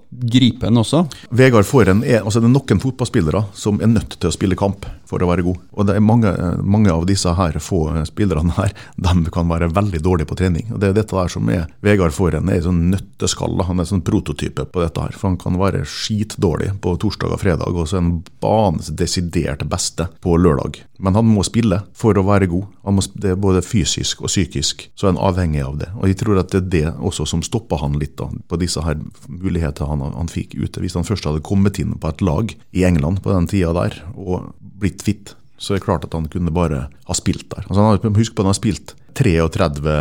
gripe 0.09 0.64
den 0.68 0.81
også. 0.81 1.02
Vegard 1.37 1.68
Forhen 1.68 2.00
er, 2.07 2.22
altså 2.22 2.40
det 2.40 2.48
er 2.48 2.55
noen 2.55 2.81
fotballspillere 2.81 3.42
som 3.57 3.83
er 3.83 3.92
nødt 3.92 4.16
til 4.16 4.31
å 4.31 4.35
spille 4.35 4.57
kamp 4.59 4.87
for 5.07 5.22
å 5.22 5.29
være 5.29 5.44
god. 5.46 5.61
Og 5.76 5.88
det 5.88 5.98
er 5.98 6.07
mange, 6.07 6.33
mange 6.62 6.94
av 6.94 7.05
disse 7.09 7.35
her 7.37 7.59
få 7.62 7.83
spillerne 8.09 8.57
her, 8.57 8.72
de 8.96 9.35
kan 9.35 9.50
være 9.50 9.68
veldig 9.74 10.00
dårlige 10.07 10.31
på 10.31 10.38
trening. 10.40 10.70
Og 10.72 10.81
Det 10.81 10.90
er 10.90 10.96
dette 10.96 11.18
der 11.18 11.33
som 11.33 11.52
er 11.52 11.66
Vegard 11.85 12.14
Forhen 12.16 12.48
er 12.52 12.64
sånn 12.64 12.87
nøtteskall. 12.94 13.61
Han 13.68 13.83
er 13.83 13.90
sånn 13.90 14.05
prototype 14.07 14.64
på 14.70 14.85
dette 14.85 15.02
her. 15.02 15.12
For 15.18 15.33
han 15.33 15.38
kan 15.40 15.61
være 15.61 15.85
skitdårlig 15.85 16.72
på 16.81 16.96
torsdag 17.02 17.37
og 17.37 17.42
fredag, 17.42 17.74
og 17.74 17.90
så 17.90 17.98
er 17.98 18.05
han 18.07 18.16
banens 18.40 18.90
desidert 18.96 19.66
beste 19.68 20.09
på 20.24 20.38
lørdag. 20.40 20.81
Men 21.02 21.18
han 21.18 21.29
må 21.29 21.44
spille 21.44 21.56
for 21.97 22.19
å 22.19 22.25
være 22.27 22.49
god. 22.51 22.66
Det 23.14 23.33
er 23.33 23.40
både 23.40 23.62
fysisk 23.64 24.23
og 24.23 24.31
psykisk. 24.31 24.87
Så 24.95 25.07
er 25.07 25.14
han 25.14 25.23
avhengig 25.23 25.62
av 25.64 25.79
det. 25.81 25.90
Og 25.97 26.11
jeg 26.11 26.19
tror 26.21 26.40
at 26.42 26.53
det 26.53 26.62
er 26.62 26.71
det 26.75 26.85
også 26.99 27.27
som 27.27 27.45
stoppa 27.47 27.79
han 27.81 27.99
litt 28.01 28.16
da, 28.21 28.29
på 28.29 28.61
disse 28.61 28.83
her 28.85 28.99
mulighetene 29.29 29.88
han, 29.88 30.05
han 30.16 30.31
fikk 30.33 30.55
ute. 30.59 30.83
Hvis 30.83 30.97
han 30.99 31.07
først 31.07 31.29
hadde 31.29 31.45
kommet 31.47 31.81
inn 31.83 31.97
på 32.01 32.12
et 32.12 32.23
lag 32.25 32.55
i 32.77 32.87
England 32.88 33.23
på 33.25 33.33
den 33.33 33.49
tida 33.51 33.73
der, 33.77 33.99
og 34.16 34.53
blitt 34.61 35.05
fit, 35.07 35.35
så 35.57 35.73
er 35.73 35.81
det 35.81 35.87
klart 35.87 36.05
at 36.05 36.14
han 36.16 36.29
kunne 36.33 36.53
bare 36.53 36.87
ha 37.09 37.16
spilt 37.16 37.49
der. 37.55 37.64
Altså, 37.71 37.85
han 38.05 38.19
husk 38.19 38.37
på 38.37 38.42
at 38.42 38.47
han 38.47 38.53
har 38.53 38.59
spilt 38.59 38.97
33 39.16 39.97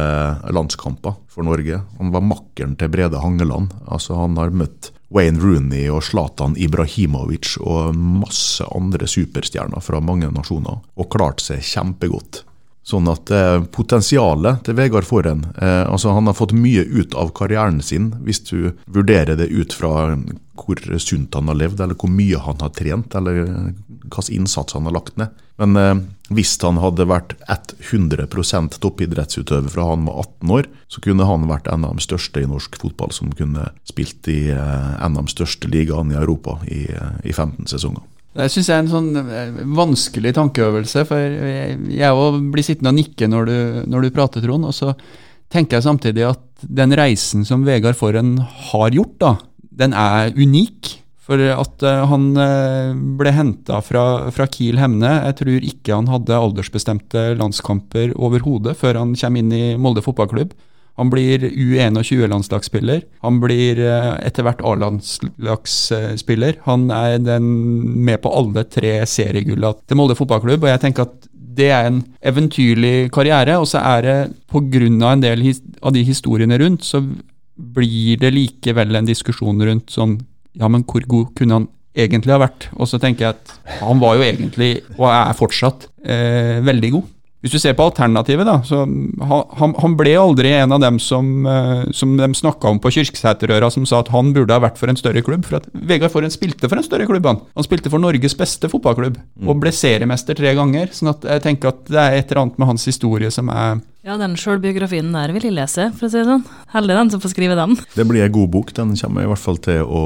landskamper 0.52 1.16
for 1.32 1.48
Norge. 1.48 1.80
Han 2.00 2.12
var 2.12 2.26
makkeren 2.26 2.76
til 2.80 2.92
Brede 2.92 3.22
Hangeland. 3.24 3.72
Altså, 3.88 4.18
han 4.20 4.36
har 4.40 4.52
møtt 4.52 4.92
Wayne 5.16 5.40
Rooney 5.40 5.86
og 5.88 6.04
Zlatan 6.04 6.58
Ibrahimovic 6.60 7.54
og 7.64 7.96
masse 7.96 8.66
andre 8.76 9.08
superstjerner 9.08 9.80
fra 9.84 10.02
mange 10.04 10.28
nasjoner, 10.36 10.82
og 11.00 11.08
klart 11.14 11.44
seg 11.44 11.64
kjempegodt. 11.64 12.42
Sånn 12.86 13.10
at 13.10 13.32
eh, 13.34 13.64
potensialet 13.74 14.62
til 14.68 14.78
Vegard 14.78 15.08
Forhen 15.08 15.42
eh, 15.58 15.84
altså 15.90 16.14
Han 16.14 16.30
har 16.30 16.38
fått 16.38 16.54
mye 16.54 16.84
ut 16.86 17.16
av 17.18 17.32
karrieren 17.38 17.82
sin, 17.82 18.12
hvis 18.22 18.44
du 18.46 18.76
vurderer 18.86 19.40
det 19.40 19.50
ut 19.50 19.74
fra 19.74 20.14
hvor 20.56 20.80
sunt 21.02 21.34
han 21.36 21.50
har 21.50 21.58
levd, 21.60 21.82
eller 21.82 21.98
hvor 22.00 22.12
mye 22.14 22.40
han 22.40 22.62
har 22.62 22.72
trent, 22.78 23.18
eller 23.18 23.42
hvilken 24.06 24.36
innsats 24.38 24.78
han 24.78 24.86
har 24.88 24.96
lagt 24.96 25.18
ned. 25.18 25.34
Men 25.58 25.76
eh, 25.80 25.96
hvis 26.36 26.56
han 26.64 26.80
hadde 26.84 27.08
vært 27.08 27.36
100 27.48 28.28
toppidrettsutøver 28.84 29.72
fra 29.72 29.90
han 29.92 30.08
var 30.08 30.26
18 30.26 30.56
år, 30.58 30.70
så 30.92 31.04
kunne 31.04 31.28
han 31.28 31.48
vært 31.50 31.70
en 31.72 31.86
av 31.88 31.96
de 31.96 32.04
største 32.04 32.44
i 32.44 32.50
norsk 32.50 32.78
fotball 32.82 33.14
som 33.16 33.32
kunne 33.36 33.70
spilt 33.88 34.28
i 34.32 34.50
eh, 34.52 34.92
en 35.00 35.16
av 35.18 35.26
de 35.26 35.36
største 35.36 35.72
ligaene 35.72 36.16
i 36.16 36.20
Europa 36.22 36.60
i, 36.68 36.84
eh, 36.92 37.16
i 37.24 37.34
15 37.34 37.72
sesonger. 37.72 38.04
Det 38.36 38.50
syns 38.52 38.68
jeg 38.68 38.76
er 38.76 38.84
en 38.84 38.92
sånn 38.92 39.22
eh, 39.22 39.62
vanskelig 39.78 40.34
tankeøvelse, 40.36 41.06
for 41.08 41.38
jeg 41.88 42.18
òg 42.20 42.42
blir 42.52 42.66
sittende 42.68 42.92
og 42.92 42.98
nikke 42.98 43.30
når 43.32 43.48
du, 43.48 43.58
når 43.94 44.06
du 44.06 44.16
prater, 44.16 44.44
Trond. 44.44 44.68
Og 44.68 44.76
så 44.76 44.92
tenker 45.54 45.80
jeg 45.80 45.88
samtidig 45.88 46.26
at 46.28 46.68
den 46.68 46.96
reisen 46.98 47.46
som 47.48 47.64
Vegard 47.68 47.98
Forhen 48.00 48.38
har 48.72 48.96
gjort, 48.96 49.16
da, 49.24 49.34
den 49.84 49.96
er 49.96 50.36
unik. 50.36 50.92
For 51.26 51.42
at 51.42 51.82
uh, 51.82 52.04
han 52.12 52.28
uh, 52.38 52.94
ble 53.18 53.32
henta 53.34 53.80
fra, 53.82 54.30
fra, 54.36 54.46
Kiel 54.52 54.78
Hemne. 54.78 55.10
Jeg 55.26 55.38
tror 55.40 55.64
ikke 55.72 55.96
han 55.98 56.12
hadde 56.12 56.38
aldersbestemte 56.38 57.32
landskamper 57.40 58.14
overhodet 58.14 58.76
før 58.78 59.00
han 59.02 59.16
kommer 59.18 59.42
inn 59.42 59.56
i 59.56 59.64
Molde 59.82 60.04
fotballklubb. 60.06 60.54
Han 61.00 61.12
blir 61.12 61.44
U21-landslagsspiller. 61.50 63.04
Han 63.26 63.42
blir 63.44 63.82
eh, 63.84 64.12
etter 64.24 64.46
hvert 64.48 64.64
A-landslagsspiller. 64.64 66.62
Han 66.70 66.88
er 66.94 67.20
med 67.44 68.22
på 68.24 68.32
alle 68.32 68.64
tre 68.72 68.98
seriegulla 69.10 69.74
til 69.84 70.00
Molde 70.00 70.16
fotballklubb, 70.16 70.64
og 70.64 70.72
jeg 70.72 70.84
tenker 70.86 71.10
at 71.10 71.30
det 71.56 71.70
er 71.72 71.90
en 71.90 72.02
eventyrlig 72.24 73.12
karriere. 73.16 73.58
Og 73.60 73.68
så 73.72 73.84
er 73.84 74.08
det 74.08 74.18
pga. 74.52 75.12
en 75.12 75.24
del 75.24 75.44
av 75.82 75.94
de 75.94 76.04
historiene 76.04 76.60
rundt, 76.60 76.84
så 76.84 77.04
blir 77.56 78.20
det 78.20 78.34
likevel 78.36 78.96
en 78.96 79.08
diskusjon 79.08 79.62
rundt 79.62 79.92
sånn 79.92 80.20
Ja, 80.56 80.70
men 80.72 80.86
hvor 80.88 81.04
god 81.04 81.34
kunne 81.36 81.54
han 81.58 81.68
egentlig 81.92 82.32
ha 82.32 82.40
vært? 82.40 82.70
Og 82.80 82.88
så 82.88 82.96
tenker 83.00 83.26
jeg 83.26 83.36
at 83.36 83.80
han 83.82 84.00
var 84.00 84.16
jo 84.16 84.24
egentlig, 84.24 84.70
og 84.96 85.10
er 85.12 85.36
fortsatt, 85.36 85.90
eh, 86.08 86.64
veldig 86.64 86.92
god. 86.94 87.10
Hvis 87.46 87.54
du 87.54 87.62
ser 87.62 87.76
på 87.78 87.86
alternativet, 87.86 88.42
da, 88.48 88.56
så 88.66 88.80
han, 88.82 89.74
han 89.78 89.94
ble 90.00 90.16
aldri 90.18 90.50
en 90.58 90.72
av 90.74 90.80
dem 90.82 90.96
som, 90.98 91.28
eh, 91.46 91.84
som 91.94 92.16
de 92.18 92.30
snakka 92.34 92.72
om 92.74 92.80
på 92.82 92.90
Kyrksæterøra, 92.96 93.70
som 93.70 93.86
sa 93.86 94.00
at 94.02 94.10
han 94.10 94.32
burde 94.34 94.56
ha 94.56 94.64
vært 94.64 94.80
for 94.82 94.90
en 94.90 94.98
større 94.98 95.22
klubb. 95.22 95.46
For 95.46 95.60
at 95.60 95.68
Vegard 95.78 96.10
Forhen 96.10 96.34
spilte 96.34 96.66
for 96.66 96.82
en 96.82 96.88
større 96.88 97.06
klubb, 97.06 97.30
han. 97.30 97.44
Han 97.54 97.68
spilte 97.68 97.92
for 97.94 98.02
Norges 98.02 98.34
beste 98.40 98.72
fotballklubb, 98.72 99.20
mm. 99.22 99.46
og 99.46 99.62
ble 99.62 99.70
seriemester 99.78 100.40
tre 100.42 100.56
ganger. 100.58 100.90
sånn 100.90 101.14
at 101.14 101.30
jeg 101.36 101.46
tenker 101.46 101.70
at 101.70 101.86
det 101.86 102.02
er 102.02 102.18
et 102.18 102.34
eller 102.34 102.48
annet 102.48 102.58
med 102.64 102.72
hans 102.74 102.88
historie 102.90 103.30
som 103.30 103.54
er 103.54 103.78
Ja, 104.06 104.18
den 104.18 104.34
sjølbiografien 104.42 105.14
der 105.14 105.38
vil 105.38 105.46
jeg 105.46 105.58
lese, 105.60 105.92
for 105.94 106.10
å 106.10 106.12
si 106.16 106.24
det 106.24 106.26
sånn. 106.32 106.44
Heldig 106.74 106.98
den 106.98 107.14
som 107.14 107.22
får 107.22 107.36
skrive 107.36 107.62
den. 107.62 107.78
Det 107.94 108.10
blir 108.10 108.26
ei 108.26 108.34
god 108.34 108.50
bok. 108.58 108.74
Den 108.74 108.98
kommer 108.98 109.22
i 109.22 109.30
hvert 109.30 109.46
fall 109.46 109.62
til 109.70 109.86
å 109.86 110.04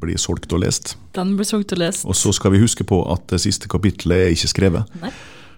blir 0.00 0.16
bli 0.16 0.20
solgt 0.20 0.52
og 0.52 0.62
lest. 0.64 0.94
Den 1.16 1.34
blir 1.36 1.48
solgt 1.48 1.74
og 1.76 1.80
lest. 1.80 2.06
Og 2.08 2.16
så 2.16 2.32
skal 2.32 2.54
vi 2.54 2.62
huske 2.62 2.84
på 2.88 3.02
at 3.12 3.26
det 3.32 3.40
siste 3.42 3.68
kapittelet 3.68 4.26
er 4.26 4.32
ikke 4.34 4.52
skrevet. 4.52 4.96
Nei. 5.00 5.12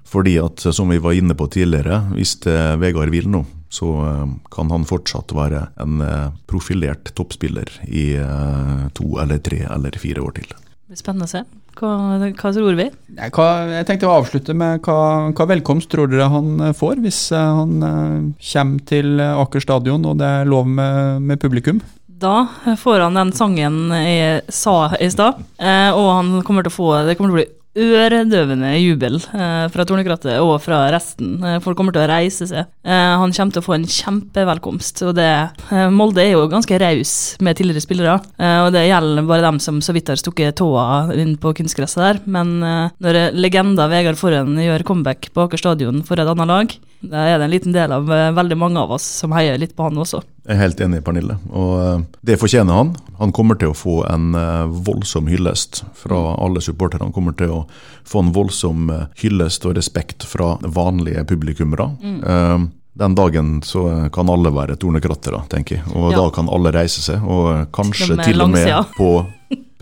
Fordi 0.08 0.36
at, 0.42 0.64
som 0.74 0.90
vi 0.92 1.00
var 1.00 1.16
inne 1.16 1.36
på 1.38 1.46
tidligere, 1.52 2.02
hvis 2.16 2.36
eh, 2.50 2.74
Vegard 2.80 3.12
vil 3.14 3.30
nå, 3.32 3.44
så 3.72 3.88
eh, 4.08 4.34
kan 4.52 4.72
han 4.74 4.84
fortsatt 4.88 5.32
være 5.36 5.66
en 5.80 6.02
eh, 6.04 6.28
profilert 6.50 7.14
toppspiller 7.16 7.70
i 7.88 8.12
eh, 8.20 8.84
to 8.98 9.14
eller 9.22 9.40
tre 9.40 9.62
eller 9.70 9.96
fire 10.02 10.24
år 10.24 10.36
til. 10.40 10.52
Spennende 10.92 11.24
å 11.24 11.30
se. 11.30 11.40
Hva, 11.78 11.92
hva 12.20 12.50
tror 12.52 12.76
vi? 12.76 12.84
Nei, 13.16 13.30
hva, 13.32 13.46
jeg 13.78 13.86
tenkte 13.88 14.10
å 14.10 14.18
avslutte 14.18 14.52
med 14.56 14.82
hva, 14.84 15.30
hva 15.32 15.46
velkomst 15.48 15.88
tror 15.92 16.10
dere 16.12 16.28
han 16.32 16.60
eh, 16.60 16.74
får 16.76 17.00
hvis 17.04 17.22
eh, 17.32 17.54
han 17.62 17.88
eh, 17.88 18.28
kommer 18.50 18.84
til 18.90 19.16
eh, 19.16 19.40
Aker 19.40 19.64
stadion 19.64 20.04
og 20.10 20.20
det 20.20 20.28
er 20.42 20.52
lov 20.52 20.68
med, 20.68 21.24
med 21.24 21.40
publikum? 21.40 21.80
Da 22.22 22.44
får 22.78 23.06
han 23.06 23.16
den 23.18 23.32
sangen 23.34 23.88
jeg 23.96 24.44
sa 24.52 24.92
i 25.00 25.08
stad, 25.10 25.40
eh, 25.58 25.88
og 25.96 26.12
han 26.12 26.34
kommer 26.46 26.62
til 26.62 26.70
å 26.70 26.76
få 26.76 26.90
Det 27.08 27.16
kommer 27.18 27.32
til 27.32 27.38
å 27.38 27.40
bli 27.40 27.48
øredøvende 27.78 28.70
jubel 28.76 29.16
eh, 29.32 29.66
fra 29.72 29.86
Tornekrattet 29.88 30.36
og 30.42 30.58
fra 30.64 30.84
resten. 30.92 31.38
Eh, 31.40 31.58
folk 31.64 31.78
kommer 31.78 31.94
til 31.94 32.04
å 32.04 32.10
reise 32.10 32.48
seg. 32.50 32.68
Eh, 32.84 33.14
han 33.22 33.32
kommer 33.32 33.54
til 33.54 33.62
å 33.62 33.66
få 33.66 33.76
en 33.78 33.88
kjempevelkomst. 33.88 35.02
Og 35.08 35.16
det, 35.16 35.30
eh, 35.70 35.88
Molde 35.92 36.24
er 36.24 36.34
jo 36.34 36.44
ganske 36.52 36.78
raus 36.82 37.14
med 37.40 37.56
tidligere 37.56 37.84
spillere, 37.84 38.18
eh, 38.38 38.58
og 38.66 38.72
det 38.76 38.86
gjelder 38.90 39.28
bare 39.28 39.46
dem 39.46 39.58
som 39.62 39.80
så 39.80 39.96
vidt 39.96 40.12
har 40.12 40.20
stukket 40.20 40.60
tåa 40.60 41.14
inn 41.16 41.36
på 41.40 41.54
kunstgresset 41.56 42.02
der. 42.04 42.22
Men 42.26 42.62
eh, 42.62 42.90
når 43.00 43.32
legenda 43.32 43.88
Vegard 43.88 44.20
Forhen 44.20 44.56
gjør 44.60 44.84
comeback 44.84 45.32
på 45.32 45.46
Aker 45.46 45.60
stadion 45.60 46.04
for 46.04 46.20
et 46.20 46.28
annet 46.28 46.52
lag, 46.52 46.76
da 47.02 47.22
er 47.26 47.38
det 47.40 47.46
en 47.48 47.52
liten 47.52 47.74
del 47.74 47.92
av 47.92 48.10
eh, 48.12 48.30
veldig 48.34 48.56
mange 48.58 48.80
av 48.82 48.92
oss 48.94 49.04
som 49.22 49.34
heier 49.34 49.58
litt 49.58 49.74
på 49.76 49.86
han 49.88 49.98
også. 49.98 50.22
Jeg 50.46 50.54
er 50.56 50.60
helt 50.60 50.82
enig, 50.84 51.00
Pernille. 51.06 51.36
Og 51.50 51.72
eh, 51.82 52.04
det 52.30 52.38
fortjener 52.40 52.78
han. 52.78 52.92
Han 53.18 53.34
kommer 53.34 53.58
til 53.58 53.72
å 53.72 53.76
få 53.78 53.96
en 54.10 54.32
eh, 54.38 54.76
voldsom 54.86 55.30
hyllest 55.30 55.82
fra 55.98 56.20
alle 56.38 56.62
supportere. 56.64 57.02
Han 57.06 57.14
kommer 57.14 57.34
til 57.38 57.50
å 57.54 57.64
få 58.08 58.22
en 58.22 58.32
voldsom 58.36 58.92
hyllest 59.22 59.66
og 59.68 59.76
respekt 59.78 60.26
fra 60.28 60.54
vanlige 60.62 61.24
publikummere. 61.28 61.90
Mm. 62.02 62.70
Den 63.02 63.14
dagen 63.16 63.52
så 63.64 63.86
kan 64.12 64.28
alle 64.28 64.50
være 64.52 64.76
tornekrattere, 64.76 65.44
tenker 65.48 65.78
jeg. 65.78 65.84
Og 65.96 66.10
Ja. 66.12 66.18
da 66.18 66.30
kan 66.30 66.50
alle 66.52 66.72
reise 66.74 67.00
seg, 67.00 67.22
og 67.24 67.70
kanskje 67.72 68.18
Til 68.22 68.42
og 68.44 68.50
med 68.52 68.68
på 68.98 69.12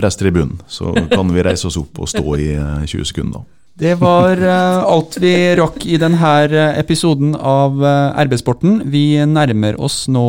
presstribunen. 0.01 0.61
Så 0.69 0.95
kan 1.11 1.35
vi 1.35 1.43
reise 1.43 1.67
oss 1.69 1.77
opp 1.77 1.99
og 2.01 2.09
stå 2.09 2.37
i 2.39 2.53
eh, 2.55 2.85
20 2.87 3.05
sekunder. 3.13 3.45
Det 3.81 3.95
var 3.97 4.37
eh, 4.37 4.83
alt 4.85 5.15
vi 5.23 5.31
rakk 5.57 5.87
i 5.89 5.97
denne 5.97 6.33
episoden 6.77 7.31
av 7.33 7.79
uh, 7.81 8.13
RB-sporten. 8.27 8.83
Vi 8.93 9.17
nærmer 9.25 9.79
oss 9.81 10.03
nå 10.13 10.25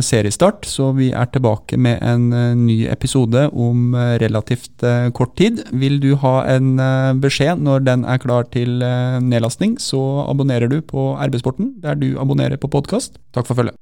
seriestart, 0.00 0.64
så 0.64 0.88
vi 0.96 1.10
er 1.12 1.28
tilbake 1.34 1.76
med 1.76 2.00
en 2.00 2.32
eh, 2.32 2.56
ny 2.56 2.78
episode 2.88 3.50
om 3.52 3.92
eh, 3.92 4.14
relativt 4.24 4.80
eh, 4.80 5.10
kort 5.12 5.36
tid. 5.36 5.66
Vil 5.76 6.00
du 6.00 6.14
ha 6.24 6.46
en 6.48 6.80
eh, 6.80 7.12
beskjed 7.20 7.60
når 7.60 7.84
den 7.90 8.08
er 8.08 8.24
klar 8.24 8.48
til 8.56 8.80
eh, 8.80 9.20
nedlastning, 9.20 9.76
så 9.76 10.24
abonnerer 10.24 10.72
du 10.72 10.80
på 10.80 11.10
RB-sporten 11.28 11.74
der 11.84 12.00
du 12.00 12.14
abonnerer 12.16 12.56
på 12.56 12.72
podkast. 12.72 13.20
Takk 13.36 13.52
for 13.52 13.60
følget. 13.60 13.76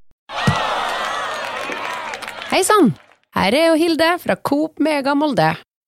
Hei 2.50 2.66
sann! 2.66 2.96
Her 3.38 3.54
er 3.54 3.70
jo 3.70 3.84
Hilde 3.86 4.16
fra 4.18 4.34
Coop 4.34 4.82
Mega 4.82 5.14
Molde. 5.14 5.54